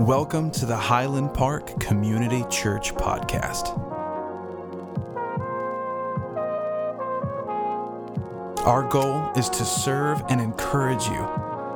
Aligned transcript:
Welcome 0.00 0.50
to 0.50 0.66
the 0.66 0.76
Highland 0.76 1.34
Park 1.34 1.78
Community 1.78 2.44
Church 2.50 2.92
Podcast. 2.96 3.78
Our 8.66 8.88
goal 8.90 9.30
is 9.36 9.48
to 9.50 9.64
serve 9.64 10.20
and 10.28 10.40
encourage 10.40 11.06
you 11.06 11.24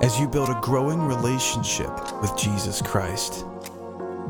as 0.02 0.18
you 0.18 0.26
build 0.26 0.48
a 0.48 0.58
growing 0.60 1.00
relationship 1.00 1.92
with 2.20 2.36
Jesus 2.36 2.82
Christ. 2.82 3.44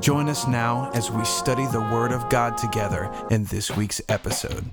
Join 0.01 0.29
us 0.29 0.47
now 0.47 0.91
as 0.93 1.11
we 1.11 1.25
study 1.25 1.65
the 1.69 1.81
Word 1.81 2.13
of 2.13 2.29
God 2.29 2.59
together 2.59 3.11
in 3.31 3.45
this 3.45 3.75
week's 3.75 4.03
episode. 4.11 4.67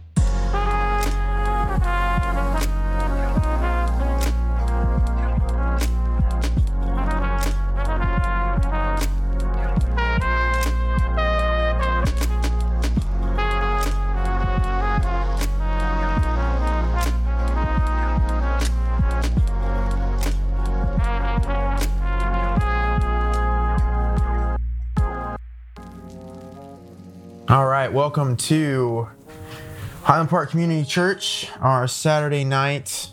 Welcome 28.15 28.37
to 28.37 29.09
Highland 30.03 30.29
Park 30.29 30.49
Community 30.49 30.87
Church, 30.87 31.49
our 31.59 31.85
Saturday 31.85 32.45
night 32.45 33.09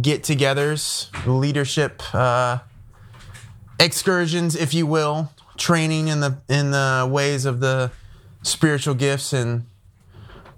get 0.00 0.24
togethers, 0.24 1.08
leadership 1.24 2.02
uh, 2.12 2.58
excursions, 3.78 4.56
if 4.56 4.74
you 4.74 4.88
will, 4.88 5.30
training 5.56 6.08
in 6.08 6.18
the 6.18 6.36
in 6.48 6.72
the 6.72 7.08
ways 7.08 7.44
of 7.44 7.60
the 7.60 7.92
spiritual 8.42 8.94
gifts 8.94 9.32
and 9.32 9.66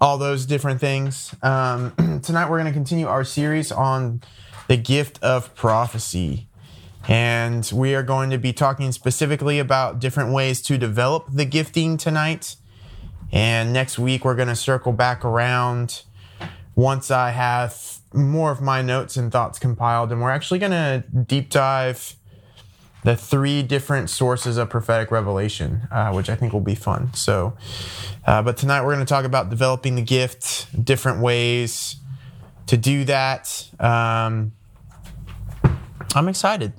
all 0.01 0.17
those 0.17 0.47
different 0.47 0.81
things. 0.81 1.35
Um, 1.43 1.93
tonight, 2.23 2.49
we're 2.49 2.57
going 2.57 2.73
to 2.73 2.73
continue 2.73 3.05
our 3.05 3.23
series 3.23 3.71
on 3.71 4.23
the 4.67 4.77
gift 4.77 5.21
of 5.21 5.53
prophecy. 5.53 6.47
And 7.07 7.69
we 7.71 7.93
are 7.93 8.01
going 8.01 8.31
to 8.31 8.39
be 8.39 8.53
talking 8.53 8.91
specifically 8.91 9.59
about 9.59 9.99
different 9.99 10.33
ways 10.33 10.63
to 10.63 10.79
develop 10.79 11.27
the 11.31 11.45
gifting 11.45 11.97
tonight. 11.97 12.55
And 13.35 13.73
next 13.73 13.99
week, 13.99 14.23
we're 14.23 14.35
going 14.35 14.47
to 14.47 14.55
circle 14.55 14.93
back 14.93 15.25
around 15.25 16.03
once 16.73 17.11
I 17.11 17.31
have 17.31 17.99
more 18.13 18.49
of 18.49 18.61
my 18.61 18.81
notes 18.81 19.17
and 19.17 19.29
thoughts 19.29 19.59
compiled. 19.59 20.13
And 20.13 20.21
we're 20.21 20.31
actually 20.31 20.59
going 20.59 20.71
to 20.71 21.03
deep 21.11 21.49
dive 21.49 22.15
the 23.03 23.15
three 23.15 23.61
different 23.61 24.09
sources 24.09 24.57
of 24.57 24.69
prophetic 24.69 25.11
revelation, 25.11 25.81
uh, 25.91 26.11
which 26.13 26.29
I 26.29 26.35
think 26.35 26.53
will 26.53 26.61
be 26.61 26.75
fun. 26.75 27.13
So, 27.13 27.57
uh, 28.25 28.41
but 28.41 28.55
tonight 28.55 28.83
we're 28.83 28.95
going 28.95 29.05
to 29.05 29.09
talk 29.09 29.25
about 29.25 29.49
developing 29.49 29.95
the 29.95 30.01
gift, 30.01 30.85
different 30.85 31.19
ways 31.19 31.97
to 32.67 32.77
do 32.77 33.03
that. 33.03 33.69
Um, 33.81 34.53
I'm 36.15 36.29
excited. 36.29 36.71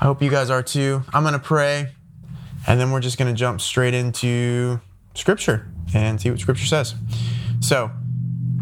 I 0.00 0.04
hope 0.04 0.22
you 0.22 0.30
guys 0.30 0.50
are 0.50 0.62
too. 0.62 1.02
I'm 1.12 1.24
going 1.24 1.34
to 1.34 1.40
pray, 1.40 1.88
and 2.68 2.80
then 2.80 2.92
we're 2.92 3.00
just 3.00 3.18
going 3.18 3.34
to 3.34 3.36
jump 3.36 3.60
straight 3.60 3.92
into 3.92 4.80
scripture 5.18 5.68
and 5.94 6.20
see 6.20 6.30
what 6.30 6.40
scripture 6.40 6.66
says. 6.66 6.94
So, 7.60 7.90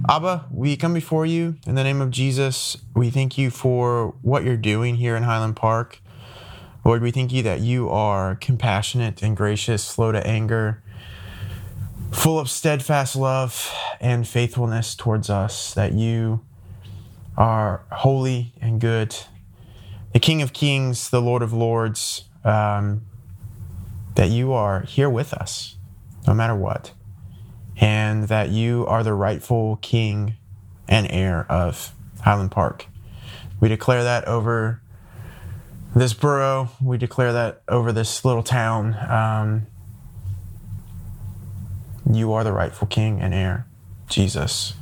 Abba, 0.09 0.47
we 0.51 0.77
come 0.77 0.95
before 0.95 1.27
you 1.27 1.57
in 1.67 1.75
the 1.75 1.85
name 1.85 2.01
of 2.01 2.11
Jesus. 2.11 2.77
We 2.95 3.11
thank 3.11 3.37
you 3.37 3.51
for 3.51 4.15
what 4.23 4.45
you're 4.45 4.57
doing 4.57 4.97
here 4.97 5.17
in 5.17 5.25
Highland 5.25 5.57
Park. 5.57 6.01
Lord, 6.85 7.03
we 7.03 7.11
thank 7.11 7.33
you 7.33 7.43
that 7.43 7.61
you 7.61 7.91
are 7.91 8.37
compassionate 8.37 9.23
and 9.23 9.37
gracious, 9.37 9.83
slow 9.83 10.13
to 10.13 10.25
anger, 10.25 10.83
full 12.13 12.39
of 12.39 12.49
steadfast 12.49 13.17
love 13.17 13.75
and 14.01 14.27
faithfulness 14.27 14.95
towards 14.95 15.29
us, 15.29 15.75
that 15.75 15.93
you 15.93 16.45
are 17.37 17.85
holy 17.91 18.53
and 18.61 18.81
good, 18.81 19.17
the 20.13 20.21
King 20.21 20.41
of 20.41 20.53
Kings, 20.53 21.11
the 21.11 21.21
Lord 21.21 21.43
of 21.43 21.53
Lords, 21.53 22.25
um, 22.45 23.03
that 24.15 24.31
you 24.31 24.53
are 24.53 24.83
here 24.83 25.11
with 25.11 25.35
us 25.35 25.76
no 26.27 26.35
matter 26.35 26.55
what, 26.55 26.93
and 27.77 28.25
that 28.25 28.51
you 28.51 28.87
are 28.87 29.03
the 29.03 29.15
rightful 29.15 29.77
king 29.77 30.35
and 30.89 31.07
heir 31.11 31.47
of 31.51 31.93
Highland 32.23 32.51
Park. 32.51 32.87
We 33.61 33.69
declare 33.69 34.05
that 34.05 34.25
over 34.27 34.81
this 35.95 36.13
borough, 36.13 36.71
we 36.83 36.99
declare 36.99 37.33
that 37.33 37.63
over 37.69 37.93
this 37.93 38.25
little 38.25 38.43
town. 38.43 38.95
Um, 39.09 39.67
you 42.11 42.33
are 42.33 42.45
the 42.45 42.53
rightful 42.53 42.87
king 42.87 43.21
and 43.21 43.33
heir, 43.35 43.67
Jesus, 44.09 44.75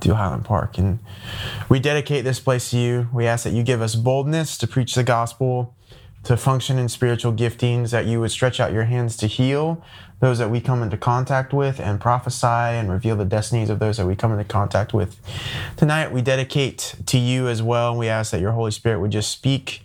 to 0.00 0.14
Highland 0.14 0.44
Park. 0.44 0.78
And 0.78 0.98
we 1.68 1.80
dedicate 1.80 2.24
this 2.24 2.38
place 2.38 2.70
to 2.70 2.78
you. 2.78 3.08
We 3.12 3.26
ask 3.26 3.44
that 3.44 3.52
you 3.52 3.62
give 3.62 3.82
us 3.82 3.94
boldness 3.94 4.58
to 4.58 4.66
preach 4.66 4.94
the 4.94 5.02
gospel, 5.02 5.74
to 6.24 6.36
function 6.36 6.78
in 6.78 6.88
spiritual 6.88 7.32
giftings, 7.32 7.90
that 7.90 8.06
you 8.06 8.20
would 8.20 8.30
stretch 8.30 8.60
out 8.60 8.72
your 8.72 8.84
hands 8.84 9.16
to 9.18 9.26
heal 9.26 9.82
those 10.20 10.38
that 10.38 10.50
we 10.50 10.60
come 10.60 10.82
into 10.82 10.96
contact 10.96 11.52
with 11.52 11.78
and 11.80 12.00
prophesy 12.00 12.46
and 12.46 12.90
reveal 12.90 13.16
the 13.16 13.24
destinies 13.24 13.70
of 13.70 13.78
those 13.78 13.96
that 13.98 14.06
we 14.06 14.16
come 14.16 14.32
into 14.32 14.44
contact 14.44 14.92
with. 14.92 15.16
Tonight, 15.76 16.12
we 16.12 16.22
dedicate 16.22 16.96
to 17.06 17.18
you 17.18 17.48
as 17.48 17.62
well. 17.62 17.96
We 17.96 18.08
ask 18.08 18.32
that 18.32 18.40
your 18.40 18.52
Holy 18.52 18.72
Spirit 18.72 19.00
would 19.00 19.12
just 19.12 19.30
speak, 19.30 19.82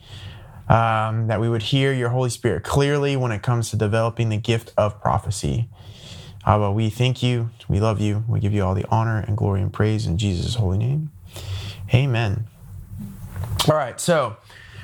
um, 0.69 1.27
that 1.27 1.39
we 1.39 1.49
would 1.49 1.63
hear 1.63 1.93
your 1.93 2.09
Holy 2.09 2.31
Spirit 2.31 2.63
clearly 2.63 3.15
when 3.15 3.31
it 3.31 3.43
comes 3.43 3.69
to 3.69 3.77
developing 3.77 4.29
the 4.29 4.37
gift 4.37 4.73
of 4.75 4.99
prophecy. 5.01 5.69
Abba, 6.45 6.71
we 6.71 6.89
thank 6.89 7.23
you. 7.23 7.51
We 7.69 7.79
love 7.79 8.01
you. 8.01 8.23
We 8.27 8.39
give 8.39 8.53
you 8.53 8.63
all 8.63 8.73
the 8.73 8.85
honor 8.89 9.19
and 9.19 9.37
glory 9.37 9.61
and 9.61 9.71
praise 9.71 10.05
in 10.05 10.17
Jesus' 10.17 10.55
holy 10.55 10.77
name. 10.77 11.11
Amen. 11.93 12.47
All 13.69 13.75
right, 13.75 13.99
so 14.01 14.35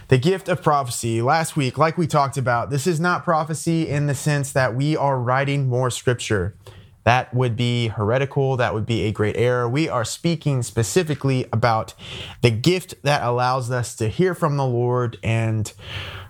the 0.10 0.18
gift 0.18 0.50
of 0.50 0.62
prophecy. 0.62 1.22
Last 1.22 1.56
week, 1.56 1.78
like 1.78 1.98
we 1.98 2.08
talked 2.08 2.38
about, 2.38 2.70
this 2.70 2.86
is 2.86 3.00
not 3.00 3.24
prophecy 3.24 3.88
in 3.88 4.08
the 4.08 4.16
sense 4.16 4.52
that 4.52 4.76
we 4.76 4.98
are 4.98 5.20
writing 5.20 5.70
more 5.70 5.90
scripture. 5.90 6.56
That 7.04 7.34
would 7.34 7.56
be 7.56 7.88
heretical. 7.88 8.58
That 8.58 8.74
would 8.74 8.86
be 8.86 9.04
a 9.04 9.12
great 9.12 9.38
error. 9.38 9.70
We 9.70 9.88
are 9.88 10.04
speaking 10.04 10.64
specifically 10.64 11.46
about 11.54 11.94
the 12.42 12.52
gift 12.52 12.96
that 13.04 13.24
allows 13.24 13.72
us 13.72 13.96
to 13.96 14.10
hear 14.10 14.36
from 14.36 14.58
the 14.58 14.66
Lord 14.66 15.18
and 15.24 15.72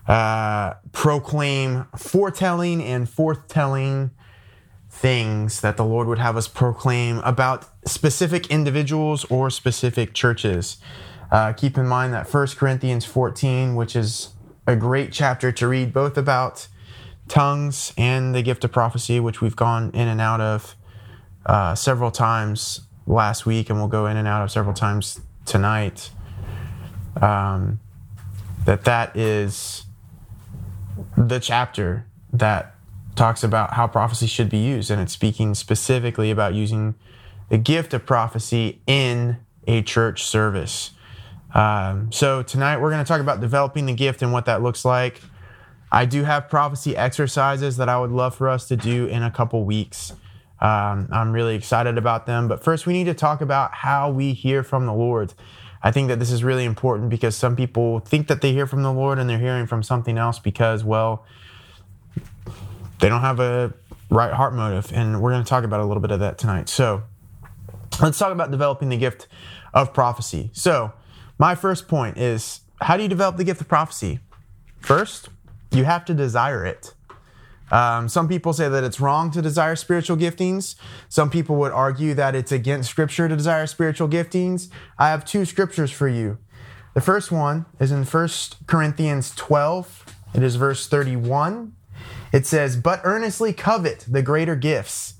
uh, 0.07 0.75
proclaim 0.91 1.85
foretelling 1.97 2.83
and 2.83 3.07
forthtelling 3.07 4.11
things 4.89 5.61
that 5.61 5.77
the 5.77 5.85
Lord 5.85 6.07
would 6.07 6.19
have 6.19 6.35
us 6.35 6.47
proclaim 6.47 7.19
about 7.19 7.65
specific 7.85 8.47
individuals 8.47 9.25
or 9.25 9.49
specific 9.49 10.13
churches. 10.13 10.77
Uh, 11.31 11.53
keep 11.53 11.77
in 11.77 11.87
mind 11.87 12.13
that 12.13 12.31
1 12.31 12.47
Corinthians 12.57 13.05
14, 13.05 13.75
which 13.75 13.95
is 13.95 14.29
a 14.65 14.75
great 14.75 15.11
chapter 15.11 15.51
to 15.51 15.67
read 15.67 15.93
both 15.93 16.17
about 16.17 16.67
tongues 17.27 17.93
and 17.97 18.33
the 18.33 18.41
gift 18.41 18.63
of 18.63 18.71
prophecy, 18.71 19.19
which 19.19 19.41
we've 19.41 19.55
gone 19.55 19.91
in 19.93 20.07
and 20.07 20.19
out 20.19 20.41
of 20.41 20.75
uh, 21.45 21.75
several 21.75 22.11
times 22.11 22.81
last 23.05 23.45
week, 23.45 23.69
and 23.69 23.79
we'll 23.79 23.87
go 23.87 24.05
in 24.07 24.17
and 24.17 24.27
out 24.27 24.43
of 24.43 24.51
several 24.51 24.73
times 24.73 25.21
tonight. 25.45 26.11
Um, 27.21 27.79
that 28.65 28.85
that 28.85 29.15
is 29.15 29.85
the 31.17 31.39
chapter 31.39 32.05
that 32.33 32.75
talks 33.15 33.43
about 33.43 33.73
how 33.73 33.87
prophecy 33.87 34.27
should 34.27 34.49
be 34.49 34.57
used, 34.57 34.91
and 34.91 35.01
it's 35.01 35.13
speaking 35.13 35.55
specifically 35.55 36.31
about 36.31 36.53
using 36.53 36.95
the 37.49 37.57
gift 37.57 37.93
of 37.93 38.05
prophecy 38.05 38.81
in 38.85 39.37
a 39.67 39.81
church 39.81 40.23
service. 40.23 40.91
Um, 41.53 42.11
so 42.11 42.43
tonight 42.43 42.77
we're 42.77 42.91
going 42.91 43.03
to 43.03 43.07
talk 43.07 43.21
about 43.21 43.41
developing 43.41 43.85
the 43.85 43.93
gift 43.93 44.21
and 44.21 44.31
what 44.31 44.45
that 44.45 44.61
looks 44.61 44.85
like. 44.85 45.21
I 45.91 46.05
do 46.05 46.23
have 46.23 46.49
prophecy 46.49 46.95
exercises 46.95 47.77
that 47.77 47.89
I 47.89 47.99
would 47.99 48.11
love 48.11 48.35
for 48.35 48.47
us 48.47 48.67
to 48.67 48.75
do 48.75 49.07
in 49.07 49.23
a 49.23 49.31
couple 49.31 49.63
weeks. 49.65 50.13
Um, 50.61 51.07
I'm 51.11 51.31
really 51.31 51.55
excited 51.55 51.97
about 51.97 52.25
them. 52.25 52.47
But 52.47 52.63
first, 52.63 52.85
we 52.85 52.93
need 52.93 53.05
to 53.05 53.13
talk 53.13 53.41
about 53.41 53.73
how 53.73 54.11
we 54.11 54.33
hear 54.33 54.61
from 54.61 54.85
the 54.85 54.93
Lord. 54.93 55.33
I 55.81 55.91
think 55.91 56.09
that 56.09 56.19
this 56.19 56.31
is 56.31 56.43
really 56.43 56.65
important 56.65 57.09
because 57.09 57.35
some 57.35 57.55
people 57.55 57.99
think 57.99 58.27
that 58.27 58.41
they 58.41 58.51
hear 58.51 58.67
from 58.67 58.83
the 58.83 58.91
Lord 58.91 59.17
and 59.17 59.29
they're 59.29 59.39
hearing 59.39 59.65
from 59.65 59.81
something 59.81 60.17
else 60.17 60.37
because, 60.37 60.83
well, 60.83 61.25
they 62.99 63.07
don't 63.07 63.21
have 63.21 63.39
a 63.39 63.73
right 64.09 64.33
heart 64.33 64.53
motive. 64.53 64.91
And 64.93 65.21
we're 65.21 65.31
going 65.31 65.43
to 65.43 65.49
talk 65.49 65.63
about 65.63 65.79
a 65.79 65.85
little 65.85 66.01
bit 66.01 66.11
of 66.11 66.19
that 66.19 66.37
tonight. 66.37 66.67
So 66.67 67.03
let's 68.01 68.19
talk 68.19 68.33
about 68.33 68.51
developing 68.51 68.89
the 68.89 68.97
gift 68.97 69.27
of 69.73 69.93
prophecy. 69.93 70.49
So, 70.53 70.91
my 71.39 71.55
first 71.55 71.87
point 71.87 72.17
is 72.17 72.61
how 72.81 72.97
do 72.97 73.03
you 73.03 73.09
develop 73.09 73.37
the 73.37 73.43
gift 73.43 73.61
of 73.61 73.67
prophecy? 73.67 74.19
First, 74.79 75.29
you 75.71 75.85
have 75.85 76.05
to 76.05 76.13
desire 76.13 76.65
it. 76.65 76.93
Um, 77.71 78.09
some 78.09 78.27
people 78.27 78.53
say 78.53 78.67
that 78.67 78.83
it's 78.83 78.99
wrong 78.99 79.31
to 79.31 79.41
desire 79.41 79.75
spiritual 79.75 80.17
giftings. 80.17 80.75
Some 81.07 81.29
people 81.29 81.55
would 81.57 81.71
argue 81.71 82.13
that 82.15 82.35
it's 82.35 82.51
against 82.51 82.89
scripture 82.89 83.27
to 83.27 83.35
desire 83.35 83.67
spiritual 83.67 84.07
giftings. 84.07 84.69
I 84.97 85.09
have 85.09 85.23
two 85.23 85.45
scriptures 85.45 85.91
for 85.91 86.07
you. 86.07 86.39
The 86.95 87.01
first 87.01 87.31
one 87.31 87.65
is 87.79 87.91
in 87.91 88.03
1 88.03 88.29
Corinthians 88.65 89.33
12, 89.35 90.15
It 90.33 90.43
is 90.43 90.55
verse 90.55 90.87
31. 90.87 91.73
It 92.33 92.45
says, 92.45 92.75
But 92.75 93.01
earnestly 93.03 93.53
covet 93.53 94.05
the 94.07 94.23
greater 94.23 94.55
gifts. 94.55 95.15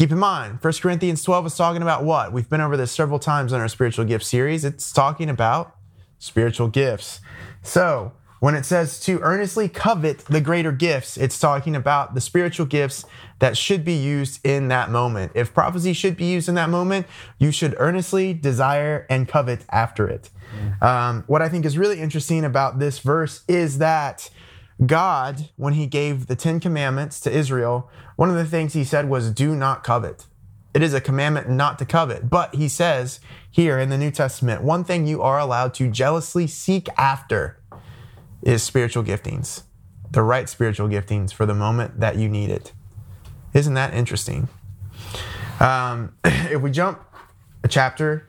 Keep 0.00 0.12
in 0.12 0.18
mind, 0.18 0.60
1 0.62 0.72
Corinthians 0.80 1.22
12 1.22 1.44
is 1.48 1.56
talking 1.56 1.82
about 1.82 2.04
what? 2.04 2.32
We've 2.32 2.48
been 2.48 2.62
over 2.62 2.74
this 2.74 2.90
several 2.90 3.18
times 3.18 3.52
in 3.52 3.60
our 3.60 3.68
spiritual 3.68 4.06
gift 4.06 4.24
series. 4.24 4.64
It's 4.64 4.94
talking 4.94 5.28
about 5.28 5.76
spiritual 6.18 6.68
gifts. 6.68 7.20
So, 7.62 8.12
when 8.38 8.54
it 8.54 8.64
says 8.64 8.98
to 9.00 9.20
earnestly 9.20 9.68
covet 9.68 10.20
the 10.20 10.40
greater 10.40 10.72
gifts, 10.72 11.18
it's 11.18 11.38
talking 11.38 11.76
about 11.76 12.14
the 12.14 12.22
spiritual 12.22 12.64
gifts 12.64 13.04
that 13.40 13.58
should 13.58 13.84
be 13.84 13.92
used 13.92 14.40
in 14.42 14.68
that 14.68 14.88
moment. 14.88 15.32
If 15.34 15.52
prophecy 15.52 15.92
should 15.92 16.16
be 16.16 16.24
used 16.24 16.48
in 16.48 16.54
that 16.54 16.70
moment, 16.70 17.06
you 17.38 17.52
should 17.52 17.74
earnestly 17.76 18.32
desire 18.32 19.06
and 19.10 19.28
covet 19.28 19.66
after 19.68 20.08
it. 20.08 20.30
Mm. 20.56 20.82
Um, 20.82 21.24
what 21.26 21.42
I 21.42 21.50
think 21.50 21.66
is 21.66 21.76
really 21.76 22.00
interesting 22.00 22.46
about 22.46 22.78
this 22.78 23.00
verse 23.00 23.44
is 23.48 23.76
that 23.76 24.30
God, 24.84 25.50
when 25.56 25.74
he 25.74 25.86
gave 25.86 26.26
the 26.26 26.36
Ten 26.36 26.58
Commandments 26.58 27.20
to 27.20 27.30
Israel, 27.30 27.90
one 28.16 28.30
of 28.30 28.36
the 28.36 28.46
things 28.46 28.72
he 28.72 28.84
said 28.84 29.08
was, 29.08 29.30
Do 29.30 29.54
not 29.54 29.84
covet. 29.84 30.26
It 30.72 30.82
is 30.82 30.94
a 30.94 31.00
commandment 31.00 31.50
not 31.50 31.78
to 31.80 31.84
covet. 31.84 32.30
But 32.30 32.54
he 32.54 32.68
says 32.68 33.20
here 33.50 33.78
in 33.78 33.90
the 33.90 33.98
New 33.98 34.10
Testament, 34.10 34.62
one 34.62 34.84
thing 34.84 35.06
you 35.06 35.20
are 35.20 35.38
allowed 35.38 35.74
to 35.74 35.90
jealously 35.90 36.46
seek 36.46 36.88
after 36.96 37.60
is 38.42 38.62
spiritual 38.62 39.02
giftings, 39.02 39.64
the 40.10 40.22
right 40.22 40.48
spiritual 40.48 40.88
giftings 40.88 41.32
for 41.32 41.44
the 41.44 41.54
moment 41.54 42.00
that 42.00 42.16
you 42.16 42.28
need 42.28 42.50
it. 42.50 42.72
Isn't 43.52 43.74
that 43.74 43.92
interesting? 43.92 44.48
Um, 45.58 46.14
if 46.24 46.62
we 46.62 46.70
jump 46.70 47.04
a 47.62 47.68
chapter 47.68 48.28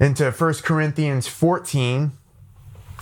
into 0.00 0.30
1 0.30 0.54
Corinthians 0.54 1.28
14, 1.28 2.12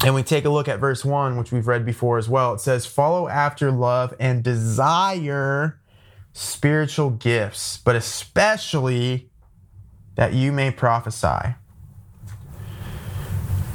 and 0.02 0.14
we 0.14 0.22
take 0.22 0.44
a 0.44 0.50
look 0.50 0.68
at 0.68 0.80
verse 0.80 1.04
1, 1.04 1.36
which 1.36 1.52
we've 1.52 1.66
read 1.66 1.84
before 1.84 2.18
as 2.18 2.28
well, 2.28 2.54
it 2.54 2.60
says, 2.60 2.86
Follow 2.86 3.28
after 3.28 3.70
love 3.70 4.14
and 4.18 4.42
desire 4.42 5.80
spiritual 6.32 7.10
gifts, 7.10 7.78
but 7.78 7.94
especially 7.94 9.30
that 10.16 10.32
you 10.32 10.52
may 10.52 10.70
prophesy. 10.70 11.54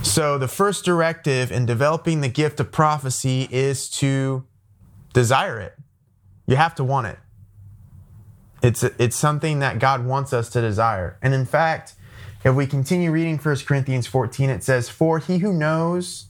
So, 0.01 0.37
the 0.37 0.47
first 0.47 0.85
directive 0.85 1.51
in 1.51 1.65
developing 1.65 2.21
the 2.21 2.29
gift 2.29 2.59
of 2.59 2.71
prophecy 2.71 3.47
is 3.51 3.89
to 3.91 4.45
desire 5.13 5.59
it. 5.59 5.75
You 6.47 6.55
have 6.55 6.73
to 6.75 6.83
want 6.83 7.07
it. 7.07 7.19
It's, 8.61 8.83
it's 8.83 9.15
something 9.15 9.59
that 9.59 9.79
God 9.79 10.05
wants 10.05 10.33
us 10.33 10.49
to 10.51 10.61
desire. 10.61 11.17
And 11.21 11.33
in 11.33 11.45
fact, 11.45 11.95
if 12.43 12.55
we 12.55 12.65
continue 12.67 13.11
reading 13.11 13.37
1 13.37 13.55
Corinthians 13.67 14.07
14, 14.07 14.49
it 14.49 14.63
says, 14.63 14.89
For 14.89 15.19
he 15.19 15.39
who 15.39 15.53
knows, 15.53 16.27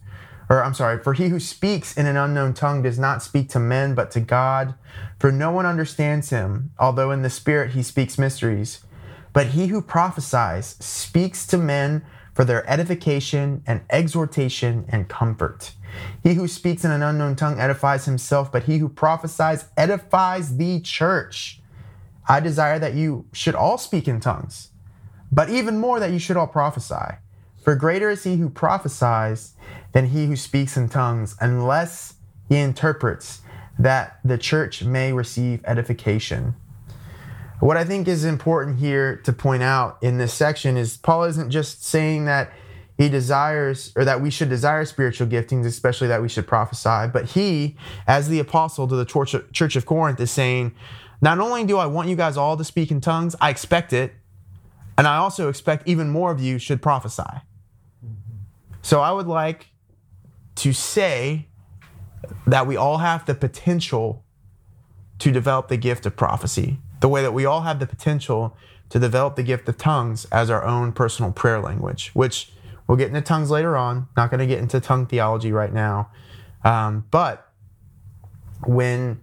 or 0.49 0.63
I'm 0.63 0.73
sorry, 0.73 1.01
for 1.03 1.13
he 1.13 1.29
who 1.29 1.39
speaks 1.39 1.95
in 1.95 2.07
an 2.07 2.17
unknown 2.17 2.55
tongue 2.55 2.81
does 2.81 2.97
not 2.97 3.21
speak 3.21 3.49
to 3.49 3.59
men, 3.59 3.93
but 3.93 4.09
to 4.11 4.19
God. 4.19 4.73
For 5.19 5.31
no 5.31 5.51
one 5.51 5.67
understands 5.67 6.31
him, 6.31 6.71
although 6.79 7.11
in 7.11 7.21
the 7.21 7.29
Spirit 7.29 7.71
he 7.71 7.83
speaks 7.83 8.17
mysteries. 8.17 8.79
But 9.33 9.47
he 9.47 9.67
who 9.67 9.81
prophesies 9.81 10.75
speaks 10.79 11.45
to 11.47 11.57
men 11.57 12.03
for 12.33 12.43
their 12.43 12.67
edification 12.67 13.63
and 13.67 13.81
exhortation 13.91 14.85
and 14.89 15.07
comfort. 15.07 15.73
He 16.23 16.33
who 16.33 16.47
speaks 16.47 16.83
in 16.83 16.91
an 16.91 17.03
unknown 17.03 17.35
tongue 17.35 17.59
edifies 17.59 18.05
himself, 18.05 18.51
but 18.51 18.63
he 18.63 18.77
who 18.79 18.89
prophesies 18.89 19.65
edifies 19.77 20.57
the 20.57 20.79
church. 20.81 21.61
I 22.27 22.39
desire 22.39 22.79
that 22.79 22.93
you 22.93 23.25
should 23.33 23.55
all 23.55 23.77
speak 23.77 24.07
in 24.07 24.19
tongues, 24.19 24.68
but 25.31 25.49
even 25.49 25.77
more 25.79 25.99
that 25.99 26.11
you 26.11 26.19
should 26.19 26.37
all 26.37 26.47
prophesy. 26.47 27.17
For 27.63 27.75
greater 27.75 28.09
is 28.09 28.23
he 28.23 28.37
who 28.37 28.49
prophesies 28.49 29.53
than 29.91 30.07
he 30.07 30.25
who 30.25 30.35
speaks 30.35 30.77
in 30.77 30.89
tongues, 30.89 31.35
unless 31.39 32.15
he 32.47 32.57
interprets, 32.57 33.41
that 33.77 34.19
the 34.23 34.37
church 34.37 34.83
may 34.83 35.13
receive 35.13 35.61
edification. 35.65 36.55
What 37.59 37.77
I 37.77 37.83
think 37.83 38.07
is 38.07 38.23
important 38.23 38.79
here 38.79 39.17
to 39.17 39.33
point 39.33 39.63
out 39.63 39.97
in 40.01 40.17
this 40.17 40.33
section 40.33 40.77
is 40.77 40.97
Paul 40.97 41.25
isn't 41.25 41.51
just 41.51 41.83
saying 41.83 42.25
that 42.25 42.51
he 42.97 43.09
desires 43.09 43.93
or 43.95 44.05
that 44.05 44.21
we 44.21 44.29
should 44.29 44.49
desire 44.49 44.83
spiritual 44.85 45.27
giftings, 45.27 45.65
especially 45.65 46.07
that 46.07 46.21
we 46.21 46.29
should 46.29 46.47
prophesy, 46.47 47.09
but 47.11 47.25
he, 47.25 47.77
as 48.07 48.29
the 48.29 48.39
apostle 48.39 48.87
to 48.87 48.95
the 48.95 49.05
church 49.51 49.75
of 49.75 49.85
Corinth, 49.85 50.19
is 50.19 50.31
saying, 50.31 50.73
not 51.21 51.39
only 51.39 51.65
do 51.65 51.77
I 51.77 51.85
want 51.85 52.07
you 52.09 52.15
guys 52.15 52.37
all 52.37 52.55
to 52.57 52.63
speak 52.63 52.91
in 52.91 53.01
tongues, 53.01 53.35
I 53.41 53.49
expect 53.49 53.93
it, 53.93 54.13
and 54.99 55.07
I 55.07 55.15
also 55.15 55.47
expect 55.47 55.87
even 55.87 56.09
more 56.09 56.29
of 56.29 56.41
you 56.41 56.59
should 56.59 56.81
prophesy. 56.81 57.23
So 58.81 58.99
I 58.99 59.13
would 59.13 59.27
like 59.27 59.67
to 60.55 60.73
say 60.73 61.47
that 62.45 62.67
we 62.67 62.75
all 62.75 62.97
have 62.97 63.25
the 63.25 63.33
potential 63.33 64.25
to 65.19 65.31
develop 65.31 65.69
the 65.69 65.77
gift 65.77 66.05
of 66.05 66.17
prophecy 66.17 66.79
the 66.99 67.07
way 67.07 67.21
that 67.21 67.33
we 67.33 67.45
all 67.45 67.61
have 67.61 67.79
the 67.79 67.87
potential 67.87 68.57
to 68.89 68.99
develop 68.99 69.37
the 69.37 69.43
gift 69.43 69.69
of 69.69 69.77
tongues 69.77 70.25
as 70.33 70.49
our 70.49 70.65
own 70.65 70.91
personal 70.91 71.31
prayer 71.31 71.61
language, 71.61 72.11
which 72.13 72.51
we'll 72.87 72.97
get 72.97 73.07
into 73.07 73.21
tongues 73.21 73.49
later 73.49 73.77
on. 73.77 74.07
Not 74.17 74.31
going 74.31 74.39
to 74.39 74.47
get 74.47 74.59
into 74.59 74.79
tongue 74.79 75.05
theology 75.05 75.53
right 75.53 75.71
now. 75.71 76.11
Um, 76.63 77.05
but 77.11 77.51
when 78.65 79.21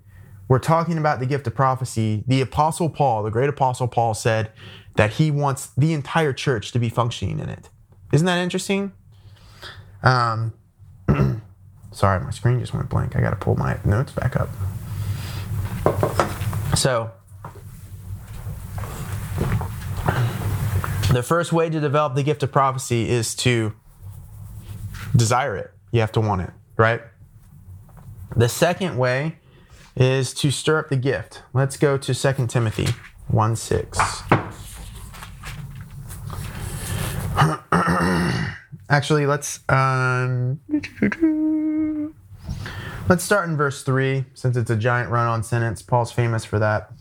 we're 0.48 0.58
talking 0.58 0.96
about 0.96 1.18
the 1.18 1.26
gift 1.26 1.46
of 1.46 1.54
prophecy, 1.54 2.24
the 2.26 2.40
Apostle 2.40 2.88
Paul, 2.88 3.24
the 3.24 3.30
great 3.30 3.48
Apostle 3.48 3.88
Paul, 3.88 4.14
said 4.14 4.52
that 4.96 5.14
he 5.14 5.30
wants 5.30 5.68
the 5.76 5.92
entire 5.92 6.32
church 6.32 6.72
to 6.72 6.78
be 6.78 6.88
functioning 6.88 7.38
in 7.38 7.48
it. 7.48 7.68
Isn't 8.12 8.26
that 8.26 8.38
interesting? 8.38 8.92
Um, 10.02 10.54
sorry, 11.92 12.20
my 12.24 12.30
screen 12.30 12.60
just 12.60 12.74
went 12.74 12.88
blank. 12.88 13.16
I 13.16 13.20
got 13.20 13.30
to 13.30 13.36
pull 13.36 13.56
my 13.56 13.78
notes 13.84 14.12
back 14.12 14.36
up. 14.36 14.48
So, 16.76 17.10
The 21.16 21.22
first 21.22 21.50
way 21.50 21.70
to 21.70 21.80
develop 21.80 22.14
the 22.14 22.22
gift 22.22 22.42
of 22.42 22.52
prophecy 22.52 23.08
is 23.08 23.34
to 23.36 23.72
desire 25.16 25.56
it. 25.56 25.72
You 25.90 26.00
have 26.00 26.12
to 26.12 26.20
want 26.20 26.42
it, 26.42 26.50
right? 26.76 27.00
The 28.36 28.50
second 28.50 28.98
way 28.98 29.38
is 29.96 30.34
to 30.34 30.50
stir 30.50 30.80
up 30.80 30.90
the 30.90 30.96
gift. 30.96 31.42
Let's 31.54 31.78
go 31.78 31.96
to 31.96 32.14
2 32.14 32.46
Timothy 32.48 32.88
1 33.28 33.56
6. 33.56 33.98
Actually, 38.88 39.26
let's 39.26 39.60
um, 39.68 40.60
let's 43.08 43.24
start 43.24 43.48
in 43.48 43.56
verse 43.56 43.82
3 43.82 44.24
since 44.34 44.56
it's 44.56 44.70
a 44.70 44.76
giant 44.76 45.10
run-on 45.10 45.42
sentence. 45.42 45.82
Paul's 45.82 46.12
famous 46.12 46.44
for 46.44 46.60
that. 46.60 46.92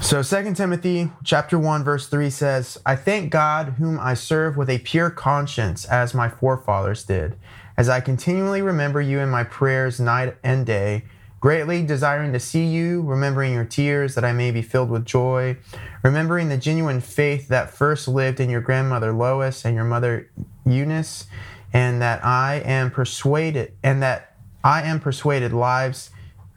So 0.00 0.22
2 0.22 0.54
Timothy 0.54 1.10
chapter 1.22 1.56
1 1.56 1.84
verse 1.84 2.08
3 2.08 2.28
says, 2.30 2.78
"I 2.84 2.96
thank 2.96 3.30
God 3.30 3.74
whom 3.78 4.00
I 4.00 4.14
serve 4.14 4.56
with 4.56 4.68
a 4.68 4.78
pure 4.78 5.08
conscience 5.08 5.84
as 5.84 6.12
my 6.12 6.28
forefathers 6.28 7.04
did, 7.04 7.36
as 7.76 7.88
I 7.88 8.00
continually 8.00 8.60
remember 8.60 9.00
you 9.00 9.20
in 9.20 9.30
my 9.30 9.44
prayers 9.44 10.00
night 10.00 10.36
and 10.42 10.66
day, 10.66 11.04
greatly 11.42 11.84
desiring 11.84 12.32
to 12.32 12.38
see 12.38 12.64
you, 12.64 13.02
remembering 13.02 13.52
your 13.52 13.64
tears 13.64 14.14
that 14.14 14.24
I 14.24 14.32
may 14.32 14.52
be 14.52 14.62
filled 14.62 14.90
with 14.90 15.04
joy, 15.04 15.56
remembering 16.04 16.48
the 16.48 16.56
genuine 16.56 17.00
faith 17.00 17.48
that 17.48 17.68
first 17.68 18.06
lived 18.06 18.38
in 18.38 18.48
your 18.48 18.60
grandmother 18.60 19.12
Lois 19.12 19.64
and 19.64 19.74
your 19.74 19.84
mother 19.84 20.30
Eunice, 20.64 21.26
and 21.72 22.00
that 22.00 22.24
I 22.24 22.62
am 22.64 22.92
persuaded 22.92 23.72
and 23.82 24.00
that 24.04 24.36
I 24.62 24.82
am 24.82 25.00
persuaded 25.00 25.52
lives 25.52 26.10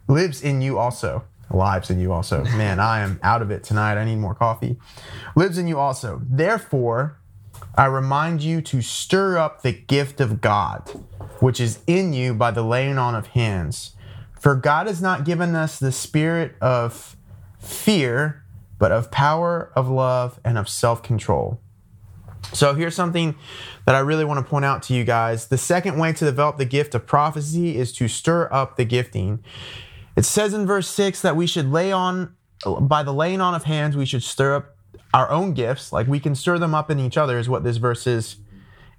lives 0.08 0.40
in 0.40 0.62
you 0.62 0.78
also." 0.78 1.24
lives 1.48 1.90
in 1.90 2.00
you 2.00 2.12
also. 2.12 2.42
Man, 2.56 2.80
I 2.80 3.00
am 3.00 3.20
out 3.22 3.40
of 3.40 3.52
it 3.52 3.62
tonight. 3.62 3.96
I 3.96 4.04
need 4.04 4.16
more 4.16 4.34
coffee. 4.34 4.76
Lives 5.36 5.58
in 5.58 5.68
you 5.68 5.78
also. 5.78 6.20
Therefore, 6.28 7.18
I 7.76 7.86
remind 7.86 8.42
you 8.42 8.60
to 8.62 8.82
stir 8.82 9.38
up 9.38 9.62
the 9.62 9.70
gift 9.70 10.20
of 10.20 10.40
God, 10.40 10.80
which 11.38 11.60
is 11.60 11.78
in 11.86 12.12
you 12.12 12.34
by 12.34 12.50
the 12.50 12.62
laying 12.62 12.98
on 12.98 13.14
of 13.14 13.28
hands. 13.28 13.95
For 14.46 14.54
God 14.54 14.86
has 14.86 15.02
not 15.02 15.24
given 15.24 15.56
us 15.56 15.80
the 15.80 15.90
spirit 15.90 16.54
of 16.60 17.16
fear, 17.58 18.44
but 18.78 18.92
of 18.92 19.10
power, 19.10 19.72
of 19.74 19.88
love, 19.88 20.38
and 20.44 20.56
of 20.56 20.68
self 20.68 21.02
control. 21.02 21.60
So 22.52 22.72
here's 22.72 22.94
something 22.94 23.34
that 23.86 23.96
I 23.96 23.98
really 23.98 24.24
want 24.24 24.38
to 24.38 24.48
point 24.48 24.64
out 24.64 24.84
to 24.84 24.94
you 24.94 25.02
guys. 25.02 25.48
The 25.48 25.58
second 25.58 25.98
way 25.98 26.12
to 26.12 26.24
develop 26.24 26.58
the 26.58 26.64
gift 26.64 26.94
of 26.94 27.08
prophecy 27.08 27.76
is 27.76 27.92
to 27.94 28.06
stir 28.06 28.48
up 28.52 28.76
the 28.76 28.84
gifting. 28.84 29.42
It 30.14 30.24
says 30.24 30.54
in 30.54 30.64
verse 30.64 30.88
6 30.90 31.22
that 31.22 31.34
we 31.34 31.48
should 31.48 31.72
lay 31.72 31.90
on, 31.90 32.36
by 32.82 33.02
the 33.02 33.12
laying 33.12 33.40
on 33.40 33.52
of 33.52 33.64
hands, 33.64 33.96
we 33.96 34.06
should 34.06 34.22
stir 34.22 34.54
up 34.54 34.76
our 35.12 35.28
own 35.28 35.54
gifts. 35.54 35.92
Like 35.92 36.06
we 36.06 36.20
can 36.20 36.36
stir 36.36 36.56
them 36.60 36.72
up 36.72 36.88
in 36.88 37.00
each 37.00 37.16
other, 37.16 37.36
is 37.36 37.48
what 37.48 37.64
this 37.64 37.78
verse 37.78 38.06
is 38.06 38.36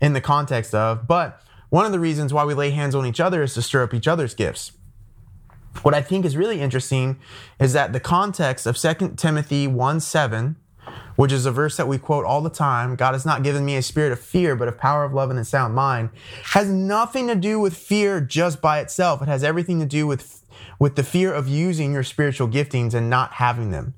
in 0.02 0.12
the 0.12 0.20
context 0.20 0.76
of. 0.76 1.08
But 1.08 1.42
one 1.70 1.86
of 1.86 1.94
the 1.94 2.02
reasons 2.02 2.34
why 2.34 2.44
we 2.44 2.54
lay 2.54 2.72
hands 2.72 2.94
on 2.94 3.06
each 3.06 3.22
other 3.22 3.42
is 3.44 3.54
to 3.54 3.62
stir 3.62 3.84
up 3.84 3.94
each 3.94 4.10
other's 4.10 4.36
gifts. 4.36 4.74
What 5.84 5.94
I 5.94 6.02
think 6.02 6.26
is 6.26 6.36
really 6.36 6.62
interesting 6.62 7.20
is 7.60 7.74
that 7.74 7.94
the 7.94 8.00
context 8.00 8.66
of 8.66 8.78
2 8.78 9.16
Timothy 9.16 9.68
1 9.68 10.00
7 10.00 10.56
which 11.16 11.32
is 11.32 11.46
a 11.46 11.52
verse 11.52 11.76
that 11.78 11.88
we 11.88 11.98
quote 11.98 12.26
all 12.26 12.42
the 12.42 12.50
time 12.50 12.96
God 12.96 13.14
has 13.14 13.26
not 13.26 13.44
given 13.44 13.66
me 13.66 13.76
a 13.76 13.82
spirit 13.82 14.12
of 14.12 14.20
fear, 14.20 14.56
but 14.56 14.68
of 14.68 14.78
power 14.78 15.04
of 15.04 15.14
love 15.14 15.30
and 15.30 15.40
a 15.40 15.44
sound 15.44 15.76
mind, 15.76 16.10
has 16.46 16.70
nothing 16.70 17.28
to 17.28 17.36
do 17.36 17.60
with 17.60 17.76
fear 17.76 18.22
just 18.22 18.62
by 18.62 18.80
itself. 18.80 19.22
It 19.22 19.28
has 19.28 19.44
everything 19.44 19.80
to 19.80 19.86
do 19.86 20.08
with, 20.08 20.44
with 20.80 20.96
the 20.96 21.04
fear 21.04 21.34
of 21.34 21.48
using 21.48 21.92
your 21.92 22.04
spiritual 22.04 22.48
giftings 22.48 22.94
and 22.94 23.10
not 23.10 23.34
having 23.34 23.72
them. 23.72 23.94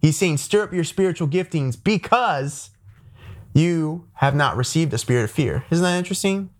He's 0.00 0.16
saying, 0.16 0.36
stir 0.38 0.64
up 0.64 0.72
your 0.72 0.84
spiritual 0.84 1.28
giftings 1.28 1.82
because 1.82 2.70
you 3.54 4.06
have 4.14 4.34
not 4.34 4.56
received 4.56 4.92
a 4.92 4.98
spirit 4.98 5.24
of 5.24 5.30
fear. 5.30 5.64
Isn't 5.70 5.82
that 5.82 5.96
interesting? 5.96 6.50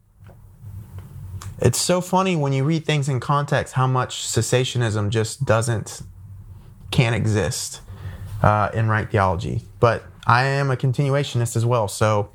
It's 1.60 1.80
so 1.80 2.00
funny 2.00 2.36
when 2.36 2.52
you 2.52 2.64
read 2.64 2.84
things 2.84 3.08
in 3.08 3.18
context 3.20 3.74
how 3.74 3.86
much 3.86 4.26
cessationism 4.26 5.08
just 5.08 5.44
doesn't, 5.44 6.02
can't 6.90 7.14
exist 7.14 7.80
uh, 8.42 8.70
in 8.74 8.88
right 8.88 9.10
theology. 9.10 9.62
But 9.80 10.04
I 10.26 10.44
am 10.44 10.70
a 10.70 10.76
continuationist 10.76 11.56
as 11.56 11.64
well, 11.64 11.88
so 11.88 12.30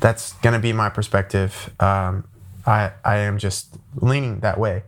that's 0.00 0.32
going 0.34 0.54
to 0.54 0.58
be 0.58 0.72
my 0.72 0.88
perspective. 0.88 1.70
Um, 1.78 2.24
I, 2.66 2.92
I 3.04 3.18
am 3.18 3.38
just 3.38 3.76
leaning 3.96 4.40
that 4.40 4.58
way. 4.58 4.84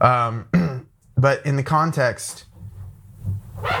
Um, 0.00 0.48
but 1.16 1.44
in 1.44 1.56
the 1.56 1.62
context, 1.62 2.46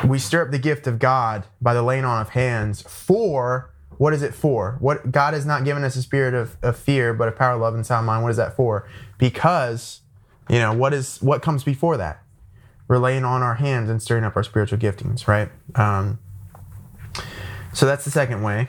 we 0.04 0.18
stir 0.18 0.42
up 0.42 0.50
the 0.50 0.58
gift 0.58 0.86
of 0.86 0.98
God 0.98 1.44
by 1.62 1.72
the 1.72 1.82
laying 1.82 2.04
on 2.04 2.20
of 2.20 2.30
hands 2.30 2.82
for 2.82 3.72
what 3.98 4.14
is 4.14 4.22
it 4.22 4.34
for? 4.34 4.76
What 4.80 5.10
God 5.10 5.34
has 5.34 5.44
not 5.44 5.64
given 5.64 5.84
us 5.84 5.96
a 5.96 6.02
spirit 6.02 6.32
of, 6.32 6.56
of 6.62 6.76
fear, 6.76 7.12
but 7.12 7.28
a 7.28 7.32
power, 7.32 7.56
love, 7.56 7.74
and 7.74 7.84
sound 7.84 8.06
mind. 8.06 8.22
What 8.22 8.30
is 8.30 8.36
that 8.36 8.56
for? 8.56 8.88
Because, 9.18 10.00
you 10.48 10.58
know, 10.58 10.72
what 10.72 10.94
is 10.94 11.20
what 11.20 11.42
comes 11.42 11.64
before 11.64 11.96
that? 11.96 12.22
We're 12.86 12.98
laying 12.98 13.24
on 13.24 13.42
our 13.42 13.56
hands 13.56 13.90
and 13.90 14.00
stirring 14.00 14.24
up 14.24 14.36
our 14.36 14.42
spiritual 14.42 14.78
giftings, 14.78 15.26
right? 15.26 15.50
Um, 15.74 16.20
so 17.74 17.84
that's 17.86 18.04
the 18.04 18.10
second 18.10 18.42
way. 18.42 18.68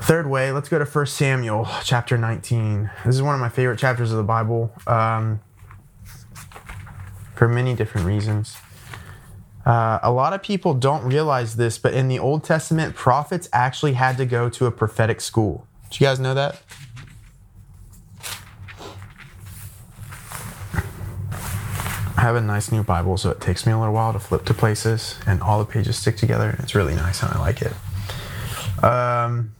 Third 0.00 0.28
way, 0.28 0.52
let's 0.52 0.68
go 0.68 0.78
to 0.78 0.84
1 0.84 1.06
Samuel 1.06 1.66
chapter 1.82 2.18
19. 2.18 2.90
This 3.06 3.14
is 3.14 3.22
one 3.22 3.34
of 3.34 3.40
my 3.40 3.48
favorite 3.48 3.78
chapters 3.78 4.12
of 4.12 4.18
the 4.18 4.22
Bible 4.22 4.70
um, 4.86 5.40
for 7.34 7.48
many 7.48 7.74
different 7.74 8.06
reasons. 8.06 8.56
Uh, 9.66 9.98
a 10.04 10.12
lot 10.12 10.32
of 10.32 10.42
people 10.42 10.74
don't 10.74 11.02
realize 11.02 11.56
this, 11.56 11.76
but 11.76 11.92
in 11.92 12.06
the 12.06 12.20
Old 12.20 12.44
Testament, 12.44 12.94
prophets 12.94 13.48
actually 13.52 13.94
had 13.94 14.16
to 14.16 14.24
go 14.24 14.48
to 14.48 14.66
a 14.66 14.70
prophetic 14.70 15.20
school. 15.20 15.66
Did 15.90 16.00
you 16.00 16.06
guys 16.06 16.20
know 16.20 16.34
that? 16.34 16.62
I 22.16 22.20
have 22.22 22.36
a 22.36 22.40
nice 22.40 22.70
new 22.70 22.84
Bible, 22.84 23.16
so 23.16 23.30
it 23.30 23.40
takes 23.40 23.66
me 23.66 23.72
a 23.72 23.78
little 23.78 23.92
while 23.92 24.12
to 24.12 24.20
flip 24.20 24.44
to 24.44 24.54
places, 24.54 25.18
and 25.26 25.42
all 25.42 25.58
the 25.58 25.64
pages 25.64 25.98
stick 25.98 26.16
together. 26.16 26.56
It's 26.60 26.76
really 26.76 26.94
nice, 26.94 27.22
and 27.24 27.32
I 27.32 27.40
like 27.40 27.60
it. 27.60 27.72
Um, 28.84 29.52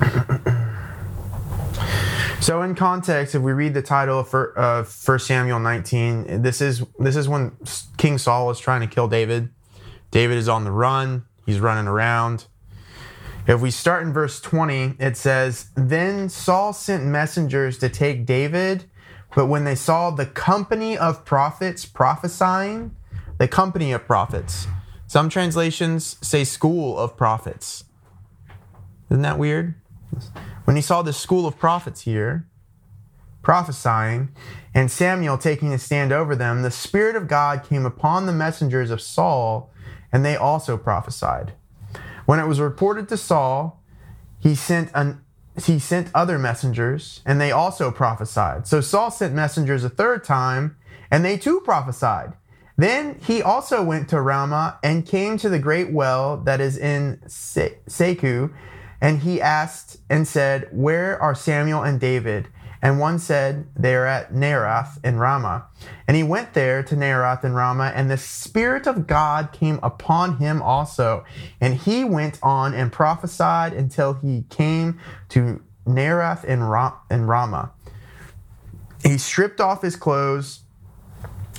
So 2.40 2.62
in 2.62 2.74
context, 2.74 3.34
if 3.34 3.42
we 3.42 3.52
read 3.52 3.74
the 3.74 3.82
title 3.82 4.26
of 4.56 4.88
First 4.88 5.26
Samuel 5.26 5.60
19, 5.60 6.40
this 6.40 6.62
is 6.62 6.82
this 6.98 7.14
is 7.14 7.28
when 7.28 7.54
King 7.98 8.16
Saul 8.16 8.50
is 8.50 8.58
trying 8.58 8.80
to 8.80 8.86
kill 8.86 9.08
David. 9.08 9.50
David 10.10 10.38
is 10.38 10.48
on 10.48 10.64
the 10.64 10.72
run. 10.72 11.26
He's 11.44 11.60
running 11.60 11.86
around. 11.86 12.46
If 13.46 13.60
we 13.60 13.70
start 13.70 14.04
in 14.04 14.14
verse 14.14 14.40
20, 14.40 14.94
it 14.98 15.18
says, 15.18 15.66
Then 15.74 16.30
Saul 16.30 16.72
sent 16.72 17.04
messengers 17.04 17.76
to 17.78 17.90
take 17.90 18.24
David, 18.24 18.84
but 19.34 19.46
when 19.46 19.64
they 19.64 19.74
saw 19.74 20.10
the 20.10 20.26
company 20.26 20.96
of 20.96 21.26
prophets 21.26 21.84
prophesying, 21.84 22.96
the 23.38 23.48
company 23.48 23.92
of 23.92 24.06
prophets, 24.06 24.66
some 25.06 25.28
translations 25.28 26.16
say 26.22 26.44
school 26.44 26.98
of 26.98 27.18
prophets. 27.18 27.84
Isn't 29.10 29.22
that 29.22 29.38
weird? 29.38 29.74
When 30.64 30.76
he 30.76 30.82
saw 30.82 31.02
the 31.02 31.12
school 31.12 31.46
of 31.46 31.58
prophets 31.58 32.02
here 32.02 32.46
prophesying, 33.42 34.28
and 34.74 34.90
Samuel 34.90 35.38
taking 35.38 35.72
a 35.72 35.78
stand 35.78 36.12
over 36.12 36.36
them, 36.36 36.62
the 36.62 36.70
Spirit 36.70 37.16
of 37.16 37.26
God 37.26 37.64
came 37.64 37.86
upon 37.86 38.26
the 38.26 38.32
messengers 38.32 38.90
of 38.90 39.00
Saul, 39.00 39.70
and 40.12 40.24
they 40.24 40.36
also 40.36 40.76
prophesied. 40.76 41.52
When 42.26 42.38
it 42.38 42.46
was 42.46 42.60
reported 42.60 43.08
to 43.08 43.16
Saul, 43.16 43.82
he 44.38 44.54
sent 44.54 44.90
an 44.94 45.22
he 45.64 45.78
sent 45.78 46.10
other 46.14 46.38
messengers, 46.38 47.20
and 47.26 47.40
they 47.40 47.50
also 47.50 47.90
prophesied. 47.90 48.66
So 48.66 48.80
Saul 48.80 49.10
sent 49.10 49.34
messengers 49.34 49.84
a 49.84 49.90
third 49.90 50.24
time, 50.24 50.76
and 51.10 51.24
they 51.24 51.36
too 51.36 51.60
prophesied. 51.60 52.34
Then 52.78 53.18
he 53.26 53.42
also 53.42 53.82
went 53.82 54.08
to 54.08 54.22
Ramah 54.22 54.78
and 54.82 55.04
came 55.04 55.36
to 55.38 55.50
the 55.50 55.58
great 55.58 55.92
well 55.92 56.38
that 56.38 56.60
is 56.60 56.78
in 56.78 57.20
Sechu, 57.26 58.54
and 59.00 59.20
he 59.20 59.40
asked 59.40 59.98
and 60.08 60.26
said, 60.28 60.68
Where 60.72 61.20
are 61.20 61.34
Samuel 61.34 61.82
and 61.82 61.98
David? 61.98 62.48
And 62.82 62.98
one 62.98 63.18
said, 63.18 63.66
They 63.76 63.94
are 63.94 64.06
at 64.06 64.32
Naarath 64.32 65.04
in 65.04 65.18
Ramah. 65.18 65.66
And 66.08 66.16
he 66.16 66.22
went 66.22 66.54
there 66.54 66.82
to 66.82 66.94
Naarath 66.96 67.44
in 67.44 67.52
Ramah, 67.52 67.92
and 67.94 68.10
the 68.10 68.16
Spirit 68.16 68.86
of 68.86 69.06
God 69.06 69.52
came 69.52 69.78
upon 69.82 70.38
him 70.38 70.62
also. 70.62 71.24
And 71.60 71.74
he 71.74 72.04
went 72.04 72.38
on 72.42 72.74
and 72.74 72.92
prophesied 72.92 73.72
until 73.72 74.14
he 74.14 74.44
came 74.48 74.98
to 75.30 75.62
Naarath 75.86 76.44
in, 76.44 76.60
in 77.14 77.26
Ramah. 77.26 77.72
He 79.02 79.18
stripped 79.18 79.60
off 79.60 79.82
his 79.82 79.96
clothes, 79.96 80.60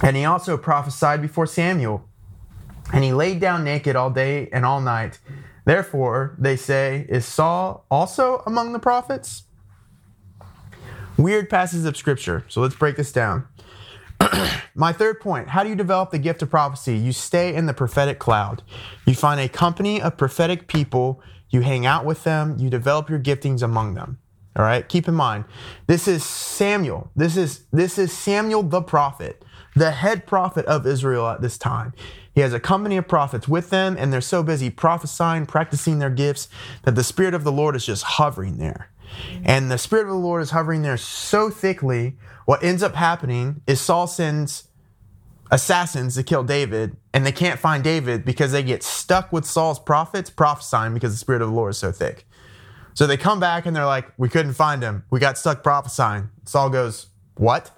and 0.03 0.15
he 0.15 0.25
also 0.25 0.57
prophesied 0.57 1.21
before 1.21 1.45
Samuel. 1.45 2.07
And 2.93 3.03
he 3.03 3.13
laid 3.13 3.39
down 3.39 3.63
naked 3.63 3.95
all 3.95 4.10
day 4.10 4.50
and 4.51 4.65
all 4.65 4.81
night. 4.81 5.19
Therefore, 5.65 6.35
they 6.37 6.55
say, 6.55 7.05
Is 7.09 7.25
Saul 7.25 7.85
also 7.91 8.43
among 8.45 8.73
the 8.73 8.79
prophets? 8.79 9.43
Weird 11.17 11.49
passages 11.49 11.85
of 11.85 11.95
scripture. 11.97 12.45
So 12.47 12.61
let's 12.61 12.75
break 12.75 12.95
this 12.95 13.11
down. 13.11 13.47
My 14.75 14.93
third 14.93 15.19
point 15.19 15.49
how 15.49 15.63
do 15.63 15.69
you 15.69 15.75
develop 15.75 16.11
the 16.11 16.19
gift 16.19 16.41
of 16.41 16.49
prophecy? 16.49 16.97
You 16.97 17.11
stay 17.11 17.53
in 17.53 17.65
the 17.65 17.73
prophetic 17.73 18.19
cloud. 18.19 18.63
You 19.05 19.13
find 19.13 19.39
a 19.39 19.49
company 19.49 20.01
of 20.01 20.17
prophetic 20.17 20.67
people, 20.67 21.21
you 21.49 21.61
hang 21.61 21.85
out 21.85 22.05
with 22.05 22.23
them, 22.23 22.57
you 22.59 22.69
develop 22.69 23.09
your 23.09 23.19
giftings 23.19 23.61
among 23.61 23.93
them. 23.95 24.19
All 24.55 24.65
right? 24.65 24.87
Keep 24.87 25.07
in 25.07 25.13
mind, 25.13 25.45
this 25.87 26.07
is 26.07 26.23
Samuel. 26.23 27.09
This 27.15 27.37
is 27.37 27.65
this 27.71 27.97
is 27.97 28.11
Samuel 28.11 28.63
the 28.63 28.81
prophet, 28.81 29.43
the 29.75 29.91
head 29.91 30.25
prophet 30.25 30.65
of 30.65 30.85
Israel 30.85 31.27
at 31.27 31.41
this 31.41 31.57
time. 31.57 31.93
He 32.33 32.41
has 32.41 32.53
a 32.53 32.59
company 32.59 32.97
of 32.97 33.07
prophets 33.07 33.47
with 33.47 33.69
them, 33.69 33.95
and 34.00 34.11
they're 34.11 34.21
so 34.21 34.41
busy 34.43 34.69
prophesying, 34.69 35.45
practicing 35.45 36.00
their 36.00 36.09
gifts, 36.09 36.47
that 36.83 36.95
the 36.95 37.03
Spirit 37.03 37.33
of 37.33 37.43
the 37.43 37.51
Lord 37.51 37.75
is 37.75 37.85
just 37.85 38.03
hovering 38.03 38.57
there. 38.57 38.89
And 39.43 39.69
the 39.69 39.77
Spirit 39.77 40.03
of 40.03 40.13
the 40.13 40.15
Lord 40.15 40.41
is 40.41 40.51
hovering 40.51 40.81
there 40.81 40.97
so 40.97 41.50
thickly, 41.50 42.15
what 42.45 42.63
ends 42.63 42.81
up 42.81 42.95
happening 42.95 43.61
is 43.67 43.81
Saul 43.81 44.07
sends 44.07 44.67
assassins 45.51 46.15
to 46.15 46.23
kill 46.23 46.43
David, 46.43 46.95
and 47.13 47.25
they 47.25 47.31
can't 47.33 47.59
find 47.59 47.83
David 47.83 48.23
because 48.23 48.53
they 48.53 48.63
get 48.63 48.83
stuck 48.83 49.33
with 49.33 49.45
Saul's 49.45 49.79
prophets 49.79 50.29
prophesying 50.29 50.93
because 50.93 51.11
the 51.11 51.17
Spirit 51.17 51.41
of 51.41 51.50
the 51.50 51.55
Lord 51.55 51.71
is 51.71 51.77
so 51.77 51.91
thick. 51.91 52.25
So 52.93 53.07
they 53.07 53.17
come 53.17 53.39
back 53.39 53.65
and 53.65 53.75
they're 53.75 53.85
like, 53.85 54.11
We 54.17 54.29
couldn't 54.29 54.53
find 54.53 54.81
him. 54.81 55.03
We 55.09 55.19
got 55.19 55.38
stuck 55.38 55.63
prophesying. 55.63 56.29
Saul 56.45 56.69
goes, 56.69 57.07
What? 57.35 57.71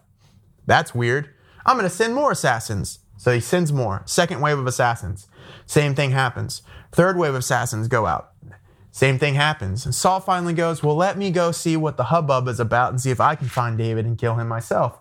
That's 0.65 0.95
weird. 0.95 1.29
I'm 1.65 1.77
going 1.77 1.89
to 1.89 1.95
send 1.95 2.13
more 2.13 2.31
assassins. 2.31 2.99
So 3.23 3.31
he 3.31 3.39
sends 3.39 3.71
more. 3.71 4.01
Second 4.05 4.41
wave 4.41 4.59
of 4.59 4.67
assassins. 4.67 5.29
Same 5.65 5.95
thing 5.95 6.11
happens. 6.11 6.61
Third 6.91 7.15
wave 7.15 7.29
of 7.29 7.37
assassins 7.37 7.87
go 7.87 8.05
out. 8.05 8.33
Same 8.91 9.17
thing 9.17 9.35
happens. 9.35 9.85
And 9.85 9.95
Saul 9.95 10.19
finally 10.19 10.53
goes, 10.53 10.83
Well, 10.83 10.97
let 10.97 11.17
me 11.17 11.31
go 11.31 11.53
see 11.53 11.77
what 11.77 11.95
the 11.95 12.03
hubbub 12.03 12.49
is 12.49 12.59
about 12.59 12.89
and 12.91 12.99
see 12.99 13.11
if 13.11 13.21
I 13.21 13.35
can 13.35 13.47
find 13.47 13.77
David 13.77 14.05
and 14.05 14.17
kill 14.17 14.35
him 14.35 14.49
myself. 14.49 14.99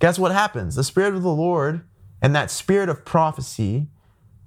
Guess 0.00 0.18
what 0.18 0.32
happens? 0.32 0.74
The 0.74 0.84
Spirit 0.84 1.14
of 1.14 1.22
the 1.22 1.32
Lord 1.32 1.80
and 2.20 2.36
that 2.36 2.50
spirit 2.50 2.90
of 2.90 3.06
prophecy 3.06 3.88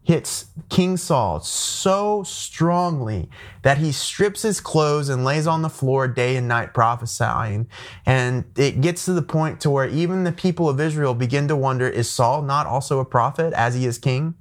hits 0.05 0.45
King 0.69 0.97
Saul 0.97 1.39
so 1.39 2.21
strongly 2.21 3.27
that 3.63 3.79
he 3.79 3.91
strips 3.91 4.43
his 4.43 4.61
clothes 4.61 5.09
and 5.09 5.25
lays 5.25 5.47
on 5.47 5.63
the 5.63 5.69
floor 5.69 6.07
day 6.07 6.35
and 6.35 6.47
night 6.47 6.75
prophesying. 6.75 7.67
And 8.05 8.45
it 8.55 8.81
gets 8.81 9.05
to 9.05 9.13
the 9.13 9.23
point 9.23 9.59
to 9.61 9.69
where 9.71 9.87
even 9.87 10.23
the 10.23 10.31
people 10.31 10.69
of 10.69 10.79
Israel 10.79 11.15
begin 11.15 11.47
to 11.47 11.55
wonder, 11.55 11.89
is 11.89 12.07
Saul 12.07 12.43
not 12.43 12.67
also 12.67 12.99
a 12.99 13.05
prophet 13.05 13.51
as 13.53 13.73
he 13.73 13.87
is 13.87 13.97
king? 13.97 14.35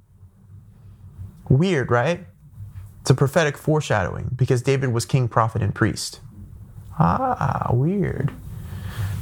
Weird, 1.49 1.89
right? 1.89 2.27
It's 3.01 3.09
a 3.09 3.15
prophetic 3.15 3.57
foreshadowing 3.57 4.31
because 4.35 4.61
David 4.61 4.93
was 4.93 5.05
king, 5.05 5.27
prophet, 5.27 5.63
and 5.63 5.73
priest. 5.73 6.19
Ah, 6.99 7.69
weird. 7.73 8.31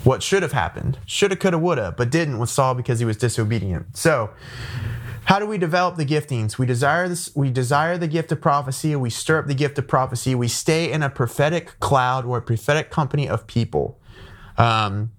What 0.04 0.22
should 0.22 0.44
have 0.44 0.52
happened? 0.52 1.00
Shoulda, 1.06 1.38
coulda, 1.38 1.58
woulda, 1.58 1.94
but 1.96 2.10
didn't 2.10 2.38
with 2.40 2.50
Saul 2.50 2.76
because 2.76 3.00
he 3.00 3.06
was 3.06 3.16
disobedient. 3.16 3.96
So, 3.96 4.32
how 5.26 5.40
do 5.40 5.46
we 5.46 5.58
develop 5.58 5.96
the 5.96 6.06
giftings? 6.06 6.58
We 6.58 6.66
desire 6.66 7.08
this, 7.08 7.34
we 7.36 7.50
desire 7.50 7.98
the 7.98 8.08
gift 8.08 8.32
of 8.32 8.42
prophecy, 8.42 8.96
we 8.96 9.10
stir 9.10 9.40
up 9.40 9.48
the 9.48 9.56
gift 9.56 9.78
of 9.78 9.88
prophecy, 9.88 10.36
we 10.36 10.48
stay 10.48 10.92
in 10.92 11.02
a 11.04 11.10
prophetic 11.10 11.80
cloud 11.80 12.26
or 12.26 12.38
a 12.38 12.42
prophetic 12.42 12.90
company 12.92 13.28
of 13.30 13.48
people. 13.48 14.00
Um, 14.58 15.12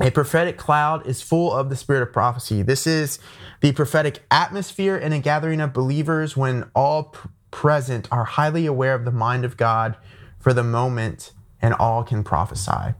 A 0.00 0.10
prophetic 0.10 0.56
cloud 0.56 1.06
is 1.06 1.20
full 1.20 1.52
of 1.52 1.68
the 1.68 1.76
spirit 1.76 2.02
of 2.02 2.12
prophecy. 2.12 2.62
This 2.62 2.86
is 2.86 3.18
the 3.60 3.72
prophetic 3.72 4.24
atmosphere 4.30 4.96
in 4.96 5.12
a 5.12 5.18
gathering 5.18 5.60
of 5.60 5.74
believers 5.74 6.34
when 6.34 6.64
all 6.74 7.04
pr- 7.04 7.28
present 7.50 8.08
are 8.10 8.24
highly 8.24 8.64
aware 8.64 8.94
of 8.94 9.04
the 9.04 9.10
mind 9.10 9.44
of 9.44 9.58
God 9.58 9.96
for 10.40 10.54
the 10.54 10.64
moment 10.64 11.32
and 11.60 11.74
all 11.74 12.02
can 12.04 12.24
prophesy. 12.24 12.94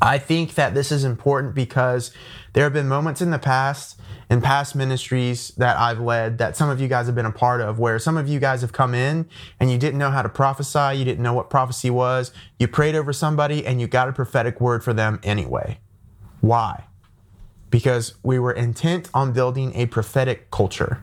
I 0.00 0.18
think 0.18 0.54
that 0.54 0.74
this 0.74 0.92
is 0.92 1.04
important 1.04 1.54
because 1.54 2.12
there 2.52 2.64
have 2.64 2.72
been 2.72 2.88
moments 2.88 3.20
in 3.20 3.30
the 3.30 3.38
past, 3.38 4.00
in 4.30 4.40
past 4.40 4.76
ministries 4.76 5.48
that 5.56 5.76
I've 5.76 5.98
led, 5.98 6.38
that 6.38 6.56
some 6.56 6.70
of 6.70 6.80
you 6.80 6.86
guys 6.86 7.06
have 7.06 7.14
been 7.14 7.26
a 7.26 7.32
part 7.32 7.60
of, 7.60 7.78
where 7.78 7.98
some 7.98 8.16
of 8.16 8.28
you 8.28 8.38
guys 8.38 8.60
have 8.60 8.72
come 8.72 8.94
in 8.94 9.28
and 9.58 9.70
you 9.70 9.78
didn't 9.78 9.98
know 9.98 10.10
how 10.10 10.22
to 10.22 10.28
prophesy, 10.28 10.96
you 10.96 11.04
didn't 11.04 11.22
know 11.22 11.32
what 11.32 11.50
prophecy 11.50 11.90
was, 11.90 12.32
you 12.58 12.68
prayed 12.68 12.94
over 12.94 13.12
somebody 13.12 13.66
and 13.66 13.80
you 13.80 13.86
got 13.86 14.08
a 14.08 14.12
prophetic 14.12 14.60
word 14.60 14.84
for 14.84 14.92
them 14.92 15.18
anyway. 15.22 15.78
Why? 16.40 16.84
Because 17.70 18.14
we 18.22 18.38
were 18.38 18.52
intent 18.52 19.10
on 19.12 19.32
building 19.32 19.74
a 19.74 19.86
prophetic 19.86 20.50
culture 20.50 21.02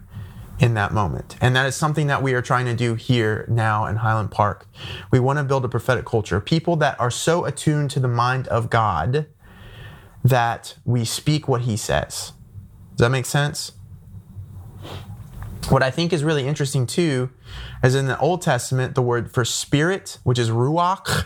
in 0.60 0.74
that 0.76 0.94
moment. 0.94 1.36
And 1.42 1.56
that 1.56 1.66
is 1.66 1.76
something 1.76 2.08
that 2.08 2.24
we 2.24 2.34
are 2.34 2.42
trying 2.42 2.66
to 2.66 2.76
do 2.76 2.96
here 2.96 3.46
now 3.50 3.86
in 3.86 3.98
Highland 3.98 4.32
Park. 4.32 4.68
We 5.12 5.20
want 5.20 5.38
to 5.40 5.44
build 5.44 5.66
a 5.66 5.70
prophetic 5.70 6.06
culture, 6.06 6.40
people 6.40 6.76
that 6.78 7.00
are 7.00 7.12
so 7.12 7.46
attuned 7.46 7.92
to 7.92 8.00
the 8.00 8.08
mind 8.08 8.48
of 8.48 8.70
God 8.70 9.28
that 10.24 10.76
we 10.86 11.06
speak 11.06 11.48
what 11.48 11.62
he 11.62 11.76
says. 11.78 12.34
Does 12.92 13.06
that 13.06 13.10
make 13.10 13.26
sense? 13.26 13.74
What 15.70 15.84
I 15.84 15.92
think 15.92 16.14
is 16.14 16.24
really 16.24 16.48
interesting 16.48 16.86
too 16.86 17.32
is 17.84 17.96
in 17.96 18.06
the 18.06 18.18
Old 18.20 18.42
Testament, 18.42 18.96
the 18.96 19.02
word 19.02 19.34
for 19.34 19.44
spirit, 19.44 20.20
which 20.24 20.40
is 20.40 20.50
ruach, 20.50 21.26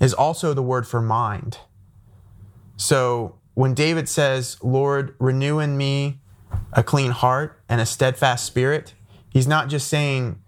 is 0.00 0.12
also 0.12 0.52
the 0.52 0.62
word 0.62 0.86
for 0.86 1.00
mind. 1.00 1.58
So 2.76 3.38
when 3.54 3.74
David 3.74 4.08
says, 4.08 4.56
Lord, 4.62 5.14
renew 5.18 5.58
in 5.58 5.76
me 5.76 6.21
a 6.72 6.82
clean 6.82 7.10
heart 7.10 7.60
and 7.68 7.80
a 7.80 7.86
steadfast 7.86 8.44
spirit, 8.46 8.94
he's 9.30 9.46
not 9.46 9.68
just 9.68 9.88
saying 9.88 10.40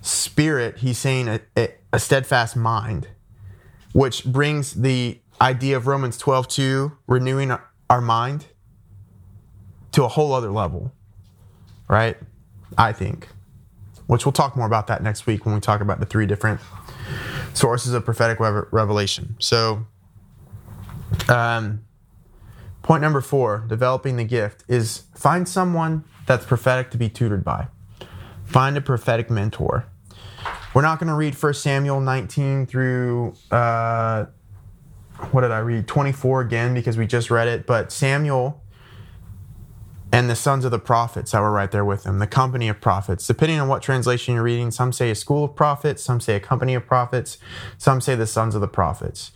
spirit, 0.00 0.78
he's 0.78 0.98
saying 0.98 1.28
a, 1.28 1.40
a, 1.56 1.74
a 1.92 1.98
steadfast 1.98 2.56
mind, 2.56 3.08
which 3.92 4.24
brings 4.24 4.74
the 4.74 5.20
idea 5.40 5.76
of 5.76 5.86
Romans 5.86 6.16
12 6.18 6.48
to 6.48 6.92
renewing 7.06 7.56
our 7.90 8.00
mind, 8.00 8.46
to 9.92 10.04
a 10.04 10.08
whole 10.08 10.32
other 10.32 10.50
level, 10.50 10.92
right? 11.88 12.16
I 12.78 12.92
think. 12.92 13.28
Which 14.06 14.26
we'll 14.26 14.32
talk 14.32 14.56
more 14.56 14.66
about 14.66 14.86
that 14.88 15.02
next 15.02 15.26
week 15.26 15.46
when 15.46 15.54
we 15.54 15.60
talk 15.60 15.80
about 15.80 16.00
the 16.00 16.06
three 16.06 16.26
different 16.26 16.60
sources 17.54 17.92
of 17.92 18.04
prophetic 18.04 18.40
revelation. 18.40 19.36
So, 19.38 19.86
um, 21.28 21.84
Point 22.82 23.00
number 23.00 23.20
four, 23.20 23.64
developing 23.68 24.16
the 24.16 24.24
gift, 24.24 24.64
is 24.68 25.04
find 25.14 25.48
someone 25.48 26.04
that's 26.26 26.44
prophetic 26.44 26.90
to 26.90 26.98
be 26.98 27.08
tutored 27.08 27.44
by. 27.44 27.68
Find 28.44 28.76
a 28.76 28.80
prophetic 28.80 29.30
mentor. 29.30 29.86
We're 30.74 30.82
not 30.82 30.98
going 30.98 31.08
to 31.08 31.14
read 31.14 31.34
1 31.34 31.54
Samuel 31.54 32.00
19 32.00 32.66
through, 32.66 33.34
uh, 33.50 34.26
what 35.30 35.42
did 35.42 35.50
I 35.50 35.58
read? 35.58 35.86
24 35.86 36.40
again 36.40 36.74
because 36.74 36.96
we 36.96 37.06
just 37.06 37.30
read 37.30 37.46
it. 37.46 37.66
But 37.66 37.92
Samuel 37.92 38.62
and 40.10 40.28
the 40.28 40.36
sons 40.36 40.64
of 40.64 40.70
the 40.70 40.78
prophets 40.78 41.32
that 41.32 41.40
were 41.40 41.50
right 41.50 41.70
there 41.70 41.84
with 41.84 42.04
him, 42.04 42.18
the 42.18 42.26
company 42.26 42.68
of 42.68 42.80
prophets. 42.80 43.26
Depending 43.26 43.60
on 43.60 43.68
what 43.68 43.82
translation 43.82 44.34
you're 44.34 44.42
reading, 44.42 44.70
some 44.70 44.92
say 44.92 45.10
a 45.10 45.14
school 45.14 45.44
of 45.44 45.54
prophets, 45.54 46.02
some 46.02 46.20
say 46.20 46.36
a 46.36 46.40
company 46.40 46.74
of 46.74 46.86
prophets, 46.86 47.38
some 47.78 48.00
say 48.00 48.14
the 48.14 48.26
sons 48.26 48.54
of 48.54 48.60
the 48.60 48.68
prophets. 48.68 49.32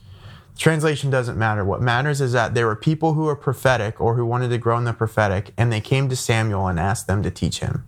Translation 0.57 1.11
doesn't 1.11 1.37
matter. 1.37 1.65
What 1.65 1.83
matters 1.83 2.21
is 2.21 2.33
that 2.33 2.55
there 2.55 2.67
were 2.67 2.77
people 2.77 3.13
who 3.13 3.25
were 3.25 3.37
prophetic 3.37 4.01
or 4.01 4.15
who 4.15 4.25
wanted 4.25 4.49
to 4.49 4.59
grow 4.59 4.79
in 4.79 4.85
the 4.85 4.95
prophetic, 4.95 5.53
and 5.57 5.71
they 5.71 5.81
came 5.81 6.09
to 6.09 6.17
Samuel 6.17 6.67
and 6.67 6.81
asked 6.81 7.07
them 7.07 7.23
to 7.23 7.31
teach 7.31 7.61
him. 7.61 7.85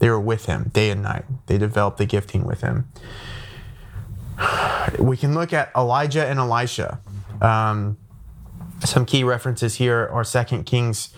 They 0.00 0.10
were 0.10 0.20
with 0.20 0.44
him 0.46 0.70
day 0.74 0.90
and 0.90 1.02
night. 1.02 1.24
They 1.46 1.56
developed 1.56 1.96
the 1.96 2.06
gifting 2.06 2.44
with 2.44 2.60
him. 2.60 2.88
We 4.98 5.16
can 5.16 5.34
look 5.34 5.52
at 5.52 5.72
Elijah 5.74 6.26
and 6.26 6.38
Elisha. 6.38 7.00
Um, 7.40 7.96
some 8.84 9.06
key 9.06 9.24
references 9.24 9.76
here 9.76 10.08
are 10.12 10.24
2 10.24 10.62
Kings 10.64 11.08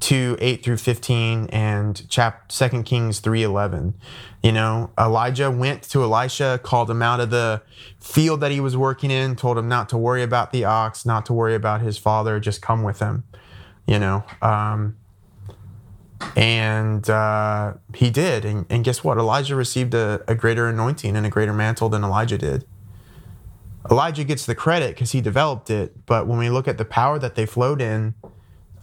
2 0.00 0.36
8 0.40 0.62
through 0.64 0.76
15 0.76 1.48
and 1.50 2.08
chap 2.08 2.48
2 2.48 2.82
Kings 2.82 3.20
3 3.20 3.42
11. 3.42 3.94
You 4.42 4.52
know, 4.52 4.90
Elijah 4.98 5.50
went 5.50 5.82
to 5.90 6.02
Elisha, 6.02 6.60
called 6.62 6.90
him 6.90 7.02
out 7.02 7.20
of 7.20 7.30
the 7.30 7.62
field 8.00 8.40
that 8.40 8.50
he 8.50 8.60
was 8.60 8.76
working 8.76 9.10
in, 9.10 9.36
told 9.36 9.58
him 9.58 9.68
not 9.68 9.88
to 9.90 9.96
worry 9.96 10.22
about 10.22 10.52
the 10.52 10.64
ox, 10.64 11.06
not 11.06 11.26
to 11.26 11.32
worry 11.32 11.54
about 11.54 11.80
his 11.80 11.98
father, 11.98 12.38
just 12.38 12.62
come 12.62 12.82
with 12.82 13.00
him, 13.00 13.24
you 13.86 13.98
know. 13.98 14.24
Um, 14.42 14.96
and 16.34 17.08
uh, 17.10 17.74
he 17.94 18.10
did. 18.10 18.44
And, 18.44 18.66
and, 18.70 18.84
guess 18.84 19.04
what? 19.04 19.18
Elijah 19.18 19.54
received 19.54 19.94
a, 19.94 20.22
a 20.28 20.34
greater 20.34 20.68
anointing 20.68 21.16
and 21.16 21.26
a 21.26 21.30
greater 21.30 21.52
mantle 21.52 21.88
than 21.88 22.04
Elijah 22.04 22.38
did. 22.38 22.64
Elijah 23.90 24.24
gets 24.24 24.46
the 24.46 24.54
credit 24.54 24.94
because 24.94 25.12
he 25.12 25.20
developed 25.20 25.70
it, 25.70 26.06
but 26.06 26.26
when 26.26 26.38
we 26.38 26.50
look 26.50 26.66
at 26.66 26.78
the 26.78 26.84
power 26.84 27.18
that 27.18 27.36
they 27.36 27.46
flowed 27.46 27.80
in, 27.80 28.14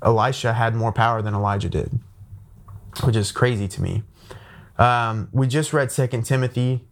Elisha 0.03 0.53
had 0.53 0.75
more 0.75 0.91
power 0.91 1.21
than 1.21 1.33
Elijah 1.33 1.69
did, 1.69 1.99
which 3.03 3.15
is 3.15 3.31
crazy 3.31 3.67
to 3.67 3.81
me. 3.81 4.03
Um, 4.77 5.29
we 5.31 5.47
just 5.47 5.73
read 5.73 5.91
Second 5.91 6.23
Timothy, 6.23 6.83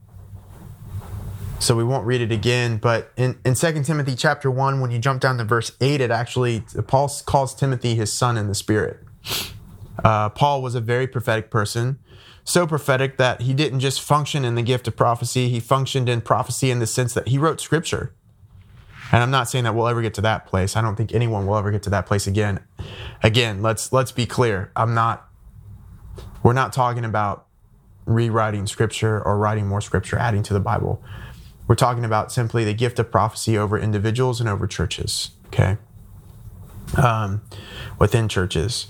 so 1.59 1.75
we 1.75 1.83
won't 1.83 2.05
read 2.05 2.21
it 2.21 2.31
again. 2.31 2.77
But 2.77 3.11
in, 3.17 3.39
in 3.45 3.55
2 3.55 3.83
Timothy 3.83 4.15
chapter 4.15 4.49
1, 4.49 4.81
when 4.81 4.91
you 4.91 4.99
jump 4.99 5.21
down 5.21 5.37
to 5.37 5.43
verse 5.43 5.71
8, 5.81 6.01
it 6.01 6.11
actually, 6.11 6.63
Paul 6.87 7.11
calls 7.25 7.55
Timothy 7.55 7.95
his 7.95 8.11
son 8.11 8.37
in 8.37 8.47
the 8.47 8.55
spirit. 8.55 8.99
Uh, 10.03 10.29
Paul 10.29 10.61
was 10.61 10.75
a 10.75 10.81
very 10.81 11.07
prophetic 11.07 11.51
person, 11.51 11.99
so 12.43 12.65
prophetic 12.65 13.17
that 13.17 13.41
he 13.41 13.53
didn't 13.53 13.79
just 13.79 14.01
function 14.01 14.45
in 14.45 14.55
the 14.55 14.63
gift 14.63 14.87
of 14.87 14.95
prophecy, 14.95 15.49
he 15.49 15.59
functioned 15.59 16.09
in 16.09 16.21
prophecy 16.21 16.71
in 16.71 16.79
the 16.79 16.87
sense 16.87 17.13
that 17.13 17.27
he 17.27 17.37
wrote 17.37 17.61
scripture. 17.61 18.13
And 19.11 19.21
I'm 19.21 19.31
not 19.31 19.49
saying 19.49 19.65
that 19.65 19.75
we'll 19.75 19.87
ever 19.87 20.01
get 20.01 20.13
to 20.15 20.21
that 20.21 20.45
place. 20.45 20.75
I 20.75 20.81
don't 20.81 20.95
think 20.95 21.13
anyone 21.13 21.45
will 21.45 21.57
ever 21.57 21.69
get 21.69 21.83
to 21.83 21.89
that 21.89 22.05
place 22.05 22.27
again. 22.27 22.61
Again, 23.23 23.61
let's 23.61 23.93
let's 23.93 24.11
be 24.11 24.25
clear. 24.25 24.71
I'm 24.75 24.93
not 24.93 25.29
we're 26.43 26.53
not 26.53 26.73
talking 26.73 27.05
about 27.05 27.45
rewriting 28.05 28.67
scripture 28.67 29.21
or 29.21 29.37
writing 29.37 29.67
more 29.67 29.81
scripture, 29.81 30.17
adding 30.17 30.43
to 30.43 30.53
the 30.53 30.59
Bible. 30.59 31.03
We're 31.67 31.75
talking 31.75 32.03
about 32.03 32.31
simply 32.31 32.65
the 32.65 32.73
gift 32.73 32.99
of 32.99 33.11
prophecy 33.11 33.57
over 33.57 33.77
individuals 33.77 34.39
and 34.39 34.49
over 34.49 34.67
churches, 34.67 35.31
okay? 35.47 35.77
Um, 36.97 37.41
within 37.99 38.27
churches. 38.27 38.87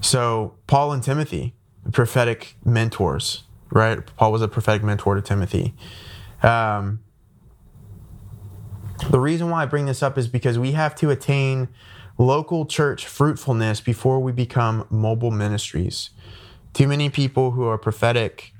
So, 0.00 0.54
Paul 0.66 0.92
and 0.92 1.02
Timothy, 1.02 1.54
prophetic 1.92 2.56
mentors, 2.64 3.44
right? 3.70 4.04
Paul 4.16 4.32
was 4.32 4.42
a 4.42 4.48
prophetic 4.48 4.82
mentor 4.82 5.14
to 5.14 5.22
Timothy. 5.22 5.74
Um, 6.42 7.00
the 9.10 9.20
reason 9.20 9.50
why 9.50 9.62
I 9.62 9.66
bring 9.66 9.86
this 9.86 10.02
up 10.02 10.18
is 10.18 10.26
because 10.26 10.58
we 10.58 10.72
have 10.72 10.94
to 10.96 11.10
attain 11.10 11.68
local 12.18 12.66
church 12.66 13.06
fruitfulness 13.06 13.80
before 13.80 14.20
we 14.20 14.32
become 14.32 14.86
mobile 14.90 15.30
ministries. 15.30 16.10
Too 16.72 16.88
many 16.88 17.10
people 17.10 17.52
who 17.52 17.64
are 17.64 17.78
prophetic 17.78 18.52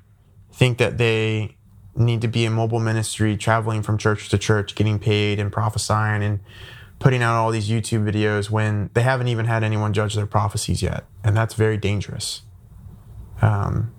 think 0.51 0.77
that 0.77 0.97
they 0.97 1.55
need 1.95 2.21
to 2.21 2.27
be 2.27 2.45
a 2.45 2.51
mobile 2.51 2.79
ministry, 2.79 3.35
traveling 3.37 3.81
from 3.81 3.97
church 3.97 4.29
to 4.29 4.37
church, 4.37 4.75
getting 4.75 4.99
paid 4.99 5.39
and 5.39 5.51
prophesying 5.51 6.23
and 6.23 6.39
putting 6.99 7.21
out 7.21 7.35
all 7.35 7.51
these 7.51 7.69
YouTube 7.69 8.11
videos 8.11 8.49
when 8.49 8.89
they 8.93 9.01
haven't 9.01 9.27
even 9.27 9.45
had 9.45 9.63
anyone 9.63 9.93
judge 9.93 10.15
their 10.15 10.25
prophecies 10.25 10.81
yet. 10.81 11.05
And 11.23 11.35
that's 11.35 11.53
very 11.53 11.77
dangerous. 11.77 12.41
Um, 13.41 13.93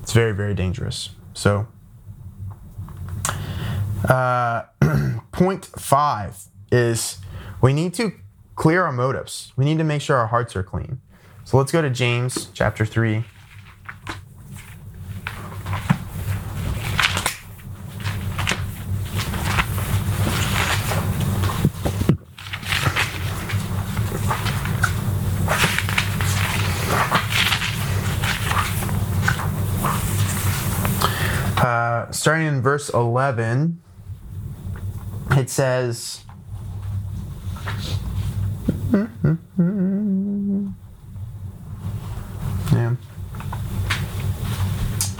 it's 0.00 0.12
very, 0.12 0.32
very 0.32 0.54
dangerous. 0.54 1.10
So, 1.34 1.68
uh, 4.08 4.64
point 5.32 5.66
five 5.66 6.36
is 6.70 7.18
we 7.60 7.72
need 7.72 7.94
to 7.94 8.12
clear 8.56 8.84
our 8.84 8.92
motives. 8.92 9.52
We 9.54 9.64
need 9.64 9.78
to 9.78 9.84
make 9.84 10.02
sure 10.02 10.16
our 10.16 10.26
hearts 10.26 10.56
are 10.56 10.62
clean. 10.62 11.00
So 11.44 11.58
let's 11.58 11.70
go 11.70 11.82
to 11.82 11.90
James 11.90 12.48
chapter 12.52 12.84
3. 12.84 13.24
Uh, 31.58 32.10
starting 32.10 32.46
in 32.46 32.62
verse 32.62 32.88
11, 32.90 33.80
it 35.32 35.48
says, 35.48 36.24
yeah. 42.72 42.94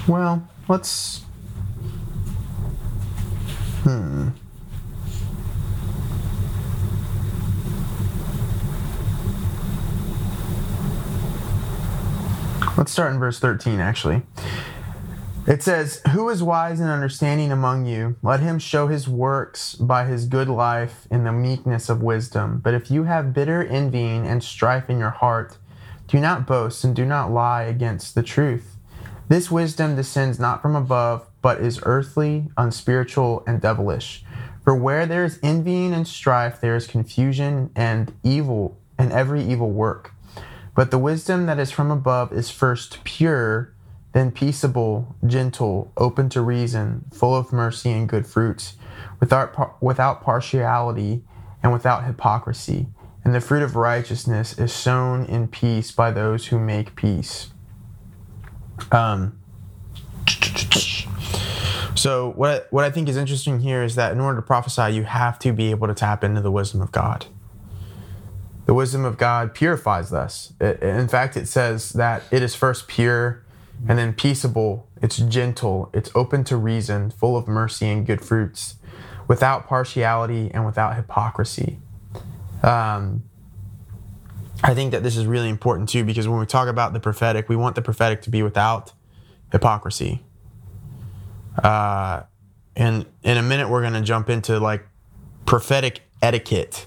Well, 0.06 0.48
let's. 0.68 1.22
Hmm. 3.82 4.28
Let's 12.76 12.92
start 12.92 13.12
in 13.12 13.18
verse 13.18 13.38
13, 13.38 13.80
actually. 13.80 14.22
It 15.46 15.62
says, 15.62 16.02
Who 16.10 16.28
is 16.28 16.42
wise 16.42 16.80
and 16.80 16.90
understanding 16.90 17.52
among 17.52 17.86
you? 17.86 18.16
Let 18.20 18.40
him 18.40 18.58
show 18.58 18.88
his 18.88 19.06
works 19.06 19.76
by 19.76 20.04
his 20.04 20.26
good 20.26 20.48
life 20.48 21.06
in 21.08 21.22
the 21.22 21.30
meekness 21.30 21.88
of 21.88 22.02
wisdom. 22.02 22.60
But 22.64 22.74
if 22.74 22.90
you 22.90 23.04
have 23.04 23.32
bitter 23.32 23.62
envying 23.62 24.26
and 24.26 24.42
strife 24.42 24.90
in 24.90 24.98
your 24.98 25.10
heart, 25.10 25.58
do 26.08 26.18
not 26.18 26.48
boast 26.48 26.82
and 26.82 26.96
do 26.96 27.04
not 27.04 27.30
lie 27.30 27.62
against 27.62 28.16
the 28.16 28.24
truth. 28.24 28.76
This 29.28 29.48
wisdom 29.48 29.94
descends 29.94 30.40
not 30.40 30.62
from 30.62 30.74
above, 30.74 31.28
but 31.42 31.60
is 31.60 31.80
earthly, 31.84 32.48
unspiritual, 32.56 33.44
and 33.46 33.60
devilish. 33.60 34.24
For 34.64 34.74
where 34.74 35.06
there 35.06 35.24
is 35.24 35.38
envying 35.44 35.94
and 35.94 36.08
strife, 36.08 36.60
there 36.60 36.74
is 36.74 36.88
confusion 36.88 37.70
and 37.76 38.12
evil, 38.24 38.80
and 38.98 39.12
every 39.12 39.44
evil 39.44 39.70
work. 39.70 40.12
But 40.74 40.90
the 40.90 40.98
wisdom 40.98 41.46
that 41.46 41.60
is 41.60 41.70
from 41.70 41.92
above 41.92 42.32
is 42.32 42.50
first 42.50 43.04
pure 43.04 43.72
then 44.16 44.30
peaceable, 44.30 45.14
gentle, 45.26 45.92
open 45.98 46.30
to 46.30 46.40
reason, 46.40 47.04
full 47.12 47.36
of 47.36 47.52
mercy 47.52 47.92
and 47.92 48.08
good 48.08 48.26
fruits, 48.26 48.72
without, 49.20 49.82
without 49.82 50.22
partiality 50.22 51.22
and 51.62 51.70
without 51.70 52.04
hypocrisy. 52.04 52.86
And 53.22 53.34
the 53.34 53.42
fruit 53.42 53.62
of 53.62 53.76
righteousness 53.76 54.58
is 54.58 54.72
sown 54.72 55.26
in 55.26 55.48
peace 55.48 55.92
by 55.92 56.12
those 56.12 56.46
who 56.46 56.58
make 56.58 56.96
peace. 56.96 57.48
Um, 58.90 59.38
so 61.94 62.32
what 62.36 62.68
what 62.70 62.84
I 62.84 62.90
think 62.90 63.10
is 63.10 63.18
interesting 63.18 63.60
here 63.60 63.82
is 63.82 63.96
that 63.96 64.12
in 64.12 64.20
order 64.20 64.40
to 64.40 64.46
prophesy, 64.46 64.94
you 64.94 65.02
have 65.04 65.38
to 65.40 65.52
be 65.52 65.70
able 65.70 65.88
to 65.88 65.94
tap 65.94 66.24
into 66.24 66.40
the 66.40 66.50
wisdom 66.50 66.80
of 66.80 66.90
God. 66.90 67.26
The 68.64 68.72
wisdom 68.72 69.04
of 69.04 69.18
God 69.18 69.54
purifies 69.54 70.10
us. 70.10 70.54
It, 70.58 70.82
in 70.82 71.08
fact, 71.08 71.36
it 71.36 71.48
says 71.48 71.90
that 71.90 72.22
it 72.30 72.42
is 72.42 72.54
first 72.54 72.88
pure 72.88 73.42
and 73.88 73.98
then 73.98 74.12
peaceable, 74.12 74.88
it's 75.02 75.18
gentle, 75.18 75.90
it's 75.92 76.10
open 76.14 76.44
to 76.44 76.56
reason, 76.56 77.10
full 77.10 77.36
of 77.36 77.46
mercy 77.46 77.88
and 77.88 78.06
good 78.06 78.24
fruits, 78.24 78.76
without 79.28 79.66
partiality 79.66 80.50
and 80.52 80.64
without 80.64 80.96
hypocrisy. 80.96 81.78
Um, 82.62 83.24
I 84.62 84.74
think 84.74 84.92
that 84.92 85.02
this 85.02 85.16
is 85.16 85.26
really 85.26 85.48
important 85.48 85.88
too 85.88 86.04
because 86.04 86.26
when 86.26 86.38
we 86.38 86.46
talk 86.46 86.68
about 86.68 86.92
the 86.92 87.00
prophetic, 87.00 87.48
we 87.48 87.56
want 87.56 87.74
the 87.74 87.82
prophetic 87.82 88.22
to 88.22 88.30
be 88.30 88.42
without 88.42 88.92
hypocrisy. 89.52 90.24
Uh, 91.62 92.22
and 92.74 93.06
in 93.22 93.36
a 93.36 93.42
minute, 93.42 93.68
we're 93.68 93.80
going 93.80 93.94
to 93.94 94.02
jump 94.02 94.28
into 94.28 94.58
like 94.58 94.86
prophetic 95.44 96.02
etiquette 96.22 96.86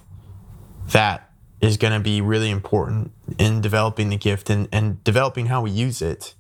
that 0.92 1.32
is 1.62 1.78
going 1.78 1.94
to 1.94 2.00
be 2.00 2.22
really 2.22 2.50
important 2.50 3.12
in 3.38 3.62
developing 3.62 4.10
the 4.10 4.18
gift 4.18 4.50
and, 4.50 4.68
and 4.72 5.04
developing 5.04 5.48
how 5.48 5.62
we 5.62 5.72
use 5.72 6.02
it. 6.02 6.34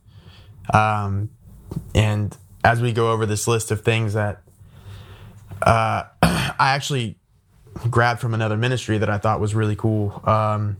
Um, 0.73 1.29
and 1.95 2.36
as 2.63 2.82
we 2.82 2.91
go 2.91 3.12
over 3.12 3.25
this 3.25 3.47
list 3.47 3.71
of 3.71 3.82
things 3.82 4.13
that 4.13 4.41
uh, 5.62 6.03
I 6.21 6.53
actually 6.73 7.17
grabbed 7.89 8.19
from 8.19 8.34
another 8.34 8.58
ministry 8.58 8.97
that 8.97 9.10
I 9.10 9.17
thought 9.17 9.39
was 9.39 9.55
really 9.55 9.75
cool, 9.75 10.21
um, 10.25 10.77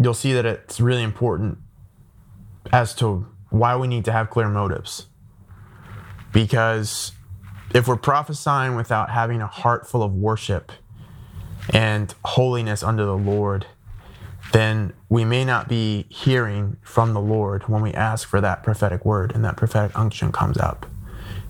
you'll 0.00 0.14
see 0.14 0.32
that 0.34 0.46
it's 0.46 0.80
really 0.80 1.02
important 1.02 1.58
as 2.72 2.94
to 2.96 3.26
why 3.50 3.76
we 3.76 3.88
need 3.88 4.04
to 4.04 4.12
have 4.12 4.30
clear 4.30 4.48
motives. 4.48 5.06
Because 6.32 7.12
if 7.74 7.88
we're 7.88 7.96
prophesying 7.96 8.76
without 8.76 9.10
having 9.10 9.40
a 9.40 9.46
heart 9.46 9.88
full 9.88 10.02
of 10.02 10.14
worship 10.14 10.72
and 11.72 12.14
holiness 12.24 12.82
under 12.82 13.04
the 13.04 13.16
Lord, 13.16 13.66
then 14.52 14.92
we 15.08 15.24
may 15.24 15.44
not 15.44 15.68
be 15.68 16.06
hearing 16.10 16.76
from 16.82 17.14
the 17.14 17.20
Lord 17.20 17.68
when 17.68 17.80
we 17.82 17.92
ask 17.94 18.28
for 18.28 18.40
that 18.40 18.62
prophetic 18.62 19.04
word 19.04 19.32
and 19.34 19.44
that 19.44 19.56
prophetic 19.56 19.98
unction 19.98 20.32
comes 20.32 20.58
up. 20.58 20.86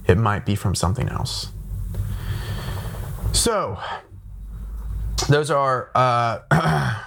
It 0.06 0.16
might 0.16 0.46
be 0.46 0.54
from 0.54 0.74
something 0.74 1.08
else. 1.08 1.48
So, 3.32 3.78
those 5.28 5.50
are 5.50 5.90
uh, 5.94 6.38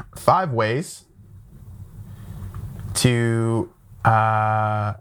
five 0.15 0.51
ways 0.51 1.05
to 2.95 3.73
uh, 4.05 4.93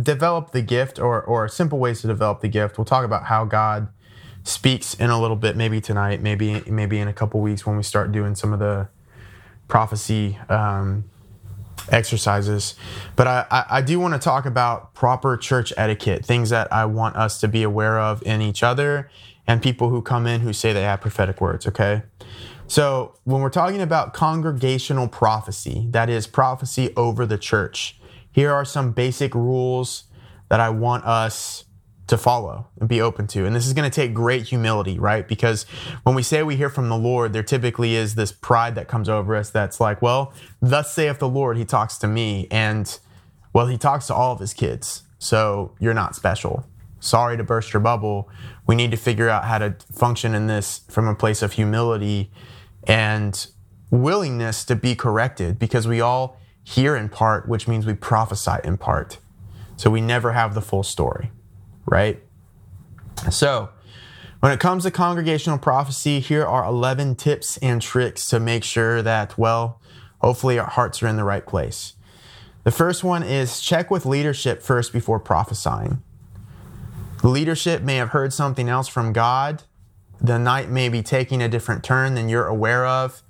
develop 0.00 0.52
the 0.52 0.62
gift, 0.62 0.98
or, 0.98 1.20
or 1.22 1.48
simple 1.48 1.78
ways 1.78 2.00
to 2.02 2.06
develop 2.06 2.40
the 2.40 2.48
gift. 2.48 2.78
We'll 2.78 2.84
talk 2.84 3.04
about 3.04 3.24
how 3.24 3.44
God 3.44 3.88
speaks 4.44 4.94
in 4.94 5.10
a 5.10 5.20
little 5.20 5.36
bit, 5.36 5.56
maybe 5.56 5.80
tonight, 5.80 6.22
maybe 6.22 6.62
maybe 6.66 6.98
in 6.98 7.08
a 7.08 7.12
couple 7.12 7.40
weeks 7.40 7.66
when 7.66 7.76
we 7.76 7.82
start 7.82 8.12
doing 8.12 8.34
some 8.34 8.52
of 8.52 8.58
the 8.58 8.88
prophecy 9.72 10.36
um, 10.50 11.02
exercises. 11.88 12.74
But 13.16 13.26
I, 13.26 13.46
I, 13.50 13.64
I 13.70 13.80
do 13.80 13.98
want 13.98 14.12
to 14.12 14.20
talk 14.20 14.44
about 14.44 14.92
proper 14.92 15.34
church 15.38 15.72
etiquette, 15.78 16.26
things 16.26 16.50
that 16.50 16.70
I 16.70 16.84
want 16.84 17.16
us 17.16 17.40
to 17.40 17.48
be 17.48 17.62
aware 17.62 17.98
of 17.98 18.22
in 18.22 18.42
each 18.42 18.62
other 18.62 19.08
and 19.46 19.62
people 19.62 19.88
who 19.88 20.02
come 20.02 20.26
in 20.26 20.42
who 20.42 20.52
say 20.52 20.74
they 20.74 20.82
have 20.82 21.00
prophetic 21.00 21.40
words, 21.40 21.66
okay? 21.66 22.02
So 22.66 23.16
when 23.24 23.40
we're 23.40 23.48
talking 23.48 23.80
about 23.80 24.12
congregational 24.12 25.08
prophecy, 25.08 25.86
that 25.88 26.10
is 26.10 26.26
prophecy 26.26 26.92
over 26.94 27.24
the 27.24 27.38
church, 27.38 27.98
here 28.30 28.52
are 28.52 28.66
some 28.66 28.92
basic 28.92 29.34
rules 29.34 30.04
that 30.50 30.60
I 30.60 30.68
want 30.68 31.06
us 31.06 31.64
to 32.12 32.18
follow 32.18 32.66
and 32.78 32.90
be 32.90 33.00
open 33.00 33.26
to. 33.26 33.46
And 33.46 33.56
this 33.56 33.66
is 33.66 33.72
going 33.72 33.90
to 33.90 33.94
take 33.94 34.12
great 34.12 34.42
humility, 34.42 34.98
right? 34.98 35.26
Because 35.26 35.64
when 36.02 36.14
we 36.14 36.22
say 36.22 36.42
we 36.42 36.56
hear 36.56 36.68
from 36.68 36.90
the 36.90 36.96
Lord, 36.96 37.32
there 37.32 37.42
typically 37.42 37.94
is 37.94 38.16
this 38.16 38.32
pride 38.32 38.74
that 38.74 38.86
comes 38.86 39.08
over 39.08 39.34
us 39.34 39.48
that's 39.48 39.80
like, 39.80 40.02
well, 40.02 40.34
thus 40.60 40.92
saith 40.92 41.20
the 41.20 41.28
Lord, 41.28 41.56
he 41.56 41.64
talks 41.64 41.96
to 41.98 42.06
me. 42.06 42.48
And 42.50 42.98
well, 43.54 43.66
he 43.66 43.78
talks 43.78 44.08
to 44.08 44.14
all 44.14 44.34
of 44.34 44.40
his 44.40 44.52
kids. 44.52 45.04
So 45.18 45.74
you're 45.80 45.94
not 45.94 46.14
special. 46.14 46.66
Sorry 47.00 47.38
to 47.38 47.44
burst 47.44 47.72
your 47.72 47.80
bubble. 47.80 48.28
We 48.66 48.74
need 48.74 48.90
to 48.90 48.98
figure 48.98 49.30
out 49.30 49.46
how 49.46 49.56
to 49.56 49.74
function 49.90 50.34
in 50.34 50.48
this 50.48 50.82
from 50.90 51.08
a 51.08 51.14
place 51.14 51.40
of 51.40 51.54
humility 51.54 52.30
and 52.86 53.46
willingness 53.90 54.66
to 54.66 54.76
be 54.76 54.94
corrected 54.94 55.58
because 55.58 55.88
we 55.88 56.02
all 56.02 56.36
hear 56.62 56.94
in 56.94 57.08
part, 57.08 57.48
which 57.48 57.66
means 57.66 57.86
we 57.86 57.94
prophesy 57.94 58.58
in 58.64 58.76
part. 58.76 59.16
So 59.76 59.88
we 59.88 60.02
never 60.02 60.32
have 60.32 60.54
the 60.54 60.60
full 60.60 60.82
story 60.82 61.30
right? 61.86 62.22
So, 63.30 63.70
when 64.40 64.50
it 64.50 64.58
comes 64.58 64.82
to 64.82 64.90
congregational 64.90 65.58
prophecy, 65.58 66.18
here 66.18 66.44
are 66.44 66.64
11 66.64 67.14
tips 67.14 67.58
and 67.58 67.80
tricks 67.80 68.28
to 68.30 68.40
make 68.40 68.64
sure 68.64 69.00
that, 69.00 69.38
well, 69.38 69.80
hopefully 70.20 70.58
our 70.58 70.68
hearts 70.68 71.02
are 71.02 71.06
in 71.06 71.16
the 71.16 71.24
right 71.24 71.46
place. 71.46 71.94
The 72.64 72.72
first 72.72 73.04
one 73.04 73.22
is 73.22 73.60
check 73.60 73.90
with 73.90 74.06
leadership 74.06 74.62
first 74.62 74.92
before 74.92 75.20
prophesying. 75.20 76.02
The 77.20 77.28
leadership 77.28 77.82
may 77.82 77.96
have 77.96 78.08
heard 78.08 78.32
something 78.32 78.68
else 78.68 78.88
from 78.88 79.12
God. 79.12 79.62
The 80.20 80.38
night 80.38 80.68
may 80.68 80.88
be 80.88 81.02
taking 81.02 81.40
a 81.40 81.48
different 81.48 81.84
turn 81.84 82.14
than 82.14 82.28
you're 82.28 82.46
aware 82.46 82.84
of. 82.84 83.22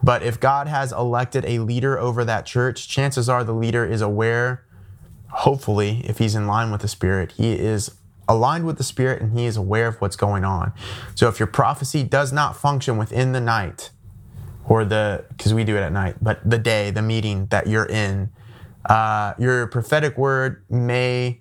But 0.00 0.22
if 0.22 0.38
God 0.38 0.68
has 0.68 0.92
elected 0.92 1.44
a 1.44 1.60
leader 1.60 1.98
over 1.98 2.24
that 2.24 2.46
church, 2.46 2.88
chances 2.88 3.28
are 3.28 3.42
the 3.42 3.52
leader 3.52 3.84
is 3.84 4.00
aware 4.00 4.64
hopefully, 5.32 6.02
if 6.04 6.18
he's 6.18 6.34
in 6.34 6.46
line 6.46 6.70
with 6.70 6.82
the 6.82 6.88
Spirit, 6.88 7.32
he 7.32 7.52
is 7.52 7.90
aligned 8.28 8.64
with 8.64 8.78
the 8.78 8.84
Spirit 8.84 9.20
and 9.20 9.38
he 9.38 9.46
is 9.46 9.56
aware 9.56 9.88
of 9.88 10.00
what's 10.00 10.16
going 10.16 10.44
on. 10.44 10.72
So 11.14 11.28
if 11.28 11.38
your 11.40 11.46
prophecy 11.46 12.02
does 12.02 12.32
not 12.32 12.56
function 12.56 12.96
within 12.98 13.32
the 13.32 13.40
night, 13.40 13.90
or 14.64 14.84
the, 14.84 15.24
because 15.28 15.52
we 15.52 15.64
do 15.64 15.76
it 15.76 15.80
at 15.80 15.92
night, 15.92 16.16
but 16.22 16.38
the 16.48 16.58
day, 16.58 16.90
the 16.90 17.02
meeting 17.02 17.46
that 17.46 17.66
you're 17.66 17.86
in, 17.86 18.30
uh, 18.86 19.34
your 19.38 19.66
prophetic 19.66 20.16
word 20.16 20.64
may 20.70 21.40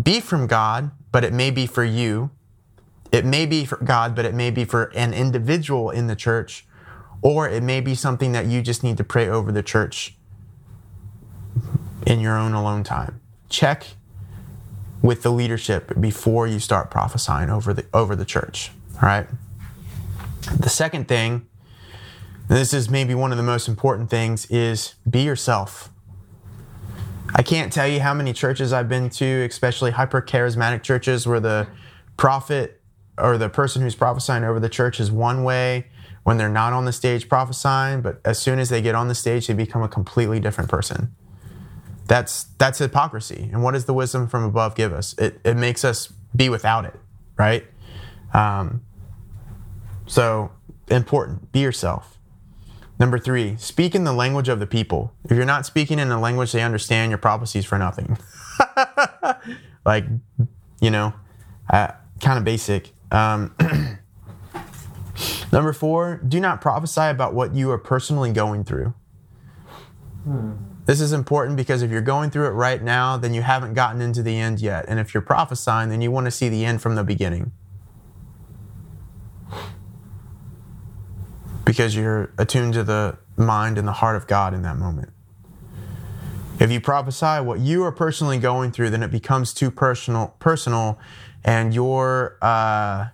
be 0.00 0.20
from 0.20 0.46
God, 0.46 0.90
but 1.10 1.24
it 1.24 1.32
may 1.32 1.50
be 1.50 1.66
for 1.66 1.84
you. 1.84 2.30
It 3.12 3.24
may 3.24 3.46
be 3.46 3.64
for 3.64 3.76
God, 3.76 4.14
but 4.14 4.24
it 4.24 4.34
may 4.34 4.50
be 4.50 4.64
for 4.64 4.84
an 4.94 5.14
individual 5.14 5.90
in 5.90 6.08
the 6.08 6.16
church, 6.16 6.66
or 7.22 7.48
it 7.48 7.62
may 7.62 7.80
be 7.80 7.94
something 7.94 8.32
that 8.32 8.46
you 8.46 8.60
just 8.60 8.82
need 8.82 8.96
to 8.96 9.04
pray 9.04 9.28
over 9.28 9.52
the 9.52 9.62
church 9.62 10.16
in 12.06 12.20
your 12.20 12.36
own 12.36 12.52
alone 12.52 12.84
time. 12.84 13.20
Check 13.48 13.86
with 15.02 15.22
the 15.22 15.30
leadership 15.30 15.92
before 16.00 16.46
you 16.46 16.58
start 16.58 16.90
prophesying 16.90 17.50
over 17.50 17.74
the 17.74 17.84
over 17.92 18.16
the 18.16 18.24
church. 18.24 18.70
All 18.96 19.08
right. 19.08 19.26
The 20.58 20.68
second 20.68 21.08
thing, 21.08 21.46
this 22.48 22.72
is 22.74 22.90
maybe 22.90 23.14
one 23.14 23.30
of 23.30 23.36
the 23.36 23.44
most 23.44 23.68
important 23.68 24.10
things, 24.10 24.46
is 24.46 24.94
be 25.08 25.22
yourself. 25.22 25.90
I 27.34 27.42
can't 27.42 27.72
tell 27.72 27.88
you 27.88 28.00
how 28.00 28.14
many 28.14 28.32
churches 28.32 28.72
I've 28.72 28.88
been 28.88 29.10
to, 29.10 29.46
especially 29.50 29.90
hyper 29.90 30.22
charismatic 30.22 30.82
churches, 30.82 31.26
where 31.26 31.40
the 31.40 31.66
prophet 32.16 32.80
or 33.18 33.38
the 33.38 33.48
person 33.48 33.82
who's 33.82 33.94
prophesying 33.94 34.44
over 34.44 34.60
the 34.60 34.68
church 34.68 35.00
is 35.00 35.10
one 35.10 35.44
way 35.44 35.86
when 36.24 36.38
they're 36.38 36.48
not 36.48 36.72
on 36.72 36.84
the 36.84 36.92
stage 36.92 37.28
prophesying, 37.28 38.00
but 38.00 38.20
as 38.24 38.38
soon 38.38 38.58
as 38.58 38.70
they 38.70 38.80
get 38.80 38.94
on 38.94 39.08
the 39.08 39.14
stage, 39.14 39.46
they 39.46 39.54
become 39.54 39.82
a 39.82 39.88
completely 39.88 40.40
different 40.40 40.70
person. 40.70 41.14
That's 42.06 42.44
that's 42.58 42.78
hypocrisy. 42.78 43.48
And 43.52 43.62
what 43.62 43.72
does 43.72 43.86
the 43.86 43.94
wisdom 43.94 44.28
from 44.28 44.44
above 44.44 44.74
give 44.74 44.92
us? 44.92 45.14
It 45.18 45.40
it 45.44 45.56
makes 45.56 45.84
us 45.84 46.12
be 46.34 46.48
without 46.48 46.84
it, 46.84 46.94
right? 47.38 47.64
Um, 48.32 48.82
so 50.06 50.50
important. 50.88 51.52
Be 51.52 51.60
yourself. 51.60 52.18
Number 52.98 53.18
three, 53.18 53.56
speak 53.56 53.94
in 53.94 54.04
the 54.04 54.12
language 54.12 54.48
of 54.48 54.60
the 54.60 54.66
people. 54.66 55.12
If 55.24 55.36
you're 55.36 55.44
not 55.44 55.66
speaking 55.66 55.98
in 55.98 56.08
the 56.08 56.18
language 56.18 56.52
they 56.52 56.62
understand, 56.62 57.10
your 57.10 57.18
prophecies 57.18 57.64
for 57.64 57.76
nothing. 57.76 58.18
like, 59.84 60.04
you 60.80 60.90
know, 60.90 61.12
uh, 61.70 61.88
kind 62.20 62.38
of 62.38 62.44
basic. 62.44 62.92
Um, 63.10 63.54
number 65.52 65.72
four, 65.72 66.20
do 66.26 66.38
not 66.38 66.60
prophesy 66.60 67.02
about 67.02 67.34
what 67.34 67.54
you 67.54 67.70
are 67.72 67.78
personally 67.78 68.32
going 68.32 68.62
through. 68.62 68.94
Hmm. 70.22 70.52
This 70.86 71.00
is 71.00 71.12
important 71.12 71.56
because 71.56 71.82
if 71.82 71.90
you're 71.90 72.02
going 72.02 72.30
through 72.30 72.46
it 72.46 72.50
right 72.50 72.82
now, 72.82 73.16
then 73.16 73.32
you 73.32 73.42
haven't 73.42 73.74
gotten 73.74 74.02
into 74.02 74.22
the 74.22 74.38
end 74.38 74.60
yet. 74.60 74.84
And 74.86 75.00
if 75.00 75.14
you're 75.14 75.22
prophesying, 75.22 75.88
then 75.88 76.02
you 76.02 76.10
want 76.10 76.26
to 76.26 76.30
see 76.30 76.48
the 76.48 76.64
end 76.64 76.82
from 76.82 76.94
the 76.94 77.04
beginning. 77.04 77.52
Because 81.64 81.96
you're 81.96 82.32
attuned 82.36 82.74
to 82.74 82.84
the 82.84 83.16
mind 83.36 83.78
and 83.78 83.88
the 83.88 83.92
heart 83.92 84.16
of 84.16 84.26
God 84.26 84.52
in 84.52 84.62
that 84.62 84.76
moment. 84.76 85.10
If 86.60 86.70
you 86.70 86.80
prophesy 86.80 87.42
what 87.42 87.60
you 87.60 87.82
are 87.84 87.90
personally 87.90 88.38
going 88.38 88.70
through, 88.70 88.90
then 88.90 89.02
it 89.02 89.10
becomes 89.10 89.54
too 89.54 89.70
personal, 89.70 90.36
personal, 90.38 90.98
and 91.42 91.74
your 91.74 92.36
uh, 92.42 93.08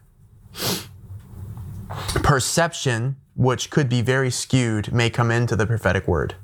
perception, 2.22 3.16
which 3.36 3.70
could 3.70 3.88
be 3.88 4.02
very 4.02 4.30
skewed, 4.30 4.92
may 4.92 5.08
come 5.08 5.30
into 5.30 5.56
the 5.56 5.66
prophetic 5.66 6.06
word. 6.06 6.34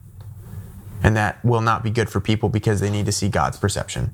And 1.07 1.17
that 1.17 1.43
will 1.45 1.61
not 1.61 1.85
be 1.85 1.91
good 1.93 2.11
for 2.11 2.21
people 2.21 2.49
because 2.49 2.81
they 2.81 2.91
need 2.91 3.07
to 3.07 3.13
see 3.13 3.29
God's 3.29 3.57
perception. 3.57 4.11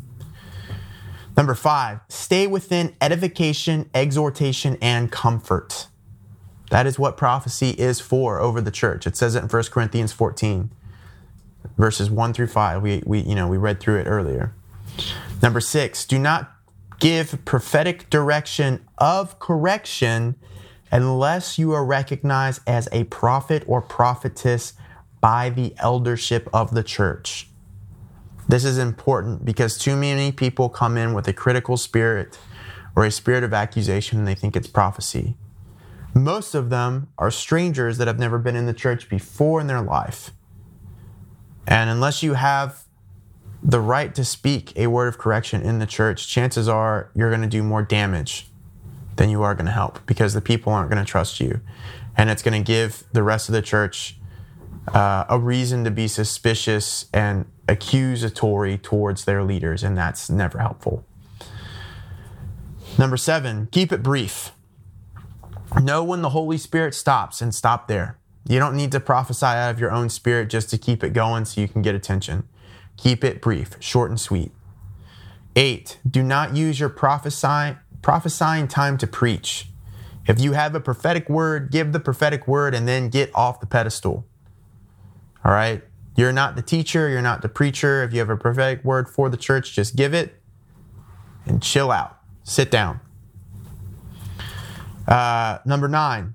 Number 1.38 1.54
five, 1.54 2.00
stay 2.10 2.46
within 2.46 2.94
edification, 3.00 3.88
exhortation, 3.94 4.76
and 4.82 5.10
comfort. 5.10 5.86
That 6.68 6.86
is 6.86 6.98
what 6.98 7.16
prophecy 7.16 7.70
is 7.70 7.98
for 7.98 8.40
over 8.40 8.60
the 8.60 8.70
church. 8.70 9.06
It 9.06 9.16
says 9.16 9.34
it 9.34 9.42
in 9.42 9.48
1 9.48 9.62
Corinthians 9.70 10.12
14, 10.12 10.70
verses 11.78 12.10
1 12.10 12.34
through 12.34 12.48
5. 12.48 12.82
We, 12.82 13.02
we, 13.06 13.20
you 13.20 13.34
know, 13.36 13.48
we 13.48 13.56
read 13.56 13.80
through 13.80 13.98
it 13.98 14.06
earlier. 14.06 14.52
Number 15.42 15.60
six, 15.60 16.04
do 16.04 16.18
not 16.18 16.52
give 17.00 17.42
prophetic 17.46 18.10
direction 18.10 18.84
of 18.98 19.38
correction 19.38 20.36
unless 20.90 21.58
you 21.58 21.72
are 21.72 21.86
recognized 21.86 22.60
as 22.66 22.86
a 22.92 23.04
prophet 23.04 23.64
or 23.66 23.80
prophetess 23.80 24.74
by 25.22 25.48
the 25.48 25.72
eldership 25.78 26.50
of 26.52 26.74
the 26.74 26.82
church. 26.82 27.48
This 28.48 28.64
is 28.64 28.76
important 28.76 29.44
because 29.44 29.78
too 29.78 29.96
many 29.96 30.32
people 30.32 30.68
come 30.68 30.98
in 30.98 31.14
with 31.14 31.28
a 31.28 31.32
critical 31.32 31.78
spirit 31.78 32.38
or 32.94 33.04
a 33.04 33.10
spirit 33.10 33.44
of 33.44 33.54
accusation 33.54 34.18
and 34.18 34.28
they 34.28 34.34
think 34.34 34.56
it's 34.56 34.66
prophecy. 34.66 35.36
Most 36.12 36.54
of 36.54 36.68
them 36.68 37.08
are 37.16 37.30
strangers 37.30 37.98
that 37.98 38.08
have 38.08 38.18
never 38.18 38.38
been 38.38 38.56
in 38.56 38.66
the 38.66 38.74
church 38.74 39.08
before 39.08 39.60
in 39.60 39.68
their 39.68 39.80
life. 39.80 40.32
And 41.66 41.88
unless 41.88 42.22
you 42.22 42.34
have 42.34 42.82
the 43.62 43.80
right 43.80 44.12
to 44.16 44.24
speak 44.24 44.76
a 44.76 44.88
word 44.88 45.06
of 45.06 45.18
correction 45.18 45.62
in 45.62 45.78
the 45.78 45.86
church, 45.86 46.28
chances 46.28 46.68
are 46.68 47.10
you're 47.14 47.30
going 47.30 47.42
to 47.42 47.48
do 47.48 47.62
more 47.62 47.82
damage 47.82 48.48
than 49.16 49.30
you 49.30 49.42
are 49.42 49.54
going 49.54 49.66
to 49.66 49.72
help 49.72 50.04
because 50.04 50.34
the 50.34 50.40
people 50.40 50.72
aren't 50.72 50.90
going 50.90 51.02
to 51.02 51.08
trust 51.08 51.38
you. 51.38 51.60
And 52.16 52.28
it's 52.28 52.42
going 52.42 52.60
to 52.62 52.66
give 52.66 53.04
the 53.12 53.22
rest 53.22 53.48
of 53.48 53.52
the 53.52 53.62
church 53.62 54.18
uh, 54.88 55.24
a 55.28 55.38
reason 55.38 55.84
to 55.84 55.90
be 55.90 56.08
suspicious 56.08 57.06
and 57.12 57.46
accusatory 57.68 58.78
towards 58.78 59.24
their 59.24 59.42
leaders, 59.42 59.82
and 59.82 59.96
that's 59.96 60.28
never 60.28 60.58
helpful. 60.58 61.04
Number 62.98 63.16
seven, 63.16 63.68
keep 63.70 63.92
it 63.92 64.02
brief. 64.02 64.52
Know 65.80 66.04
when 66.04 66.20
the 66.20 66.30
Holy 66.30 66.58
Spirit 66.58 66.94
stops 66.94 67.40
and 67.40 67.54
stop 67.54 67.88
there. 67.88 68.18
You 68.46 68.58
don't 68.58 68.76
need 68.76 68.92
to 68.92 69.00
prophesy 69.00 69.46
out 69.46 69.70
of 69.70 69.80
your 69.80 69.92
own 69.92 70.08
spirit 70.10 70.50
just 70.50 70.68
to 70.70 70.78
keep 70.78 71.02
it 71.02 71.10
going 71.12 71.44
so 71.44 71.60
you 71.60 71.68
can 71.68 71.80
get 71.80 71.94
attention. 71.94 72.48
Keep 72.96 73.24
it 73.24 73.40
brief, 73.40 73.76
short 73.80 74.10
and 74.10 74.20
sweet. 74.20 74.52
Eight, 75.56 75.98
do 76.08 76.22
not 76.22 76.56
use 76.56 76.80
your 76.80 76.88
prophesy, 76.88 77.76
prophesying 78.02 78.68
time 78.68 78.98
to 78.98 79.06
preach. 79.06 79.68
If 80.26 80.40
you 80.40 80.52
have 80.52 80.74
a 80.74 80.80
prophetic 80.80 81.28
word, 81.28 81.70
give 81.70 81.92
the 81.92 82.00
prophetic 82.00 82.46
word 82.46 82.74
and 82.74 82.86
then 82.86 83.08
get 83.08 83.30
off 83.34 83.60
the 83.60 83.66
pedestal. 83.66 84.26
All 85.44 85.52
right? 85.52 85.82
You're 86.16 86.32
not 86.32 86.56
the 86.56 86.62
teacher, 86.62 87.08
you're 87.08 87.22
not 87.22 87.42
the 87.42 87.48
preacher. 87.48 88.02
If 88.02 88.12
you 88.12 88.18
have 88.18 88.30
a 88.30 88.36
prophetic 88.36 88.84
word 88.84 89.08
for 89.08 89.28
the 89.30 89.36
church, 89.36 89.72
just 89.72 89.96
give 89.96 90.12
it 90.12 90.40
and 91.46 91.62
chill 91.62 91.90
out. 91.90 92.18
Sit 92.44 92.70
down. 92.70 93.00
Uh, 95.08 95.58
number 95.64 95.88
nine, 95.88 96.34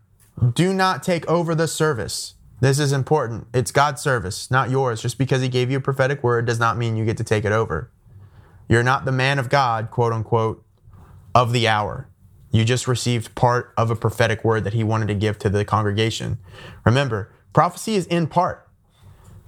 do 0.54 0.74
not 0.74 1.04
take 1.04 1.28
over 1.28 1.56
the 1.56 1.67
service. 1.67 2.36
This 2.60 2.80
is 2.80 2.91
important. 2.91 3.48
It's 3.54 3.72
God's 3.72 4.02
service, 4.02 4.50
not 4.50 4.70
yours. 4.70 5.02
Just 5.02 5.17
because 5.17 5.41
He 5.41 5.48
gave 5.48 5.70
you 5.70 5.78
a 5.78 5.82
prophetic 5.82 6.24
word 6.24 6.46
does 6.46 6.60
not 6.60 6.78
mean 6.78 6.98
you 6.98 7.06
get 7.06 7.17
to 7.17 7.24
take 7.24 7.46
it 7.46 7.52
over. 7.52 7.91
You're 8.67 8.84
not 8.84 9.06
the 9.06 9.12
man 9.12 9.39
of 9.39 9.50
God, 9.50 9.91
quote 9.91 10.12
unquote, 10.12 10.65
of 11.36 11.54
the 11.54 11.67
hour. 11.67 12.10
You 12.52 12.65
just 12.65 12.88
received 12.88 13.36
part 13.36 13.74
of 13.78 13.91
a 13.91 13.96
prophetic 13.96 14.43
word 14.43 14.63
that 14.63 14.74
He 14.74 14.84
wanted 14.84 15.08
to 15.10 15.15
give 15.15 15.38
to 15.39 15.50
the 15.50 15.63
congregation. 15.63 16.39
Remember, 16.84 17.32
prophecy 17.54 17.96
is 17.96 18.08
in 18.08 18.28
part. 18.28 18.67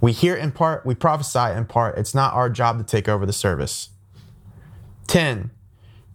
We 0.01 0.11
hear 0.13 0.35
in 0.35 0.51
part, 0.51 0.85
we 0.85 0.95
prophesy 0.95 1.53
in 1.55 1.65
part. 1.65 1.97
It's 1.97 2.15
not 2.15 2.33
our 2.33 2.49
job 2.49 2.77
to 2.77 2.83
take 2.83 3.09
over 3.09 3.25
the 3.25 3.33
service. 3.33 3.89
10. 5.07 5.51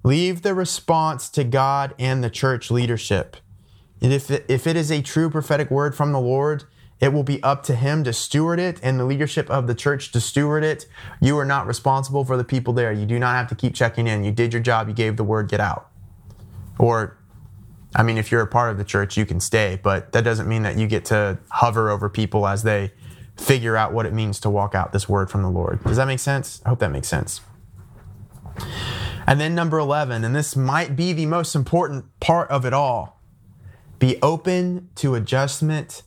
Leave 0.03 0.43
the 0.43 0.55
response 0.55 1.29
to 1.31 1.45
God 1.45 1.95
and 1.99 2.23
the 2.23 2.31
church 2.31 2.71
leadership. 2.71 3.37
And 4.01 4.13
if 4.13 4.31
it, 4.31 4.45
if 4.49 4.67
it 4.67 4.77
is 4.77 4.91
a 4.91 5.03
true 5.03 5.31
prophetic 5.31 5.71
word 5.71 5.95
from 5.95 6.13
the 6.13 6.21
Lord, 6.21 6.65
it 7.01 7.13
will 7.13 7.23
be 7.23 7.43
up 7.43 7.63
to 7.65 7.75
Him 7.75 8.05
to 8.05 8.13
steward 8.13 8.61
it 8.61 8.79
and 8.83 8.99
the 8.99 9.05
leadership 9.05 9.51
of 9.51 9.67
the 9.67 9.75
church 9.75 10.13
to 10.13 10.21
steward 10.21 10.63
it. 10.63 10.87
You 11.21 11.39
are 11.39 11.45
not 11.45 11.67
responsible 11.67 12.25
for 12.25 12.37
the 12.37 12.45
people 12.45 12.73
there. 12.73 12.93
You 12.93 13.07
do 13.07 13.19
not 13.19 13.35
have 13.35 13.49
to 13.49 13.55
keep 13.55 13.75
checking 13.75 14.07
in. 14.07 14.25
You 14.25 14.33
did 14.33 14.53
your 14.53 14.63
job, 14.63 14.89
you 14.89 14.95
gave 14.95 15.17
the 15.17 15.25
word, 15.25 15.49
get 15.49 15.61
out. 15.61 15.91
Or, 16.79 17.19
I 17.95 18.03
mean, 18.03 18.19
if 18.19 18.31
you're 18.31 18.43
a 18.43 18.47
part 18.47 18.71
of 18.71 18.79
the 18.79 18.85
church, 18.85 19.17
you 19.17 19.27
can 19.27 19.41
stay, 19.41 19.79
but 19.83 20.13
that 20.13 20.23
doesn't 20.23 20.49
mean 20.49 20.63
that 20.63 20.77
you 20.77 20.87
get 20.87 21.05
to 21.07 21.39
hover 21.51 21.91
over 21.91 22.09
people 22.09 22.47
as 22.47 22.63
they 22.63 22.93
figure 23.37 23.77
out 23.77 23.93
what 23.93 24.07
it 24.07 24.13
means 24.13 24.41
to 24.41 24.51
walk 24.51 24.75
out 24.75 24.93
this 24.93 25.09
word 25.09 25.31
from 25.31 25.43
the 25.43 25.51
Lord. 25.51 25.83
Does 25.85 25.97
that 25.97 26.07
make 26.07 26.21
sense? 26.21 26.63
I 26.65 26.71
hope 26.71 26.79
that 26.81 26.91
makes 26.91 27.09
sense. 27.09 27.41
And 29.27 29.41
then 29.41 29.55
number 29.55 29.79
11, 29.79 30.23
and 30.25 30.37
this 30.37 30.55
might 30.55 30.97
be 30.97 31.13
the 31.13 31.27
most 31.27 31.55
important 31.55 32.05
part 32.21 32.51
of 32.51 32.65
it 32.65 32.73
all 32.73 33.21
be 33.99 34.19
open 34.23 34.91
to 34.97 35.15
adjustment, 35.15 36.03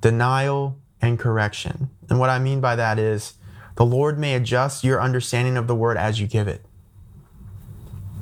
denial, 0.00 0.78
and 1.00 1.18
correction. 1.18 1.88
And 2.10 2.18
what 2.18 2.28
I 2.28 2.38
mean 2.38 2.60
by 2.60 2.76
that 2.76 2.98
is 2.98 3.34
the 3.76 3.86
Lord 3.86 4.18
may 4.18 4.34
adjust 4.34 4.84
your 4.84 5.00
understanding 5.00 5.56
of 5.56 5.66
the 5.66 5.74
word 5.74 5.96
as 5.96 6.20
you 6.20 6.26
give 6.26 6.46
it. 6.46 6.62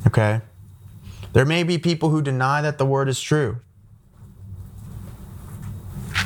Okay? 0.06 0.42
There 1.32 1.44
may 1.44 1.64
be 1.64 1.78
people 1.78 2.10
who 2.10 2.22
deny 2.22 2.62
that 2.62 2.78
the 2.78 2.86
word 2.86 3.08
is 3.08 3.20
true. 3.20 3.60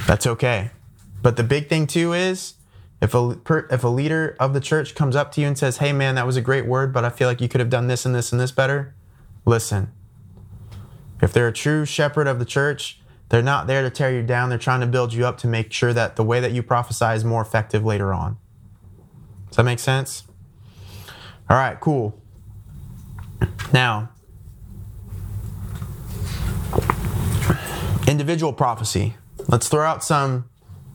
That's 0.06 0.26
okay. 0.26 0.70
But 1.22 1.36
the 1.36 1.44
big 1.44 1.68
thing 1.68 1.86
too 1.86 2.12
is 2.12 2.54
if 3.00 3.14
a 3.14 3.38
if 3.70 3.84
a 3.84 3.88
leader 3.88 4.36
of 4.38 4.52
the 4.52 4.60
church 4.60 4.94
comes 4.94 5.16
up 5.16 5.32
to 5.32 5.40
you 5.40 5.46
and 5.46 5.56
says, 5.56 5.78
"Hey 5.78 5.92
man, 5.92 6.16
that 6.16 6.26
was 6.26 6.36
a 6.36 6.40
great 6.40 6.66
word, 6.66 6.92
but 6.92 7.04
I 7.04 7.10
feel 7.10 7.28
like 7.28 7.40
you 7.40 7.48
could 7.48 7.60
have 7.60 7.70
done 7.70 7.86
this 7.86 8.04
and 8.04 8.14
this 8.14 8.32
and 8.32 8.40
this 8.40 8.52
better." 8.52 8.94
Listen. 9.46 9.92
If 11.20 11.32
they're 11.32 11.48
a 11.48 11.52
true 11.52 11.84
shepherd 11.84 12.26
of 12.26 12.40
the 12.40 12.44
church, 12.44 13.00
they're 13.28 13.42
not 13.42 13.68
there 13.68 13.82
to 13.82 13.90
tear 13.90 14.12
you 14.12 14.22
down. 14.22 14.48
They're 14.48 14.58
trying 14.58 14.80
to 14.80 14.86
build 14.86 15.12
you 15.12 15.24
up 15.24 15.38
to 15.38 15.46
make 15.46 15.72
sure 15.72 15.92
that 15.92 16.16
the 16.16 16.24
way 16.24 16.40
that 16.40 16.52
you 16.52 16.62
prophesy 16.62 17.14
is 17.14 17.24
more 17.24 17.40
effective 17.40 17.84
later 17.84 18.12
on. 18.12 18.36
Does 19.48 19.56
that 19.56 19.62
make 19.64 19.78
sense? 19.78 20.24
All 21.48 21.56
right, 21.56 21.78
cool. 21.78 22.20
Now, 23.72 24.10
individual 28.06 28.52
prophecy. 28.52 29.16
Let's 29.48 29.68
throw 29.68 29.84
out 29.84 30.02
some 30.04 30.48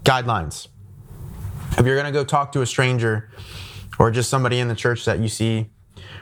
guidelines. 0.07 0.69
If 1.77 1.85
you're 1.85 1.95
going 1.95 2.05
to 2.05 2.13
go 2.13 2.23
talk 2.23 2.53
to 2.53 2.61
a 2.61 2.65
stranger 2.65 3.29
or 3.99 4.09
just 4.09 4.29
somebody 4.29 4.57
in 4.59 4.69
the 4.69 4.75
church 4.75 5.03
that 5.03 5.19
you 5.19 5.27
see, 5.27 5.69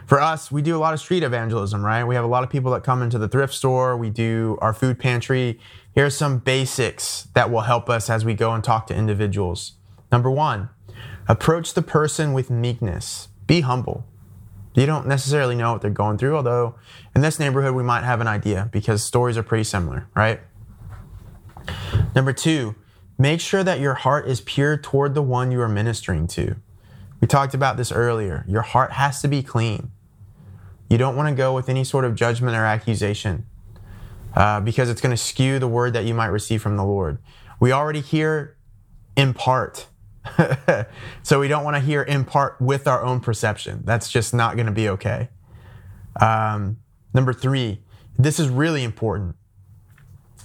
for 0.07 0.19
us, 0.19 0.51
we 0.51 0.63
do 0.63 0.75
a 0.75 0.79
lot 0.79 0.95
of 0.95 0.99
street 0.99 1.21
evangelism, 1.21 1.85
right? 1.85 2.03
We 2.03 2.15
have 2.15 2.23
a 2.23 2.27
lot 2.27 2.43
of 2.43 2.49
people 2.49 2.71
that 2.71 2.83
come 2.83 3.03
into 3.03 3.19
the 3.19 3.27
thrift 3.27 3.53
store, 3.53 3.95
we 3.95 4.09
do 4.09 4.57
our 4.59 4.73
food 4.73 4.97
pantry. 4.97 5.59
Here 5.93 6.07
are 6.07 6.09
some 6.09 6.39
basics 6.39 7.27
that 7.35 7.51
will 7.51 7.61
help 7.61 7.87
us 7.87 8.09
as 8.09 8.25
we 8.25 8.33
go 8.33 8.53
and 8.53 8.63
talk 8.63 8.87
to 8.87 8.95
individuals. 8.95 9.73
Number 10.11 10.31
one, 10.31 10.69
approach 11.27 11.75
the 11.75 11.83
person 11.83 12.33
with 12.33 12.49
meekness. 12.49 13.27
Be 13.45 13.61
humble. 13.61 14.03
You 14.73 14.87
don't 14.87 15.07
necessarily 15.07 15.55
know 15.55 15.73
what 15.73 15.81
they're 15.81 15.91
going 15.91 16.17
through, 16.17 16.35
although 16.35 16.75
in 17.15 17.21
this 17.21 17.39
neighborhood 17.39 17.75
we 17.75 17.83
might 17.83 18.03
have 18.03 18.19
an 18.19 18.27
idea 18.27 18.67
because 18.71 19.03
stories 19.03 19.37
are 19.37 19.43
pretty 19.43 19.63
similar, 19.63 20.07
right? 20.15 20.41
Number 22.15 22.33
two, 22.33 22.75
Make 23.17 23.39
sure 23.39 23.63
that 23.63 23.79
your 23.79 23.93
heart 23.93 24.27
is 24.27 24.41
pure 24.41 24.77
toward 24.77 25.13
the 25.13 25.21
one 25.21 25.51
you 25.51 25.61
are 25.61 25.69
ministering 25.69 26.27
to. 26.27 26.55
We 27.21 27.27
talked 27.27 27.53
about 27.53 27.77
this 27.77 27.91
earlier. 27.91 28.43
Your 28.47 28.61
heart 28.61 28.91
has 28.93 29.21
to 29.21 29.27
be 29.27 29.41
clean. 29.41 29.91
You 30.89 30.97
don't 30.97 31.15
want 31.15 31.29
to 31.29 31.35
go 31.35 31.53
with 31.55 31.69
any 31.69 31.83
sort 31.83 32.05
of 32.05 32.15
judgment 32.15 32.55
or 32.55 32.65
accusation 32.65 33.45
uh, 34.35 34.59
because 34.59 34.89
it's 34.89 35.01
going 35.01 35.15
to 35.15 35.21
skew 35.21 35.59
the 35.59 35.67
word 35.67 35.93
that 35.93 36.05
you 36.05 36.13
might 36.13 36.27
receive 36.27 36.61
from 36.61 36.77
the 36.77 36.83
Lord. 36.83 37.17
We 37.59 37.71
already 37.71 38.01
hear 38.01 38.57
in 39.15 39.33
part. 39.33 39.87
so 41.23 41.39
we 41.39 41.47
don't 41.47 41.63
want 41.63 41.75
to 41.75 41.79
hear 41.79 42.01
in 42.01 42.25
part 42.25 42.59
with 42.59 42.87
our 42.87 43.03
own 43.03 43.21
perception. 43.21 43.81
That's 43.85 44.09
just 44.11 44.33
not 44.33 44.55
going 44.55 44.65
to 44.65 44.71
be 44.71 44.89
okay. 44.89 45.29
Um, 46.19 46.77
number 47.13 47.33
three, 47.33 47.81
this 48.17 48.39
is 48.39 48.49
really 48.49 48.83
important. 48.83 49.35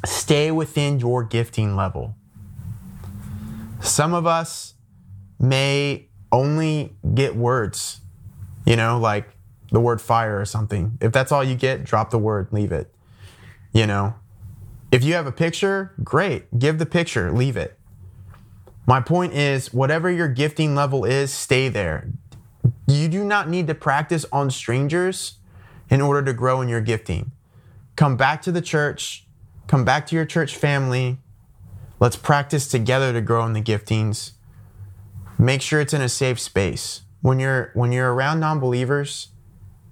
Stay 0.05 0.51
within 0.51 0.99
your 0.99 1.25
gifting 1.25 1.77
level. 1.77 2.15
Some 3.91 4.15
of 4.15 4.25
us 4.25 4.75
may 5.41 6.07
only 6.31 6.95
get 7.13 7.35
words, 7.35 8.01
you 8.65 8.77
know, 8.77 9.01
like 9.01 9.29
the 9.73 9.81
word 9.81 10.01
fire 10.01 10.41
or 10.41 10.45
something. 10.45 10.97
If 11.01 11.11
that's 11.11 11.33
all 11.33 11.43
you 11.43 11.57
get, 11.57 11.83
drop 11.83 12.11
the 12.11 12.19
word, 12.19 12.49
leave 12.53 12.71
it. 12.71 12.95
You 13.73 13.89
know, 13.89 14.15
if 14.93 15.03
you 15.03 15.15
have 15.15 15.27
a 15.27 15.33
picture, 15.33 15.93
great, 16.05 16.57
give 16.57 16.79
the 16.79 16.87
picture, 16.87 17.33
leave 17.33 17.57
it. 17.57 17.77
My 18.87 19.01
point 19.01 19.35
is, 19.35 19.75
whatever 19.75 20.09
your 20.09 20.29
gifting 20.29 20.77
level 20.77 21.05
is, 21.05 21.33
stay 21.33 21.69
there. 21.69 22.11
You 22.87 23.09
do 23.09 23.25
not 23.25 23.49
need 23.49 23.67
to 23.67 23.75
practice 23.75 24.25
on 24.31 24.51
strangers 24.51 25.39
in 25.89 26.01
order 26.01 26.23
to 26.23 26.33
grow 26.33 26.61
in 26.61 26.69
your 26.69 26.81
gifting. 26.81 27.33
Come 27.97 28.17
back 28.17 28.41
to 28.43 28.53
the 28.53 28.63
church, 28.63 29.27
come 29.67 29.85
back 29.85 30.07
to 30.07 30.15
your 30.15 30.27
church 30.27 30.55
family. 30.57 31.19
Let's 32.01 32.17
practice 32.17 32.67
together 32.67 33.13
to 33.13 33.21
grow 33.21 33.45
in 33.45 33.53
the 33.53 33.61
giftings. 33.61 34.33
Make 35.39 35.61
sure 35.61 35.81
it's 35.81 35.93
in 35.93 36.01
a 36.01 36.09
safe 36.09 36.41
space. 36.41 37.03
When 37.21 37.39
you're 37.39 37.71
when 37.75 37.93
you're 37.93 38.15
around 38.15 38.41
non-believers, 38.41 39.29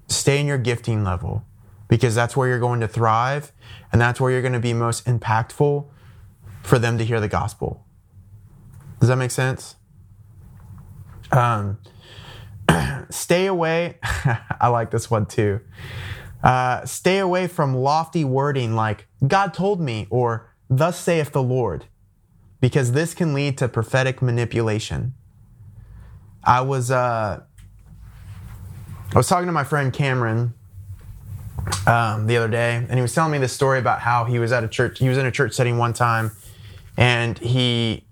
stay 0.09 0.41
in 0.41 0.47
your 0.47 0.57
gifting 0.57 1.05
level 1.05 1.45
because 1.87 2.15
that's 2.15 2.35
where 2.35 2.49
you're 2.49 2.59
going 2.59 2.81
to 2.81 2.89
thrive 2.89 3.53
and 3.93 4.01
that's 4.01 4.19
where 4.21 4.31
you're 4.31 4.41
going 4.41 4.55
to 4.55 4.59
be 4.59 4.73
most 4.73 5.05
impactful 5.05 5.87
for 6.63 6.79
them 6.79 6.97
to 6.97 7.05
hear 7.05 7.21
the 7.21 7.29
gospel. 7.29 7.85
Does 9.01 9.11
that 9.11 9.17
make 9.17 9.31
sense? 9.31 9.77
Um, 11.31 11.79
stay 13.11 13.45
away. 13.47 13.99
I 14.03 14.69
like 14.69 14.91
this 14.91 15.11
one 15.11 15.27
too. 15.27 15.61
Uh, 16.43 16.87
stay 16.87 17.19
away 17.19 17.49
from 17.49 17.75
lofty 17.75 18.25
wording 18.25 18.75
like 18.75 19.07
God 19.27 19.53
told 19.53 19.79
me 19.79 20.07
or 20.09 20.49
Thus 20.71 20.99
saith 21.01 21.33
the 21.33 21.43
Lord, 21.43 21.87
because 22.61 22.93
this 22.93 23.15
can 23.15 23.35
lead 23.35 23.59
to 23.59 23.69
prophetic 23.69 24.21
manipulation. 24.21 25.15
I 26.43 26.61
was 26.61 26.91
uh, 26.91 27.43
I 29.13 29.17
was 29.17 29.29
talking 29.29 29.47
to 29.47 29.53
my 29.53 29.65
friend 29.65 29.93
Cameron 29.93 30.55
um, 31.87 32.27
the 32.27 32.37
other 32.37 32.49
day, 32.49 32.75
and 32.75 32.95
he 32.95 33.01
was 33.03 33.15
telling 33.15 33.33
me 33.33 33.39
this 33.39 33.53
story 33.53 33.79
about 33.79 34.01
how 34.01 34.25
he 34.25 34.39
was 34.39 34.53
at 34.53 34.65
a 34.65 34.69
church. 34.69 34.99
He 34.99 35.09
was 35.09 35.19
in 35.19 35.27
a 35.27 35.31
church 35.31 35.55
setting 35.55 35.79
one 35.79 35.93
time, 35.93 36.33
and 36.97 37.39
he, 37.39 38.05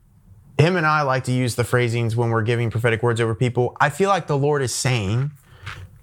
him 0.59 0.77
and 0.77 0.87
I 0.87 1.03
like 1.03 1.25
to 1.25 1.33
use 1.33 1.55
the 1.55 1.65
phrasings 1.65 2.17
when 2.17 2.31
we're 2.31 2.43
giving 2.43 2.71
prophetic 2.71 3.03
words 3.03 3.21
over 3.21 3.35
people. 3.35 3.77
I 3.81 3.91
feel 3.91 4.09
like 4.09 4.27
the 4.27 4.39
Lord 4.39 4.63
is 4.63 4.75
saying, 4.75 5.33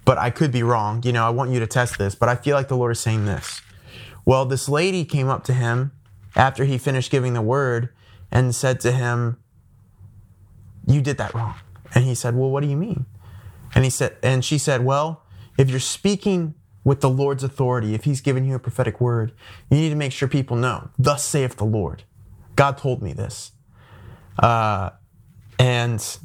but 0.06 0.18
I 0.18 0.30
could 0.30 0.52
be 0.52 0.64
wrong. 0.64 1.02
You 1.04 1.12
know, 1.12 1.26
I 1.26 1.30
want 1.30 1.52
you 1.52 1.60
to 1.60 1.68
test 1.68 1.98
this, 1.98 2.16
but 2.16 2.30
I 2.30 2.36
feel 2.36 2.56
like 2.56 2.68
the 2.68 2.78
Lord 2.78 2.92
is 2.92 3.00
saying 3.00 3.26
this. 3.26 3.62
Well, 4.26 4.46
this 4.46 4.70
lady 4.70 5.06
came 5.06 5.28
up 5.28 5.44
to 5.46 5.54
him 5.54 5.92
after 6.36 6.66
he 6.66 6.78
finished 6.78 7.12
giving 7.12 7.34
the 7.34 7.42
word 7.42 7.90
and 8.34 8.54
said 8.54 8.82
to 8.82 8.92
him, 8.92 9.38
"You 10.86 11.02
did 11.02 11.18
that 11.20 11.34
wrong." 11.34 11.56
And 11.96 12.04
he 12.04 12.16
said, 12.16 12.36
"Well, 12.36 12.50
what 12.50 12.64
do 12.64 12.68
you 12.68 12.76
mean?" 12.76 13.06
And 13.74 13.86
he 13.86 13.90
said, 13.90 14.18
and 14.22 14.44
she 14.44 14.58
said, 14.58 14.84
"Well, 14.84 15.24
if 15.58 15.70
you're 15.70 15.80
speaking 15.80 16.56
with 16.84 17.02
the 17.02 17.10
Lord's 17.10 17.44
authority, 17.44 17.94
if 17.94 18.04
He's 18.04 18.22
given 18.22 18.46
you 18.46 18.56
a 18.56 18.60
prophetic 18.60 19.00
word, 19.00 19.32
you 19.70 19.78
need 19.78 19.90
to 19.90 19.96
make 19.96 20.12
sure 20.12 20.28
people 20.28 20.58
know, 20.58 20.90
thus 21.00 21.24
saith 21.24 21.56
the 21.56 21.66
Lord. 21.66 22.04
God 22.56 22.78
told 22.78 23.02
me 23.02 23.14
this. 23.14 23.52
Uh, 24.38 24.92
and, 25.58 26.18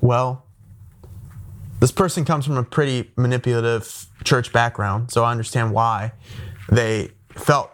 well, 0.00 0.46
this 1.80 1.90
person 1.90 2.24
comes 2.24 2.46
from 2.46 2.56
a 2.56 2.62
pretty 2.62 3.10
manipulative 3.16 4.06
church 4.22 4.52
background, 4.52 5.10
so 5.10 5.24
I 5.24 5.30
understand 5.30 5.72
why 5.72 6.12
they 6.70 7.10
felt 7.30 7.72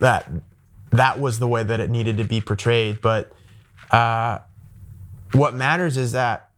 that 0.00 0.30
that 0.90 1.20
was 1.20 1.38
the 1.38 1.48
way 1.48 1.62
that 1.62 1.80
it 1.80 1.90
needed 1.90 2.16
to 2.18 2.24
be 2.24 2.40
portrayed. 2.40 3.00
But 3.00 3.32
uh, 3.90 4.38
what 5.32 5.54
matters 5.54 5.96
is 5.96 6.12
that 6.12 6.50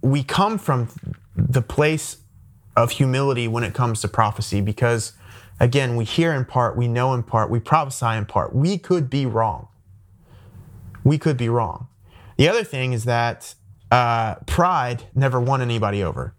we 0.00 0.22
come 0.22 0.58
from 0.58 0.88
the 1.36 1.62
place 1.62 2.18
of 2.76 2.92
humility 2.92 3.48
when 3.48 3.64
it 3.64 3.74
comes 3.74 4.00
to 4.00 4.08
prophecy 4.08 4.60
because, 4.60 5.12
again, 5.58 5.96
we 5.96 6.04
hear 6.04 6.32
in 6.32 6.44
part, 6.44 6.76
we 6.76 6.88
know 6.88 7.14
in 7.14 7.22
part, 7.22 7.50
we 7.50 7.60
prophesy 7.60 8.06
in 8.16 8.26
part. 8.26 8.54
We 8.54 8.78
could 8.78 9.10
be 9.10 9.26
wrong. 9.26 9.68
We 11.04 11.18
could 11.18 11.36
be 11.36 11.48
wrong. 11.48 11.88
The 12.36 12.48
other 12.48 12.64
thing 12.64 12.92
is 12.92 13.04
that 13.04 13.54
uh, 13.90 14.36
pride 14.46 15.04
never 15.14 15.40
won 15.40 15.60
anybody 15.60 16.02
over. 16.02 16.34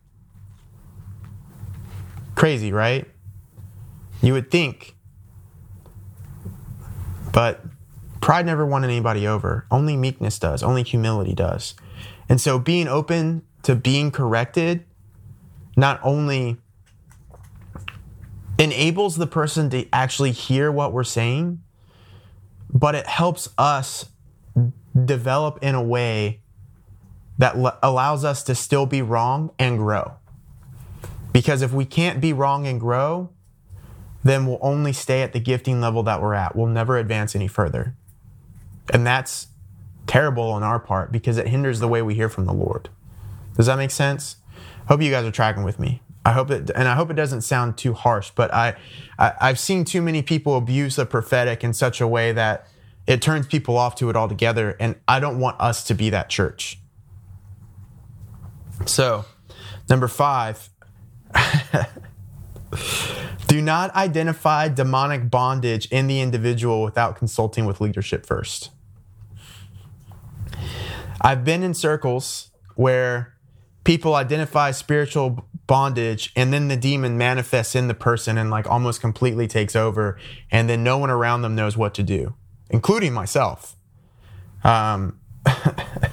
Crazy, 2.35 2.71
right? 2.71 3.07
You 4.21 4.33
would 4.33 4.49
think. 4.49 4.95
But 7.33 7.63
pride 8.21 8.45
never 8.45 8.65
won 8.65 8.83
anybody 8.83 9.27
over. 9.27 9.65
Only 9.71 9.95
meekness 9.97 10.39
does, 10.39 10.63
only 10.63 10.83
humility 10.83 11.33
does. 11.33 11.75
And 12.29 12.39
so 12.39 12.59
being 12.59 12.87
open 12.87 13.43
to 13.63 13.75
being 13.75 14.11
corrected 14.11 14.85
not 15.75 15.99
only 16.03 16.57
enables 18.57 19.15
the 19.15 19.27
person 19.27 19.69
to 19.71 19.87
actually 19.91 20.31
hear 20.31 20.71
what 20.71 20.93
we're 20.93 21.03
saying, 21.03 21.61
but 22.73 22.95
it 22.95 23.07
helps 23.07 23.49
us 23.57 24.05
develop 25.05 25.59
in 25.61 25.75
a 25.75 25.81
way 25.81 26.41
that 27.37 27.55
l- 27.55 27.77
allows 27.81 28.23
us 28.23 28.43
to 28.43 28.55
still 28.55 28.85
be 28.85 29.01
wrong 29.01 29.51
and 29.57 29.77
grow. 29.77 30.13
Because 31.33 31.61
if 31.61 31.71
we 31.71 31.85
can't 31.85 32.21
be 32.21 32.33
wrong 32.33 32.67
and 32.67 32.79
grow, 32.79 33.31
then 34.23 34.45
we'll 34.45 34.59
only 34.61 34.93
stay 34.93 35.21
at 35.23 35.33
the 35.33 35.39
gifting 35.39 35.81
level 35.81 36.03
that 36.03 36.21
we're 36.21 36.33
at. 36.33 36.55
We'll 36.55 36.67
never 36.67 36.97
advance 36.97 37.35
any 37.35 37.47
further. 37.47 37.95
And 38.93 39.05
that's 39.05 39.47
terrible 40.07 40.51
on 40.51 40.63
our 40.63 40.79
part 40.79 41.11
because 41.11 41.37
it 41.37 41.47
hinders 41.47 41.79
the 41.79 41.87
way 41.87 42.01
we 42.01 42.15
hear 42.15 42.29
from 42.29 42.45
the 42.45 42.53
Lord. 42.53 42.89
Does 43.55 43.65
that 43.65 43.77
make 43.77 43.91
sense? 43.91 44.37
Hope 44.87 45.01
you 45.01 45.11
guys 45.11 45.25
are 45.25 45.31
tracking 45.31 45.63
with 45.63 45.79
me. 45.79 46.01
I 46.23 46.33
hope 46.33 46.51
it, 46.51 46.69
and 46.75 46.87
I 46.87 46.95
hope 46.95 47.09
it 47.09 47.15
doesn't 47.15 47.41
sound 47.41 47.77
too 47.77 47.93
harsh, 47.93 48.31
but 48.35 48.53
I, 48.53 48.75
I 49.17 49.33
I've 49.41 49.59
seen 49.59 49.85
too 49.85 50.01
many 50.03 50.21
people 50.21 50.55
abuse 50.55 50.95
the 50.95 51.05
prophetic 51.05 51.63
in 51.63 51.73
such 51.73 51.99
a 51.99 52.07
way 52.07 52.31
that 52.31 52.67
it 53.07 53.21
turns 53.21 53.47
people 53.47 53.75
off 53.77 53.95
to 53.95 54.09
it 54.09 54.15
altogether, 54.15 54.75
and 54.79 54.95
I 55.07 55.19
don't 55.19 55.39
want 55.39 55.59
us 55.59 55.83
to 55.85 55.95
be 55.95 56.11
that 56.11 56.29
church. 56.29 56.77
So, 58.85 59.25
number 59.89 60.07
five. 60.07 60.69
Do 63.51 63.61
not 63.61 63.93
identify 63.95 64.69
demonic 64.69 65.29
bondage 65.29 65.85
in 65.87 66.07
the 66.07 66.21
individual 66.21 66.81
without 66.81 67.17
consulting 67.17 67.65
with 67.65 67.81
leadership 67.81 68.25
first. 68.25 68.69
I've 71.19 71.43
been 71.43 71.61
in 71.61 71.73
circles 71.73 72.51
where 72.75 73.35
people 73.83 74.15
identify 74.15 74.71
spiritual 74.71 75.45
bondage 75.67 76.31
and 76.33 76.53
then 76.53 76.69
the 76.69 76.77
demon 76.77 77.17
manifests 77.17 77.75
in 77.75 77.89
the 77.89 77.93
person 77.93 78.37
and 78.37 78.49
like 78.49 78.67
almost 78.67 79.01
completely 79.01 79.49
takes 79.49 79.75
over 79.75 80.17
and 80.49 80.69
then 80.69 80.81
no 80.81 80.97
one 80.97 81.09
around 81.09 81.41
them 81.41 81.53
knows 81.53 81.75
what 81.75 81.93
to 81.95 82.03
do 82.03 82.33
including 82.69 83.11
myself 83.11 83.75
um, 84.63 85.19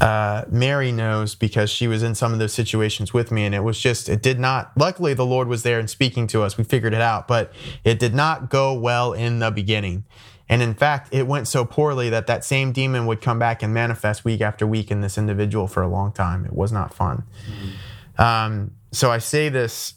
uh, 0.00 0.44
mary 0.50 0.92
knows 0.92 1.34
because 1.34 1.70
she 1.70 1.88
was 1.88 2.02
in 2.02 2.14
some 2.14 2.32
of 2.32 2.38
those 2.38 2.52
situations 2.52 3.12
with 3.12 3.30
me 3.30 3.44
and 3.44 3.54
it 3.54 3.62
was 3.62 3.78
just 3.78 4.08
it 4.08 4.22
did 4.22 4.38
not 4.38 4.72
luckily 4.76 5.14
the 5.14 5.26
lord 5.26 5.48
was 5.48 5.62
there 5.62 5.78
and 5.78 5.88
speaking 5.88 6.26
to 6.26 6.42
us 6.42 6.58
we 6.58 6.64
figured 6.64 6.92
it 6.94 7.00
out 7.00 7.26
but 7.26 7.52
it 7.84 7.98
did 7.98 8.14
not 8.14 8.50
go 8.50 8.74
well 8.74 9.12
in 9.12 9.38
the 9.38 9.50
beginning 9.50 10.04
and 10.48 10.62
in 10.62 10.74
fact, 10.74 11.08
it 11.12 11.26
went 11.26 11.48
so 11.48 11.64
poorly 11.64 12.10
that 12.10 12.26
that 12.28 12.44
same 12.44 12.72
demon 12.72 13.06
would 13.06 13.20
come 13.20 13.38
back 13.38 13.62
and 13.62 13.74
manifest 13.74 14.24
week 14.24 14.40
after 14.40 14.66
week 14.66 14.90
in 14.90 15.00
this 15.00 15.18
individual 15.18 15.66
for 15.66 15.82
a 15.82 15.88
long 15.88 16.12
time. 16.12 16.44
It 16.44 16.52
was 16.52 16.70
not 16.70 16.94
fun. 16.94 17.24
Mm-hmm. 17.50 18.22
Um, 18.22 18.70
so 18.92 19.10
I 19.10 19.18
say 19.18 19.48
this 19.48 19.94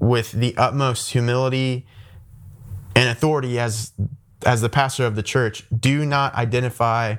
with 0.00 0.32
the 0.32 0.56
utmost 0.56 1.12
humility 1.12 1.86
and 2.96 3.08
authority 3.08 3.58
as 3.58 3.92
as 4.44 4.60
the 4.60 4.68
pastor 4.68 5.06
of 5.06 5.16
the 5.16 5.22
church. 5.22 5.64
Do 5.74 6.04
not 6.04 6.34
identify 6.34 7.16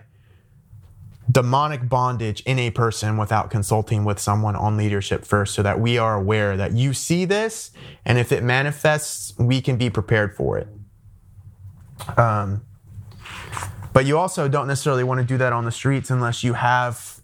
demonic 1.31 1.89
bondage 1.89 2.41
in 2.41 2.59
a 2.59 2.69
person 2.69 3.17
without 3.17 3.49
consulting 3.49 4.05
with 4.05 4.19
someone 4.19 4.55
on 4.55 4.77
leadership 4.77 5.25
first 5.25 5.55
so 5.55 5.63
that 5.63 5.79
we 5.79 5.97
are 5.97 6.15
aware 6.15 6.55
that 6.55 6.73
you 6.73 6.93
see 6.93 7.25
this 7.25 7.71
and 8.05 8.17
if 8.17 8.31
it 8.31 8.43
manifests 8.43 9.33
we 9.39 9.59
can 9.59 9.75
be 9.75 9.89
prepared 9.89 10.35
for 10.35 10.57
it 10.57 10.67
um, 12.17 12.61
but 13.91 14.05
you 14.05 14.17
also 14.17 14.47
don't 14.47 14.67
necessarily 14.67 15.03
want 15.03 15.19
to 15.19 15.25
do 15.25 15.37
that 15.37 15.51
on 15.51 15.65
the 15.65 15.71
streets 15.71 16.09
unless 16.09 16.43
you 16.43 16.53
have 16.53 17.21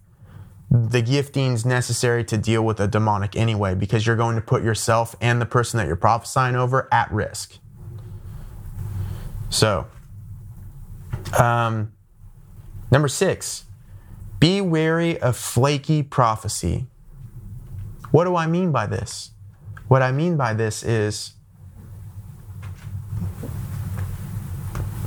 the 0.71 1.03
giftings 1.03 1.65
necessary 1.65 2.23
to 2.23 2.37
deal 2.37 2.63
with 2.63 2.79
a 2.79 2.87
demonic 2.87 3.35
anyway, 3.35 3.75
because 3.75 4.07
you're 4.07 4.15
going 4.15 4.37
to 4.37 4.41
put 4.41 4.63
yourself 4.63 5.13
and 5.19 5.41
the 5.41 5.45
person 5.45 5.77
that 5.77 5.85
you're 5.85 5.97
prophesying 5.97 6.55
over 6.55 6.87
at 6.93 7.11
risk. 7.11 7.57
So, 9.49 9.85
um, 11.37 11.91
Number 12.91 13.07
six, 13.07 13.63
be 14.41 14.59
wary 14.59 15.21
of 15.21 15.37
flaky 15.37 16.01
prophecy. 16.01 16.87
What 18.09 18.25
do 18.25 18.35
I 18.35 18.47
mean 18.47 18.71
by 18.71 18.87
this? 18.87 19.31
What 19.87 20.01
I 20.01 20.11
mean 20.11 20.35
by 20.35 20.55
this 20.55 20.81
is 20.83 21.33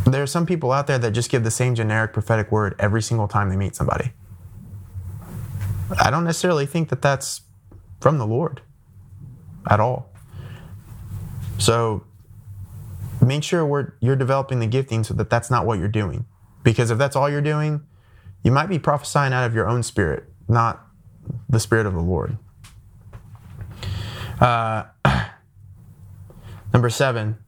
there 0.07 0.23
are 0.23 0.27
some 0.27 0.47
people 0.47 0.71
out 0.71 0.87
there 0.87 0.99
that 0.99 1.11
just 1.11 1.31
give 1.31 1.43
the 1.43 1.51
same 1.51 1.75
generic 1.75 2.13
prophetic 2.13 2.53
word 2.53 2.77
every 2.79 3.03
single 3.03 3.27
time 3.27 3.49
they 3.49 3.57
meet 3.57 3.75
somebody. 3.75 4.13
I 6.01 6.11
don't 6.11 6.25
necessarily 6.25 6.65
think 6.65 6.89
that 6.91 7.03
that's 7.03 7.41
from 8.01 8.19
the 8.19 8.27
Lord 8.27 8.61
at 9.69 9.81
all. 9.81 10.11
So 11.59 12.05
make 13.21 13.43
sure 13.43 13.97
you're 14.01 14.17
developing 14.17 14.61
the 14.61 14.69
gifting 14.69 15.03
so 15.03 15.13
that 15.15 15.29
that's 15.29 15.51
not 15.51 15.67
what 15.67 15.81
you're 15.81 15.89
doing. 15.89 16.25
Because 16.63 16.93
if 16.93 16.99
that's 16.99 17.17
all 17.17 17.29
you're 17.29 17.41
doing, 17.41 17.85
you 18.45 18.53
might 18.53 18.69
be 18.69 18.79
prophesying 18.79 19.33
out 19.33 19.45
of 19.45 19.55
your 19.55 19.67
own 19.67 19.83
spirit, 19.83 20.25
not 20.47 20.87
the 21.49 21.59
spirit 21.59 21.87
of 21.87 21.95
the 21.95 22.01
Lord. 22.01 22.37
Uh, 24.39 24.85
number 26.73 26.91
seven, 26.91 27.39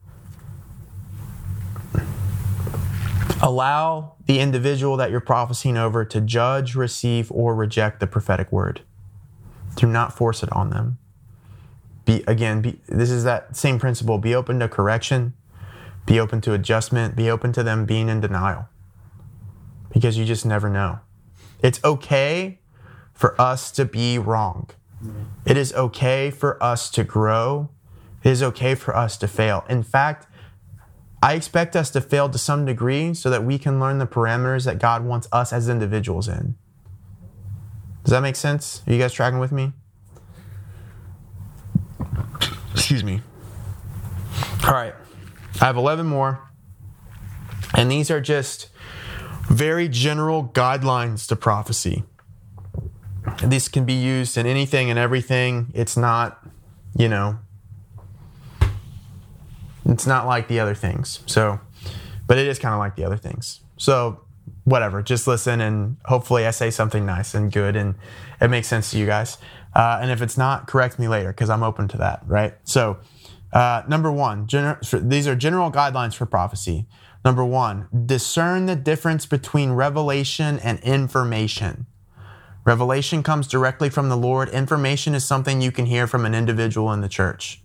allow 3.43 4.15
the 4.25 4.41
individual 4.41 4.97
that 4.97 5.11
you're 5.11 5.21
prophesying 5.21 5.77
over 5.77 6.05
to 6.05 6.21
judge, 6.21 6.75
receive, 6.75 7.31
or 7.31 7.55
reject 7.55 8.01
the 8.01 8.07
prophetic 8.07 8.51
word. 8.51 8.81
Do 9.75 9.87
not 9.87 10.17
force 10.17 10.43
it 10.43 10.51
on 10.53 10.71
them. 10.71 10.99
Be 12.07 12.25
again, 12.27 12.63
be, 12.63 12.81
this 12.87 13.11
is 13.11 13.25
that 13.25 13.55
same 13.55 13.79
principle. 13.79 14.17
Be 14.17 14.35
open 14.35 14.61
to 14.61 14.69
correction, 14.69 15.35
be 16.07 16.19
open 16.19 16.41
to 16.43 16.55
adjustment, 16.55 17.15
be 17.15 17.29
open 17.29 17.53
to 17.53 17.63
them 17.63 17.85
being 17.85 18.09
in 18.09 18.21
denial. 18.21 18.69
Because 19.93 20.19
you 20.19 20.25
just 20.25 20.45
never 20.45 20.69
know. 20.69 21.01
It's 21.63 21.83
okay 21.85 22.61
for 23.13 23.41
us 23.41 23.71
to 23.73 23.85
be 23.85 24.19
wrong. 24.19 24.69
Mm-hmm. 25.03 25.23
It 25.47 25.57
is 25.57 25.73
okay 25.75 26.31
for 26.31 26.63
us 26.63 26.91
to 26.91 27.05
grow. 27.05 27.71
It 28.23 28.31
is 28.31 28.43
okay 28.43 28.75
for 28.75 28.97
us 28.97 29.17
to 29.19 29.29
fail. 29.29 29.65
In 29.69 29.83
fact, 29.83 30.27
I 31.23 31.35
expect 31.35 31.75
us 31.75 31.91
to 31.91 32.01
fail 32.01 32.29
to 32.29 32.39
some 32.39 32.65
degree 32.65 33.15
so 33.15 33.31
that 33.31 33.43
we 33.43 33.59
can 33.59 33.81
learn 33.81 33.99
the 33.99 34.07
parameters 34.07 34.65
that 34.65 34.79
God 34.79 35.05
wants 35.05 35.29
us 35.33 35.53
as 35.53 35.69
individuals 35.69 36.29
in. 36.29 36.57
Does 38.05 38.11
that 38.13 38.21
make 38.21 38.37
sense? 38.37 38.83
Are 38.87 38.93
you 38.93 38.99
guys 38.99 39.13
tracking 39.13 39.39
with 39.39 39.51
me? 39.51 39.73
Excuse 42.73 43.03
me. 43.03 43.23
All 44.65 44.75
right. 44.75 44.95
I 45.61 45.65
have 45.65 45.77
11 45.77 46.07
more. 46.07 46.49
And 47.75 47.91
these 47.91 48.11
are 48.11 48.21
just 48.21 48.69
very 49.49 49.89
general 49.89 50.51
guidelines 50.55 51.27
to 51.29 51.37
prophecy. 51.37 52.05
These 53.45 53.69
can 53.69 53.85
be 53.85 53.95
used 53.95 54.37
in 54.37 54.47
anything 54.47 54.91
and 54.91 54.99
everything. 54.99 55.73
It's 55.75 55.97
not, 55.97 56.47
you 56.97 57.09
know, 57.09 57.39
it's 59.85 60.07
not 60.07 60.27
like 60.27 60.49
the 60.49 60.61
other 60.61 60.75
things. 60.75 61.21
So, 61.27 61.61
but 62.27 62.39
it 62.39 62.47
is 62.47 62.59
kind 62.59 62.75
of 62.75 62.79
like 62.79 62.97
the 62.97 63.05
other 63.05 63.17
things. 63.17 63.61
So, 63.77 64.21
whatever, 64.65 65.03
just 65.03 65.27
listen 65.27 65.61
and 65.61 65.97
hopefully 66.05 66.47
I 66.47 66.51
say 66.51 66.71
something 66.71 67.07
nice 67.07 67.35
and 67.35 67.53
good 67.53 67.77
and 67.77 67.95
it 68.41 68.49
makes 68.49 68.69
sense 68.69 68.91
to 68.93 68.99
you 68.99 69.07
guys. 69.07 69.39
Uh, 69.75 69.99
and 70.01 70.11
if 70.11 70.23
it's 70.23 70.37
not, 70.37 70.67
correct 70.67 70.99
me 70.99 71.07
later 71.09 71.29
because 71.29 71.51
I'm 71.51 71.63
open 71.63 71.89
to 71.89 71.99
that, 71.99 72.23
right? 72.27 72.55
So, 72.65 72.99
uh, 73.53 73.83
number 73.89 74.11
one, 74.11 74.47
gener- 74.47 75.09
these 75.09 75.29
are 75.29 75.37
general 75.37 75.71
guidelines 75.71 76.15
for 76.15 76.27
prophecy. 76.27 76.87
Number 77.27 77.45
one, 77.45 77.89
discern 78.07 78.67
the 78.67 78.77
difference 78.77 79.27
between 79.27 79.73
revelation 79.73 80.61
and 80.61 80.79
information. 80.85 81.87
Revelation 82.65 83.25
comes 83.25 83.49
directly 83.49 83.91
from 83.91 84.09
the 84.09 84.17
Lord. 84.17 84.49
Information 84.51 85.13
is 85.13 85.25
something 85.25 85.61
you 85.61 85.73
can 85.73 85.87
hear 85.87 86.07
from 86.07 86.25
an 86.25 86.37
individual 86.37 86.93
in 86.93 87.01
the 87.01 87.09
church. 87.09 87.61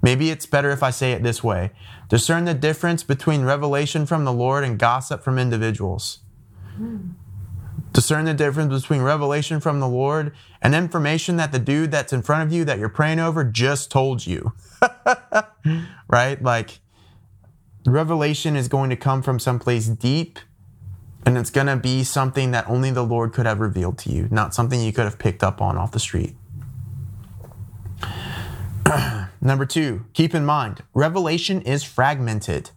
Maybe 0.00 0.30
it's 0.30 0.46
better 0.46 0.70
if 0.70 0.84
I 0.84 0.90
say 0.90 1.10
it 1.10 1.24
this 1.24 1.42
way 1.42 1.72
discern 2.08 2.44
the 2.44 2.54
difference 2.54 3.02
between 3.02 3.42
revelation 3.42 4.06
from 4.06 4.24
the 4.24 4.32
Lord 4.32 4.62
and 4.62 4.78
gossip 4.78 5.24
from 5.24 5.40
individuals. 5.40 6.20
Discern 7.92 8.26
the 8.26 8.34
difference 8.34 8.80
between 8.82 9.02
revelation 9.02 9.58
from 9.58 9.80
the 9.80 9.88
Lord 9.88 10.32
and 10.62 10.72
information 10.72 11.34
that 11.38 11.50
the 11.50 11.58
dude 11.58 11.90
that's 11.90 12.12
in 12.12 12.22
front 12.22 12.44
of 12.44 12.52
you 12.52 12.64
that 12.64 12.78
you're 12.78 12.88
praying 12.88 13.18
over 13.18 13.42
just 13.42 13.90
told 13.90 14.24
you. 14.24 14.52
right? 16.08 16.40
Like, 16.40 16.78
revelation 17.86 18.56
is 18.56 18.68
going 18.68 18.90
to 18.90 18.96
come 18.96 19.22
from 19.22 19.38
someplace 19.38 19.86
deep 19.86 20.38
and 21.26 21.38
it's 21.38 21.50
going 21.50 21.66
to 21.66 21.76
be 21.76 22.04
something 22.04 22.50
that 22.50 22.68
only 22.68 22.90
the 22.90 23.02
Lord 23.02 23.32
could 23.32 23.46
have 23.46 23.60
revealed 23.60 23.98
to 23.98 24.10
you, 24.10 24.28
not 24.30 24.54
something 24.54 24.80
you 24.80 24.92
could 24.92 25.04
have 25.04 25.18
picked 25.18 25.42
up 25.42 25.60
on 25.62 25.76
off 25.76 25.92
the 25.92 26.00
street. 26.00 26.36
Number 29.40 29.64
two, 29.64 30.04
keep 30.12 30.34
in 30.34 30.44
mind, 30.44 30.82
revelation 30.92 31.62
is 31.62 31.82
fragmented. 31.82 32.70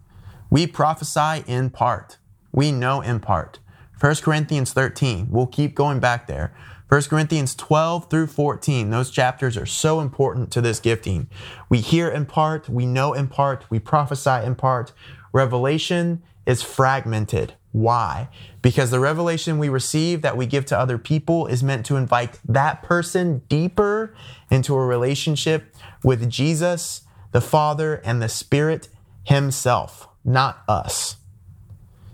We 0.49 0.65
prophesy 0.65 1.43
in 1.45 1.69
part, 1.69 2.17
we 2.51 2.71
know 2.71 3.01
in 3.01 3.19
part. 3.19 3.59
1 3.99 4.15
Corinthians 4.17 4.73
13, 4.73 5.27
we'll 5.29 5.47
keep 5.47 5.75
going 5.75 5.99
back 5.99 6.27
there. 6.27 6.53
1 6.89 7.01
Corinthians 7.03 7.53
12 7.53 8.09
through 8.09 8.27
14, 8.27 8.89
those 8.91 9.11
chapters 9.11 9.57
are 9.57 9.65
so 9.65 9.99
important 9.99 10.51
to 10.51 10.61
this 10.61 10.79
gifting. 10.79 11.29
We 11.67 11.79
hear 11.79 12.07
in 12.07 12.25
part, 12.25 12.69
we 12.69 12.85
know 12.85 13.13
in 13.13 13.27
part, 13.27 13.65
we 13.69 13.77
prophesy 13.77 14.45
in 14.45 14.55
part. 14.55 14.93
Revelation 15.33 16.23
is 16.45 16.63
fragmented. 16.63 17.55
Why? 17.73 18.29
Because 18.61 18.89
the 18.89 19.01
revelation 19.01 19.59
we 19.59 19.67
receive 19.67 20.21
that 20.21 20.37
we 20.37 20.45
give 20.45 20.65
to 20.67 20.79
other 20.79 20.97
people 20.97 21.45
is 21.47 21.61
meant 21.61 21.85
to 21.87 21.97
invite 21.97 22.39
that 22.47 22.83
person 22.83 23.41
deeper 23.49 24.15
into 24.49 24.73
a 24.73 24.85
relationship 24.85 25.75
with 26.05 26.29
Jesus, 26.29 27.01
the 27.33 27.41
Father, 27.41 27.95
and 28.05 28.21
the 28.21 28.29
Spirit 28.29 28.87
Himself, 29.25 30.07
not 30.23 30.63
us. 30.69 31.17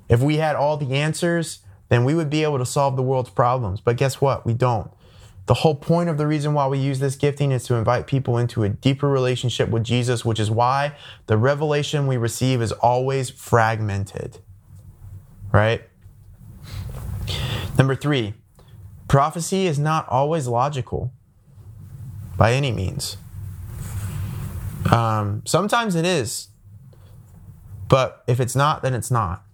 If 0.09 0.19
we 0.19 0.37
had 0.37 0.55
all 0.55 0.77
the 0.77 0.95
answers, 0.95 1.59
then 1.93 2.05
we 2.05 2.15
would 2.15 2.31
be 2.31 2.41
able 2.41 2.57
to 2.57 2.65
solve 2.65 2.95
the 2.95 3.03
world's 3.03 3.29
problems. 3.29 3.79
But 3.79 3.97
guess 3.97 4.19
what? 4.19 4.47
We 4.47 4.55
don't. 4.55 4.89
The 5.45 5.53
whole 5.53 5.75
point 5.75 6.09
of 6.09 6.17
the 6.17 6.25
reason 6.25 6.55
why 6.55 6.65
we 6.65 6.79
use 6.79 6.97
this 6.97 7.15
gifting 7.15 7.51
is 7.51 7.65
to 7.65 7.75
invite 7.75 8.07
people 8.07 8.35
into 8.35 8.63
a 8.63 8.69
deeper 8.69 9.07
relationship 9.07 9.69
with 9.69 9.83
Jesus, 9.83 10.25
which 10.25 10.39
is 10.39 10.49
why 10.49 10.95
the 11.27 11.37
revelation 11.37 12.07
we 12.07 12.17
receive 12.17 12.63
is 12.63 12.71
always 12.71 13.29
fragmented. 13.29 14.39
Right? 15.51 15.83
Number 17.77 17.93
three, 17.93 18.33
prophecy 19.07 19.67
is 19.67 19.77
not 19.77 20.09
always 20.09 20.47
logical 20.47 21.13
by 22.37 22.53
any 22.53 22.71
means. 22.71 23.17
Um, 24.91 25.43
sometimes 25.45 25.93
it 25.93 26.05
is, 26.07 26.47
but 27.87 28.23
if 28.25 28.39
it's 28.39 28.55
not, 28.55 28.81
then 28.81 28.95
it's 28.95 29.11
not. 29.11 29.45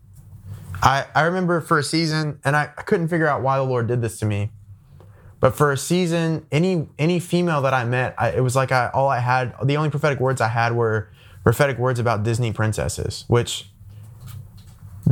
I, 0.81 1.05
I 1.13 1.21
remember 1.23 1.61
for 1.61 1.77
a 1.77 1.83
season, 1.83 2.39
and 2.43 2.55
I, 2.55 2.69
I 2.77 2.81
couldn't 2.83 3.09
figure 3.09 3.27
out 3.27 3.41
why 3.41 3.57
the 3.57 3.63
Lord 3.63 3.87
did 3.87 4.01
this 4.01 4.19
to 4.19 4.25
me. 4.25 4.51
But 5.39 5.55
for 5.55 5.71
a 5.71 5.77
season, 5.77 6.45
any 6.51 6.87
any 6.97 7.19
female 7.19 7.61
that 7.61 7.73
I 7.73 7.85
met, 7.85 8.13
I, 8.17 8.31
it 8.31 8.41
was 8.41 8.55
like 8.55 8.71
I, 8.71 8.89
all 8.93 9.07
I 9.07 9.19
had. 9.19 9.55
The 9.63 9.77
only 9.77 9.89
prophetic 9.89 10.19
words 10.19 10.41
I 10.41 10.49
had 10.49 10.75
were 10.75 11.09
prophetic 11.43 11.77
words 11.77 11.99
about 11.99 12.23
Disney 12.23 12.51
princesses, 12.51 13.23
which 13.27 13.69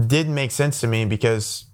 didn't 0.05 0.35
make 0.35 0.51
sense 0.51 0.81
to 0.81 0.87
me 0.87 1.05
because, 1.05 1.65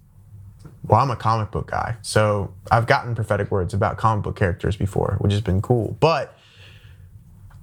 well, 0.86 1.00
I'm 1.00 1.10
a 1.10 1.16
comic 1.16 1.50
book 1.50 1.70
guy, 1.70 1.96
so 2.02 2.54
I've 2.70 2.86
gotten 2.86 3.14
prophetic 3.14 3.50
words 3.50 3.74
about 3.74 3.96
comic 3.96 4.24
book 4.24 4.36
characters 4.36 4.76
before, 4.76 5.16
which 5.20 5.32
has 5.32 5.40
been 5.40 5.60
cool. 5.60 5.96
But 6.00 6.33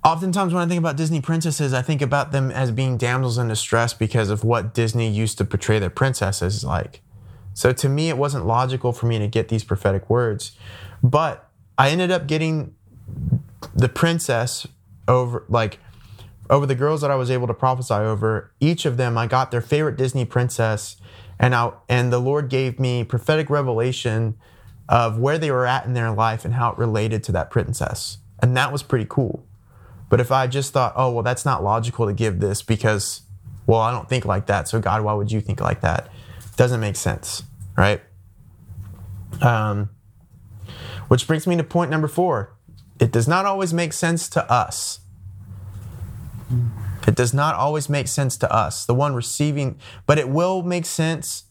oftentimes 0.03 0.53
when 0.53 0.63
I 0.63 0.67
think 0.67 0.79
about 0.79 0.97
Disney 0.97 1.21
princesses, 1.21 1.73
I 1.73 1.81
think 1.81 2.01
about 2.01 2.31
them 2.31 2.51
as 2.51 2.71
being 2.71 2.97
damsels 2.97 3.37
in 3.37 3.47
distress 3.47 3.93
because 3.93 4.29
of 4.29 4.43
what 4.43 4.73
Disney 4.73 5.09
used 5.09 5.37
to 5.37 5.45
portray 5.45 5.79
their 5.79 5.89
princesses 5.89 6.63
like. 6.63 7.01
So 7.53 7.73
to 7.73 7.89
me, 7.89 8.09
it 8.09 8.17
wasn't 8.17 8.45
logical 8.45 8.93
for 8.93 9.05
me 9.05 9.19
to 9.19 9.27
get 9.27 9.49
these 9.49 9.63
prophetic 9.63 10.09
words. 10.09 10.57
But 11.03 11.49
I 11.77 11.89
ended 11.89 12.11
up 12.11 12.27
getting 12.27 12.75
the 13.75 13.89
princess 13.89 14.67
over, 15.07 15.45
like, 15.49 15.79
over 16.49 16.65
the 16.65 16.75
girls 16.75 17.01
that 17.01 17.11
I 17.11 17.15
was 17.15 17.31
able 17.31 17.47
to 17.47 17.53
prophesy 17.53 17.93
over. 17.93 18.51
Each 18.59 18.85
of 18.85 18.97
them, 18.97 19.17
I 19.17 19.27
got 19.27 19.51
their 19.51 19.61
favorite 19.61 19.97
Disney 19.97 20.25
princess, 20.25 20.97
and 21.39 21.55
I, 21.55 21.71
and 21.87 22.11
the 22.11 22.19
Lord 22.19 22.49
gave 22.49 22.79
me 22.79 23.03
prophetic 23.03 23.49
revelation 23.49 24.35
of 24.89 25.17
where 25.17 25.37
they 25.37 25.51
were 25.51 25.65
at 25.65 25.85
in 25.85 25.93
their 25.93 26.11
life 26.11 26.43
and 26.43 26.55
how 26.55 26.71
it 26.71 26.77
related 26.77 27.23
to 27.23 27.31
that 27.33 27.49
princess. 27.49 28.17
And 28.39 28.55
that 28.57 28.71
was 28.71 28.83
pretty 28.83 29.05
cool. 29.07 29.45
But 30.12 30.20
if 30.20 30.30
I 30.30 30.45
just 30.45 30.74
thought, 30.74 30.91
oh, 30.97 31.09
well, 31.09 31.24
that's 31.24 31.45
not 31.45 31.64
logical 31.64 32.05
to 32.05 32.12
give 32.12 32.41
this 32.41 32.62
because, 32.62 33.22
well, 33.66 33.80
I 33.80 33.91
don't 33.91 34.09
think 34.09 34.26
like 34.26 34.45
that. 34.47 34.68
So, 34.68 34.82
God, 34.82 35.03
why 35.05 35.14
would 35.14 35.32
you 35.32 35.39
think 35.39 35.62
like 35.62 35.80
that? 35.82 36.09
Doesn't 36.57 36.82
make 36.82 36.97
sense, 36.97 37.43
right? 37.78 38.01
Um, 39.41 39.89
which 41.07 41.26
brings 41.26 41.47
me 41.47 41.55
to 41.55 41.64
point 41.64 41.89
number 41.91 42.09
four. 42.09 42.57
It 42.99 43.14
does 43.14 43.26
not 43.26 43.45
always 43.45 43.74
make 43.74 43.93
sense 43.93 44.28
to 44.32 44.51
us. 44.51 44.99
It 47.07 47.16
does 47.16 47.34
not 47.34 47.55
always 47.55 47.88
make 47.88 48.09
sense 48.09 48.36
to 48.39 48.53
us, 48.53 48.86
the 48.86 48.93
one 48.93 49.16
receiving, 49.16 49.80
but 50.05 50.20
it 50.20 50.28
will 50.28 50.62
make 50.62 50.86
sense 50.86 51.45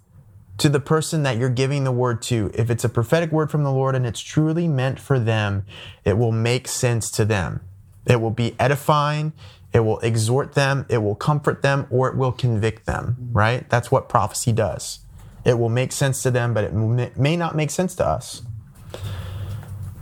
to 0.59 0.69
the 0.69 0.81
person 0.81 1.23
that 1.23 1.39
you're 1.39 1.49
giving 1.49 1.85
the 1.85 1.93
word 1.93 2.21
to. 2.25 2.51
If 2.53 2.69
it's 2.69 2.85
a 2.85 2.91
prophetic 2.91 3.33
word 3.33 3.51
from 3.51 3.65
the 3.65 3.73
Lord 3.73 3.95
and 3.95 4.05
it's 4.07 4.21
truly 4.21 4.69
meant 4.69 5.01
for 5.01 5.19
them, 5.19 5.65
it 6.05 6.19
will 6.19 6.31
make 6.31 6.69
sense 6.69 7.11
to 7.13 7.25
them. 7.25 7.63
It 8.11 8.21
will 8.21 8.33
be 8.33 8.57
edifying, 8.59 9.33
it 9.73 9.81
will 9.81 10.01
exhort 10.01 10.55
them, 10.55 10.85
it 10.89 10.99
will 10.99 11.15
comfort 11.15 11.63
them, 11.63 11.87
or 11.91 12.09
it 12.09 12.17
will 12.17 12.33
convict 12.33 12.85
them, 12.85 13.31
right? 13.31 13.71
That's 13.71 13.93
what 13.93 14.09
prophecy 14.09 14.51
does. 14.51 14.99
It 15.45 15.61
will 15.61 15.69
make 15.69 15.93
sense 15.93 16.21
to 16.25 16.31
them, 16.33 16.53
but 16.53 16.65
it 16.65 17.17
may 17.17 17.37
not 17.37 17.55
make 17.55 17.71
sense 17.71 17.95
to 17.95 18.07
us. 18.07 18.43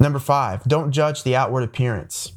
Number 0.00 0.18
five, 0.18 0.64
don't 0.64 0.90
judge 0.90 1.22
the 1.22 1.36
outward 1.36 1.64
appearance. 1.64 2.32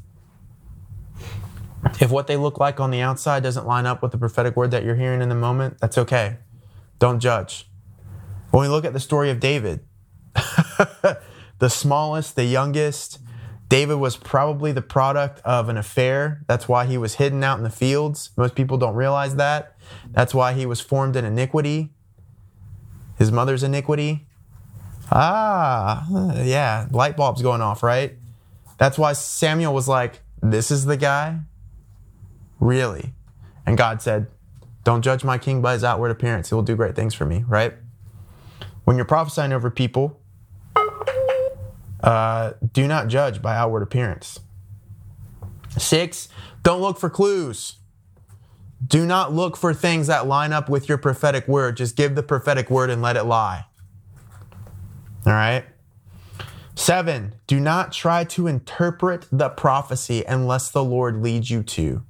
If 2.02 2.12
what 2.12 2.28
they 2.28 2.36
look 2.36 2.60
like 2.60 2.82
on 2.82 2.92
the 2.92 3.00
outside 3.00 3.42
doesn't 3.42 3.66
line 3.66 3.86
up 3.86 4.02
with 4.04 4.12
the 4.12 4.18
prophetic 4.18 4.58
word 4.58 4.72
that 4.72 4.84
you're 4.84 4.96
hearing 4.96 5.22
in 5.22 5.30
the 5.30 5.36
moment, 5.36 5.78
that's 5.80 5.98
okay. 5.98 6.38
Don't 7.00 7.22
judge. 7.22 7.70
When 8.52 8.62
we 8.62 8.68
look 8.68 8.84
at 8.84 8.92
the 8.92 9.00
story 9.00 9.30
of 9.30 9.40
David, 9.40 9.80
the 11.60 11.70
smallest, 11.70 12.36
the 12.36 12.44
youngest, 12.44 13.20
David 13.72 13.96
was 13.96 14.18
probably 14.18 14.74
the 14.74 14.82
product 14.82 15.40
of 15.46 15.70
an 15.70 15.78
affair. 15.78 16.44
That's 16.46 16.68
why 16.68 16.86
he 16.86 16.98
was 16.98 17.16
hidden 17.16 17.42
out 17.42 17.58
in 17.58 17.64
the 17.64 17.70
fields. 17.70 18.32
Most 18.36 18.54
people 18.54 18.78
don't 18.78 18.96
realize 18.96 19.38
that. 19.38 19.78
That's 20.12 20.34
why 20.34 20.52
he 20.52 20.66
was 20.66 20.82
formed 20.82 21.16
in 21.16 21.24
iniquity, 21.24 21.94
his 23.18 23.32
mother's 23.32 23.64
iniquity. 23.64 24.28
Ah, 25.10 26.06
yeah, 26.44 26.88
light 26.92 27.16
bulbs 27.16 27.42
going 27.42 27.62
off, 27.62 27.82
right? 27.82 28.18
That's 28.78 28.98
why 28.98 29.14
Samuel 29.14 29.74
was 29.74 29.88
like, 29.88 30.20
This 30.42 30.70
is 30.70 30.84
the 30.84 30.98
guy? 30.98 31.40
Really? 32.60 33.14
And 33.66 33.78
God 33.78 34.02
said, 34.02 34.28
Don't 34.84 35.02
judge 35.02 35.24
my 35.24 35.38
king 35.38 35.62
by 35.62 35.72
his 35.72 35.86
outward 35.86 36.12
appearance. 36.12 36.50
He 36.50 36.56
will 36.56 36.62
do 36.62 36.76
great 36.76 36.98
things 36.98 37.14
for 37.14 37.26
me, 37.26 37.46
right? 37.48 37.74
When 38.84 38.98
you're 38.98 39.06
prophesying 39.06 39.54
over 39.54 39.72
people, 39.72 40.21
uh, 42.04 42.54
do 42.74 42.88
not 42.88 43.08
judge 43.08 43.42
by 43.42 43.56
outward 43.56 43.84
appearance. 43.84 44.40
Six, 45.78 46.28
don't 46.64 46.82
look 46.82 47.00
for 47.00 47.10
clues. 47.10 47.76
Do 48.86 49.06
not 49.06 49.32
look 49.32 49.56
for 49.56 49.74
things 49.74 50.08
that 50.08 50.28
line 50.28 50.54
up 50.54 50.68
with 50.68 50.90
your 50.90 50.98
prophetic 50.98 51.48
word. 51.48 51.78
Just 51.78 51.96
give 51.96 52.16
the 52.16 52.24
prophetic 52.24 52.70
word 52.70 52.90
and 52.90 53.02
let 53.02 53.16
it 53.16 53.24
lie. 53.24 53.66
All 55.26 55.34
right? 55.34 55.66
Seven, 56.74 57.36
do 57.46 57.60
not 57.60 57.92
try 57.92 58.24
to 58.24 58.48
interpret 58.48 59.28
the 59.32 59.50
prophecy 59.50 60.24
unless 60.28 60.72
the 60.72 60.84
Lord 60.84 61.22
leads 61.22 61.52
you 61.52 61.62
to. 61.64 62.04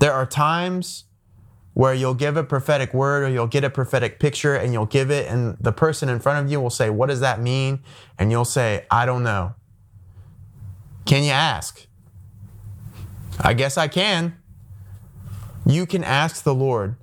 There 0.00 0.12
are 0.12 0.26
times 0.26 1.04
where 1.78 1.94
you'll 1.94 2.12
give 2.12 2.36
a 2.36 2.42
prophetic 2.42 2.92
word 2.92 3.22
or 3.22 3.28
you'll 3.28 3.46
get 3.46 3.62
a 3.62 3.70
prophetic 3.70 4.18
picture 4.18 4.56
and 4.56 4.72
you'll 4.72 4.84
give 4.84 5.12
it, 5.12 5.30
and 5.30 5.56
the 5.60 5.70
person 5.70 6.08
in 6.08 6.18
front 6.18 6.44
of 6.44 6.50
you 6.50 6.60
will 6.60 6.70
say, 6.70 6.90
What 6.90 7.06
does 7.06 7.20
that 7.20 7.40
mean? 7.40 7.78
And 8.18 8.32
you'll 8.32 8.44
say, 8.44 8.84
I 8.90 9.06
don't 9.06 9.22
know. 9.22 9.54
Can 11.06 11.22
you 11.22 11.30
ask? 11.30 11.86
I 13.38 13.54
guess 13.54 13.78
I 13.78 13.86
can. 13.86 14.36
You 15.66 15.86
can 15.86 16.02
ask 16.02 16.42
the 16.42 16.52
Lord 16.52 16.96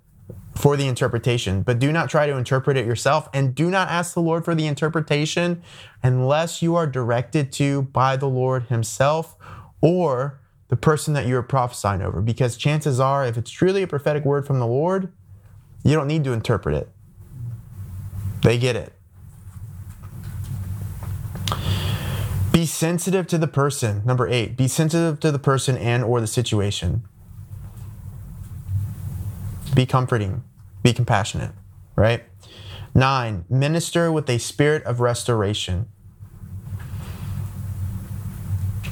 for 0.56 0.76
the 0.76 0.90
interpretation, 0.90 1.62
but 1.62 1.80
do 1.80 1.94
not 1.94 2.10
try 2.10 2.28
to 2.28 2.36
interpret 2.36 2.76
it 2.76 2.86
yourself 2.86 3.30
and 3.34 3.56
do 3.56 3.70
not 3.70 3.88
ask 3.88 4.14
the 4.14 4.22
Lord 4.22 4.44
for 4.44 4.56
the 4.56 4.68
interpretation 4.68 5.64
unless 6.04 6.62
you 6.62 6.76
are 6.76 6.86
directed 6.86 7.54
to 7.54 7.84
by 7.84 8.18
the 8.18 8.28
Lord 8.28 8.64
Himself 8.64 9.38
or 9.80 10.42
the 10.68 10.76
person 10.76 11.14
that 11.14 11.28
you're 11.28 11.44
prophesying 11.44 12.02
over. 12.02 12.22
Because 12.22 12.58
chances 12.58 13.00
are, 13.00 13.26
if 13.26 13.38
it's 13.38 13.52
truly 13.52 13.84
a 13.84 13.88
prophetic 13.88 14.26
word 14.26 14.48
from 14.48 14.60
the 14.60 14.68
Lord, 14.68 15.12
you 15.84 15.94
don't 15.94 16.08
need 16.08 16.24
to 16.24 16.34
interpret 16.34 16.76
it. 16.76 16.90
They 18.42 18.58
get 18.58 18.76
it. 18.76 18.94
Be 22.52 22.66
sensitive 22.66 23.28
to 23.28 23.38
the 23.38 23.48
person. 23.48 24.02
Number 24.06 24.28
eight, 24.28 24.56
be 24.56 24.68
sensitive 24.68 25.20
to 25.20 25.32
the 25.32 25.40
person 25.40 25.78
and 25.78 26.04
or 26.04 26.22
the 26.22 26.28
situation. 26.28 27.04
Be 29.76 29.86
comforting. 29.86 30.44
Be 30.82 30.94
compassionate, 30.94 31.52
right? 31.96 32.24
Nine, 32.94 33.44
minister 33.50 34.10
with 34.12 34.30
a 34.30 34.38
spirit 34.38 34.84
of 34.84 35.02
restoration. 35.02 35.90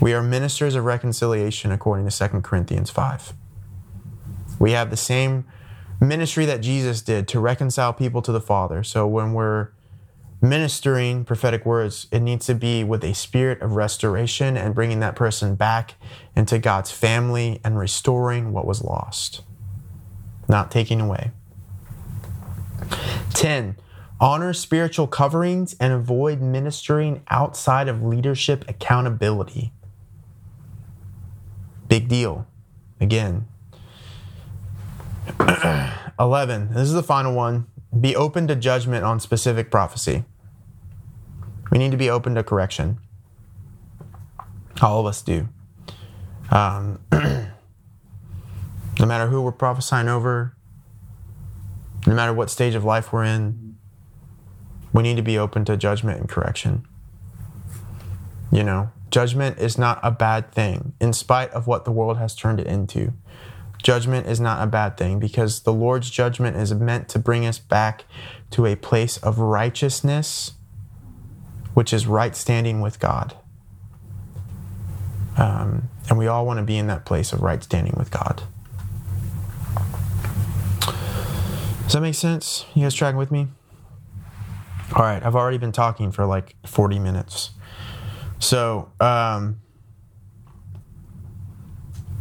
We 0.03 0.13
are 0.13 0.21
ministers 0.21 0.75
of 0.75 0.83
reconciliation 0.83 1.71
according 1.71 2.09
to 2.09 2.29
2 2.29 2.41
Corinthians 2.41 2.89
5. 2.89 3.31
We 4.59 4.73
have 4.73 4.89
the 4.89 4.97
same 4.97 5.45
ministry 6.01 6.45
that 6.45 6.59
Jesus 6.59 7.01
did 7.01 7.25
to 7.29 7.39
reconcile 7.39 7.93
people 7.93 8.21
to 8.23 8.33
the 8.33 8.41
Father. 8.41 8.83
So 8.83 9.07
when 9.07 9.31
we're 9.31 9.69
ministering 10.41 11.23
prophetic 11.23 11.65
words, 11.65 12.07
it 12.11 12.19
needs 12.19 12.45
to 12.47 12.53
be 12.53 12.83
with 12.83 13.01
a 13.05 13.13
spirit 13.13 13.61
of 13.61 13.77
restoration 13.77 14.57
and 14.57 14.75
bringing 14.75 14.99
that 14.99 15.15
person 15.15 15.55
back 15.55 15.93
into 16.35 16.59
God's 16.59 16.91
family 16.91 17.61
and 17.63 17.79
restoring 17.79 18.51
what 18.51 18.67
was 18.67 18.83
lost, 18.83 19.41
not 20.49 20.69
taking 20.69 20.99
away. 20.99 21.31
10. 23.35 23.77
Honor 24.19 24.51
spiritual 24.51 25.07
coverings 25.07 25.77
and 25.79 25.93
avoid 25.93 26.41
ministering 26.41 27.21
outside 27.29 27.87
of 27.87 28.03
leadership 28.03 28.65
accountability. 28.67 29.71
Big 31.93 32.07
deal. 32.07 32.47
Again. 32.99 33.47
11. 36.19 36.69
This 36.73 36.87
is 36.87 36.93
the 36.93 37.03
final 37.03 37.35
one. 37.35 37.67
Be 38.01 38.15
open 38.15 38.47
to 38.47 38.55
judgment 38.55 39.05
on 39.05 39.19
specific 39.19 39.69
prophecy. 39.69 40.23
We 41.69 41.77
need 41.77 41.91
to 41.91 41.97
be 41.97 42.09
open 42.09 42.33
to 42.33 42.41
correction. 42.41 42.97
All 44.81 45.01
of 45.01 45.05
us 45.05 45.21
do. 45.21 45.49
Um, 46.49 46.99
no 47.11 47.45
matter 49.05 49.27
who 49.27 49.43
we're 49.43 49.51
prophesying 49.51 50.07
over, 50.07 50.55
no 52.07 52.15
matter 52.15 52.33
what 52.33 52.49
stage 52.49 52.73
of 52.73 52.83
life 52.83 53.13
we're 53.13 53.25
in, 53.25 53.77
we 54.91 55.03
need 55.03 55.17
to 55.17 55.21
be 55.21 55.37
open 55.37 55.63
to 55.65 55.77
judgment 55.77 56.19
and 56.19 56.27
correction. 56.27 56.87
You 58.51 58.63
know, 58.63 58.91
Judgment 59.13 59.59
is 59.59 59.77
not 59.77 59.99
a 60.01 60.09
bad 60.09 60.51
thing, 60.51 60.93
in 60.99 61.13
spite 61.13 61.51
of 61.51 61.67
what 61.67 61.85
the 61.85 61.91
world 61.91 62.17
has 62.17 62.33
turned 62.33 62.59
it 62.59 62.65
into. 62.65 63.13
Judgment 63.83 64.25
is 64.25 64.39
not 64.39 64.63
a 64.63 64.65
bad 64.65 64.97
thing 64.97 65.19
because 65.19 65.59
the 65.59 65.71
Lord's 65.71 66.09
judgment 66.09 66.57
is 66.57 66.73
meant 66.73 67.09
to 67.09 67.19
bring 67.19 67.45
us 67.45 67.59
back 67.59 68.05
to 68.49 68.65
a 68.65 68.75
place 68.75 69.17
of 69.17 69.37
righteousness, 69.37 70.53
which 71.75 71.93
is 71.93 72.07
right 72.07 72.35
standing 72.35 72.81
with 72.81 72.99
God. 72.99 73.37
Um, 75.37 75.89
and 76.09 76.17
we 76.17 76.25
all 76.25 76.43
want 76.47 76.57
to 76.57 76.63
be 76.63 76.79
in 76.79 76.87
that 76.87 77.05
place 77.05 77.33
of 77.33 77.43
right 77.43 77.63
standing 77.63 77.93
with 77.95 78.09
God. 78.09 78.41
Does 81.83 81.93
that 81.93 82.01
make 82.01 82.15
sense? 82.15 82.65
You 82.73 82.81
guys 82.81 82.95
tracking 82.95 83.19
with 83.19 83.29
me? 83.29 83.49
All 84.95 85.03
right, 85.03 85.23
I've 85.23 85.35
already 85.35 85.59
been 85.59 85.71
talking 85.71 86.11
for 86.11 86.25
like 86.25 86.55
40 86.65 86.97
minutes. 86.97 87.51
So 88.43 88.91
um, 88.99 89.61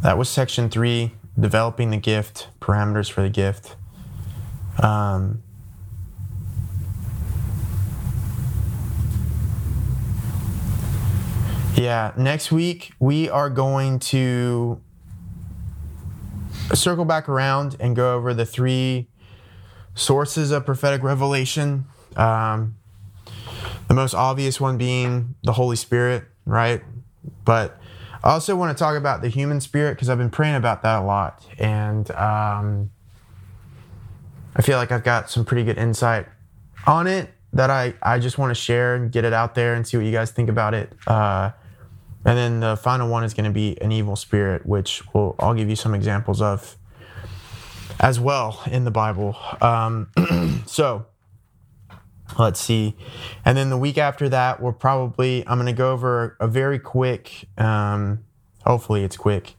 that 0.02 0.16
was 0.16 0.28
section 0.28 0.70
three 0.70 1.12
developing 1.38 1.90
the 1.90 1.96
gift, 1.96 2.48
parameters 2.60 3.10
for 3.10 3.22
the 3.22 3.28
gift. 3.28 3.74
Um, 4.80 5.42
yeah, 11.74 12.12
next 12.16 12.52
week 12.52 12.92
we 13.00 13.28
are 13.28 13.50
going 13.50 13.98
to 13.98 14.80
circle 16.72 17.04
back 17.04 17.28
around 17.28 17.76
and 17.80 17.96
go 17.96 18.14
over 18.14 18.32
the 18.32 18.46
three 18.46 19.08
sources 19.96 20.52
of 20.52 20.64
prophetic 20.64 21.02
revelation. 21.02 21.86
Um, 22.16 22.76
the 23.92 23.96
most 24.00 24.14
obvious 24.14 24.58
one 24.58 24.78
being 24.78 25.34
the 25.42 25.52
Holy 25.52 25.76
Spirit, 25.76 26.24
right? 26.46 26.82
But 27.44 27.78
I 28.24 28.30
also 28.30 28.56
want 28.56 28.74
to 28.74 28.82
talk 28.82 28.96
about 28.96 29.20
the 29.20 29.28
human 29.28 29.60
spirit 29.60 29.96
because 29.96 30.08
I've 30.08 30.16
been 30.16 30.30
praying 30.30 30.54
about 30.54 30.82
that 30.82 31.02
a 31.02 31.04
lot. 31.04 31.46
And 31.58 32.10
um, 32.12 32.90
I 34.56 34.62
feel 34.62 34.78
like 34.78 34.90
I've 34.92 35.04
got 35.04 35.28
some 35.28 35.44
pretty 35.44 35.62
good 35.64 35.76
insight 35.76 36.26
on 36.86 37.06
it 37.06 37.34
that 37.52 37.68
I, 37.68 37.92
I 38.02 38.18
just 38.18 38.38
want 38.38 38.48
to 38.48 38.54
share 38.54 38.94
and 38.94 39.12
get 39.12 39.26
it 39.26 39.34
out 39.34 39.54
there 39.54 39.74
and 39.74 39.86
see 39.86 39.98
what 39.98 40.06
you 40.06 40.12
guys 40.12 40.30
think 40.30 40.48
about 40.48 40.72
it. 40.72 40.90
Uh, 41.06 41.50
and 42.24 42.38
then 42.38 42.60
the 42.60 42.78
final 42.78 43.10
one 43.10 43.24
is 43.24 43.34
going 43.34 43.44
to 43.44 43.50
be 43.50 43.78
an 43.82 43.92
evil 43.92 44.16
spirit, 44.16 44.64
which 44.64 45.02
will 45.12 45.36
I'll 45.38 45.52
give 45.52 45.68
you 45.68 45.76
some 45.76 45.94
examples 45.94 46.40
of 46.40 46.78
as 48.00 48.18
well 48.18 48.58
in 48.70 48.84
the 48.84 48.90
Bible. 48.90 49.36
Um, 49.60 50.08
so 50.66 51.04
let's 52.38 52.60
see 52.60 52.96
and 53.44 53.56
then 53.56 53.70
the 53.70 53.76
week 53.76 53.98
after 53.98 54.28
that 54.28 54.60
we're 54.60 54.72
probably 54.72 55.46
i'm 55.46 55.58
going 55.58 55.66
to 55.66 55.72
go 55.72 55.92
over 55.92 56.36
a 56.40 56.48
very 56.48 56.78
quick 56.78 57.46
um, 57.58 58.24
hopefully 58.64 59.04
it's 59.04 59.16
quick 59.16 59.54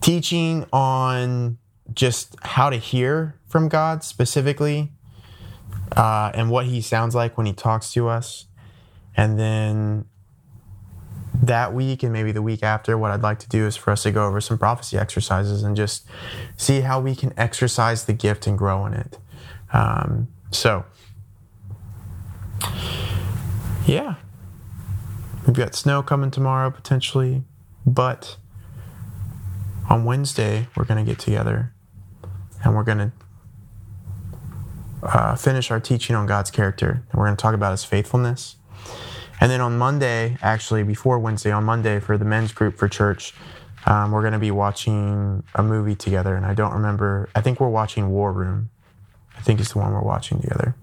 teaching 0.00 0.64
on 0.72 1.58
just 1.92 2.36
how 2.42 2.70
to 2.70 2.76
hear 2.76 3.38
from 3.48 3.68
god 3.68 4.04
specifically 4.04 4.90
uh, 5.96 6.30
and 6.34 6.50
what 6.50 6.66
he 6.66 6.80
sounds 6.80 7.14
like 7.14 7.36
when 7.36 7.46
he 7.46 7.52
talks 7.52 7.92
to 7.92 8.08
us. 8.08 8.46
And 9.16 9.38
then 9.38 10.06
that 11.42 11.72
week 11.72 12.02
and 12.02 12.12
maybe 12.12 12.32
the 12.32 12.42
week 12.42 12.62
after, 12.62 12.96
what 12.96 13.10
I'd 13.10 13.22
like 13.22 13.38
to 13.40 13.48
do 13.48 13.66
is 13.66 13.76
for 13.76 13.90
us 13.90 14.04
to 14.04 14.10
go 14.10 14.26
over 14.26 14.40
some 14.40 14.58
prophecy 14.58 14.98
exercises 14.98 15.62
and 15.62 15.76
just 15.76 16.06
see 16.56 16.80
how 16.80 17.00
we 17.00 17.14
can 17.14 17.32
exercise 17.36 18.04
the 18.04 18.12
gift 18.12 18.46
and 18.46 18.56
grow 18.56 18.86
in 18.86 18.94
it. 18.94 19.18
Um, 19.72 20.28
so, 20.50 20.84
yeah, 23.90 24.14
we've 25.46 25.56
got 25.56 25.74
snow 25.74 26.02
coming 26.02 26.30
tomorrow 26.30 26.70
potentially, 26.70 27.42
but 27.84 28.36
on 29.88 30.04
Wednesday, 30.04 30.68
we're 30.76 30.84
going 30.84 31.04
to 31.04 31.10
get 31.10 31.18
together 31.18 31.72
and 32.62 32.76
we're 32.76 32.84
going 32.84 32.98
to 32.98 33.12
uh, 35.02 35.34
finish 35.34 35.70
our 35.70 35.80
teaching 35.80 36.14
on 36.14 36.26
God's 36.26 36.50
character. 36.50 37.02
And 37.10 37.18
we're 37.18 37.26
going 37.26 37.36
to 37.36 37.42
talk 37.42 37.54
about 37.54 37.72
his 37.72 37.84
faithfulness. 37.84 38.56
And 39.40 39.50
then 39.50 39.60
on 39.60 39.76
Monday, 39.78 40.36
actually, 40.42 40.82
before 40.82 41.18
Wednesday, 41.18 41.50
on 41.50 41.64
Monday 41.64 41.98
for 41.98 42.16
the 42.16 42.24
men's 42.24 42.52
group 42.52 42.76
for 42.76 42.88
church, 42.88 43.34
um, 43.86 44.12
we're 44.12 44.20
going 44.20 44.34
to 44.34 44.38
be 44.38 44.50
watching 44.50 45.42
a 45.54 45.62
movie 45.62 45.96
together. 45.96 46.36
And 46.36 46.44
I 46.44 46.54
don't 46.54 46.74
remember, 46.74 47.28
I 47.34 47.40
think 47.40 47.58
we're 47.58 47.70
watching 47.70 48.10
War 48.10 48.32
Room. 48.32 48.70
I 49.36 49.40
think 49.40 49.58
it's 49.58 49.72
the 49.72 49.78
one 49.78 49.92
we're 49.92 50.02
watching 50.02 50.40
together, 50.40 50.76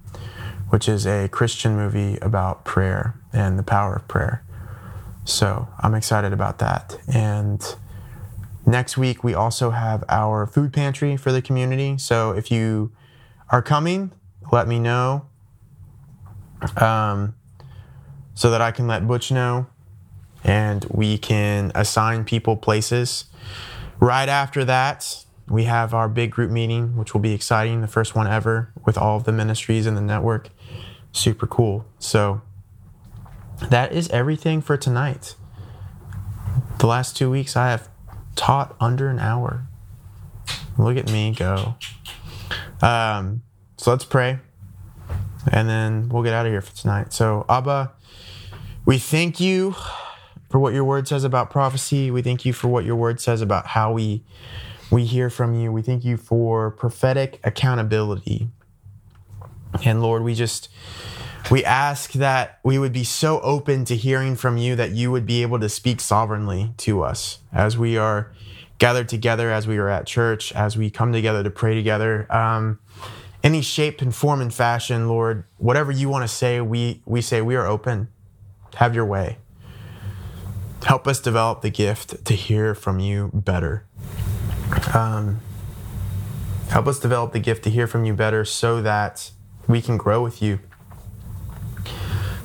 which 0.70 0.90
is 0.90 1.06
a 1.06 1.30
Christian 1.30 1.76
movie 1.76 2.18
about 2.22 2.66
prayer 2.66 3.16
and 3.34 3.58
the 3.58 3.64
power 3.64 3.96
of 3.96 4.08
prayer. 4.08 4.44
So 5.26 5.68
I'm 5.80 5.94
excited 5.94 6.34
about 6.34 6.60
that. 6.60 6.98
And 7.08 7.64
next 8.66 8.98
week, 8.98 9.24
we 9.24 9.34
also 9.34 9.72
have 9.72 10.04
our 10.10 10.46
food 10.46 10.74
pantry 10.74 11.18
for 11.18 11.32
the 11.32 11.42
community. 11.42 11.98
So 11.98 12.32
if 12.32 12.52
you 12.52 12.92
are 13.50 13.62
coming, 13.62 14.12
let 14.52 14.68
me 14.68 14.80
know. 14.80 15.28
Um, 16.78 17.36
so 18.34 18.52
that 18.52 18.62
I 18.62 18.72
can 18.72 18.88
let 18.88 19.08
Butch 19.08 19.32
know 19.32 19.68
and 20.44 20.86
we 20.90 21.18
can 21.18 21.72
assign 21.76 22.24
people 22.24 22.56
places. 22.56 23.26
Right 24.00 24.30
after 24.30 24.64
that, 24.66 25.26
we 25.50 25.64
have 25.64 25.94
our 25.94 26.08
big 26.08 26.32
group 26.32 26.52
meeting, 26.52 26.96
which 26.96 27.14
will 27.14 27.22
be 27.22 27.34
exciting, 27.34 27.82
the 27.82 27.88
first 27.88 28.16
one 28.16 28.28
ever 28.28 28.72
with 28.86 28.98
all 28.98 29.18
of 29.18 29.24
the 29.24 29.32
ministries 29.32 29.88
in 29.88 29.96
the 29.96 30.02
network. 30.02 30.50
Super 31.18 31.48
cool. 31.48 31.84
So 31.98 32.42
that 33.70 33.92
is 33.92 34.08
everything 34.10 34.62
for 34.62 34.78
tonight. 34.78 35.36
The 36.78 36.86
last 36.86 37.18
two 37.18 37.32
weeks, 37.32 37.56
I 37.56 37.72
have 37.72 37.90
taught 38.36 38.76
under 38.80 39.10
an 39.10 39.18
hour. 39.18 39.64
Look 40.78 40.96
at 40.96 41.12
me 41.12 41.34
go. 41.34 41.76
Um, 42.84 43.42
so 43.78 43.90
let's 43.90 44.06
pray 44.06 44.40
and 45.52 45.68
then 45.68 46.10
we'll 46.10 46.22
get 46.22 46.34
out 46.34 46.46
of 46.46 46.52
here 46.52 46.62
for 46.62 46.76
tonight. 46.76 47.14
So, 47.14 47.46
Abba, 47.50 47.94
we 48.86 49.00
thank 49.00 49.40
you 49.40 49.76
for 50.52 50.60
what 50.60 50.74
your 50.74 50.84
word 50.84 51.08
says 51.08 51.24
about 51.24 51.50
prophecy. 51.50 52.12
We 52.12 52.22
thank 52.22 52.46
you 52.46 52.54
for 52.54 52.68
what 52.68 52.86
your 52.86 52.96
word 52.96 53.20
says 53.20 53.42
about 53.42 53.68
how 53.68 53.92
we 53.92 54.24
we 54.92 55.04
hear 55.04 55.30
from 55.30 55.56
you. 55.56 55.72
We 55.72 55.82
thank 55.82 56.06
you 56.06 56.16
for 56.16 56.72
prophetic 56.72 57.40
accountability. 57.44 58.50
And 59.86 60.02
Lord, 60.02 60.24
we 60.24 60.34
just 60.34 60.70
we 61.50 61.64
ask 61.64 62.12
that 62.14 62.60
we 62.64 62.78
would 62.78 62.92
be 62.92 63.04
so 63.04 63.40
open 63.42 63.86
to 63.86 63.96
hearing 63.96 64.36
from 64.36 64.58
you 64.58 64.76
that 64.76 64.92
you 64.92 65.12
would 65.12 65.26
be 65.26 65.42
able 65.42 65.60
to 65.60 65.70
speak 65.70 66.02
sovereignly 66.02 66.74
to 66.78 67.04
us 67.04 67.40
as 67.54 67.78
we 67.78 67.98
are 67.98 68.34
gathered 68.80 69.10
together, 69.10 69.52
as 69.52 69.68
we 69.68 69.78
are 69.78 69.90
at 69.90 70.06
church, 70.06 70.52
as 70.54 70.78
we 70.78 70.90
come 70.90 71.14
together 71.14 71.44
to 71.44 71.50
pray 71.50 71.74
together. 71.74 72.32
Um, 72.34 72.80
any 73.44 73.62
shape 73.62 74.02
and 74.02 74.14
form 74.14 74.42
and 74.42 74.54
fashion, 74.54 75.08
Lord, 75.08 75.46
whatever 75.58 75.92
you 75.92 76.10
want 76.10 76.24
to 76.24 76.28
say, 76.28 76.60
we 76.60 77.02
we 77.06 77.22
say 77.22 77.42
we 77.42 77.56
are 77.56 77.66
open. 77.66 78.10
Have 78.76 78.94
your 78.94 79.06
way. 79.06 79.38
Help 80.84 81.08
us 81.08 81.20
develop 81.20 81.62
the 81.62 81.70
gift 81.70 82.26
to 82.26 82.34
hear 82.34 82.76
from 82.76 83.00
you 83.00 83.32
better. 83.34 83.86
Um, 84.94 85.40
help 86.70 86.88
us 86.88 87.00
develop 87.00 87.32
the 87.32 87.40
gift 87.40 87.64
to 87.64 87.70
hear 87.70 87.88
from 87.88 88.06
you 88.06 88.14
better 88.14 88.46
so 88.46 88.82
that 88.82 89.32
we 89.68 89.82
can 89.82 89.98
grow 89.98 90.24
with 90.24 90.42
you. 90.42 90.60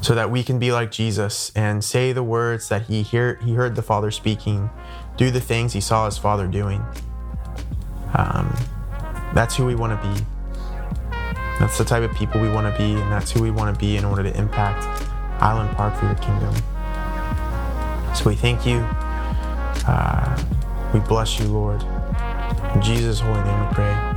So 0.00 0.14
that 0.16 0.30
we 0.30 0.42
can 0.42 0.58
be 0.58 0.72
like 0.72 0.90
Jesus 0.90 1.52
and 1.54 1.84
say 1.84 2.12
the 2.12 2.24
words 2.24 2.68
that 2.68 2.82
he 2.82 3.02
hear, 3.02 3.36
he 3.36 3.54
heard 3.54 3.76
the 3.76 3.82
Father 3.82 4.10
speaking, 4.10 4.68
do 5.16 5.30
the 5.30 5.40
things 5.40 5.72
he 5.72 5.80
saw 5.80 6.06
his 6.06 6.18
Father 6.18 6.48
doing. 6.48 6.82
Um, 8.14 8.54
that's 9.32 9.54
who 9.54 9.64
we 9.64 9.76
want 9.76 10.00
to 10.00 10.08
be. 10.08 10.26
That's 11.60 11.78
the 11.78 11.84
type 11.84 12.02
of 12.02 12.16
people 12.16 12.40
we 12.40 12.48
want 12.48 12.72
to 12.72 12.76
be, 12.76 13.00
and 13.00 13.12
that's 13.12 13.30
who 13.30 13.42
we 13.42 13.52
want 13.52 13.72
to 13.72 13.78
be 13.78 13.96
in 13.96 14.04
order 14.04 14.24
to 14.24 14.36
impact 14.36 14.84
Highland 15.40 15.76
Park 15.76 15.94
for 15.96 16.06
your 16.06 16.16
kingdom. 16.16 16.52
So 18.14 18.28
we 18.28 18.34
thank 18.34 18.66
you. 18.66 18.78
Uh, 19.86 20.42
we 20.92 21.00
bless 21.00 21.38
you, 21.38 21.46
Lord. 21.46 21.82
In 22.74 22.82
Jesus' 22.82 23.20
holy 23.20 23.42
name 23.42 23.68
we 23.68 23.74
pray. 23.74 24.11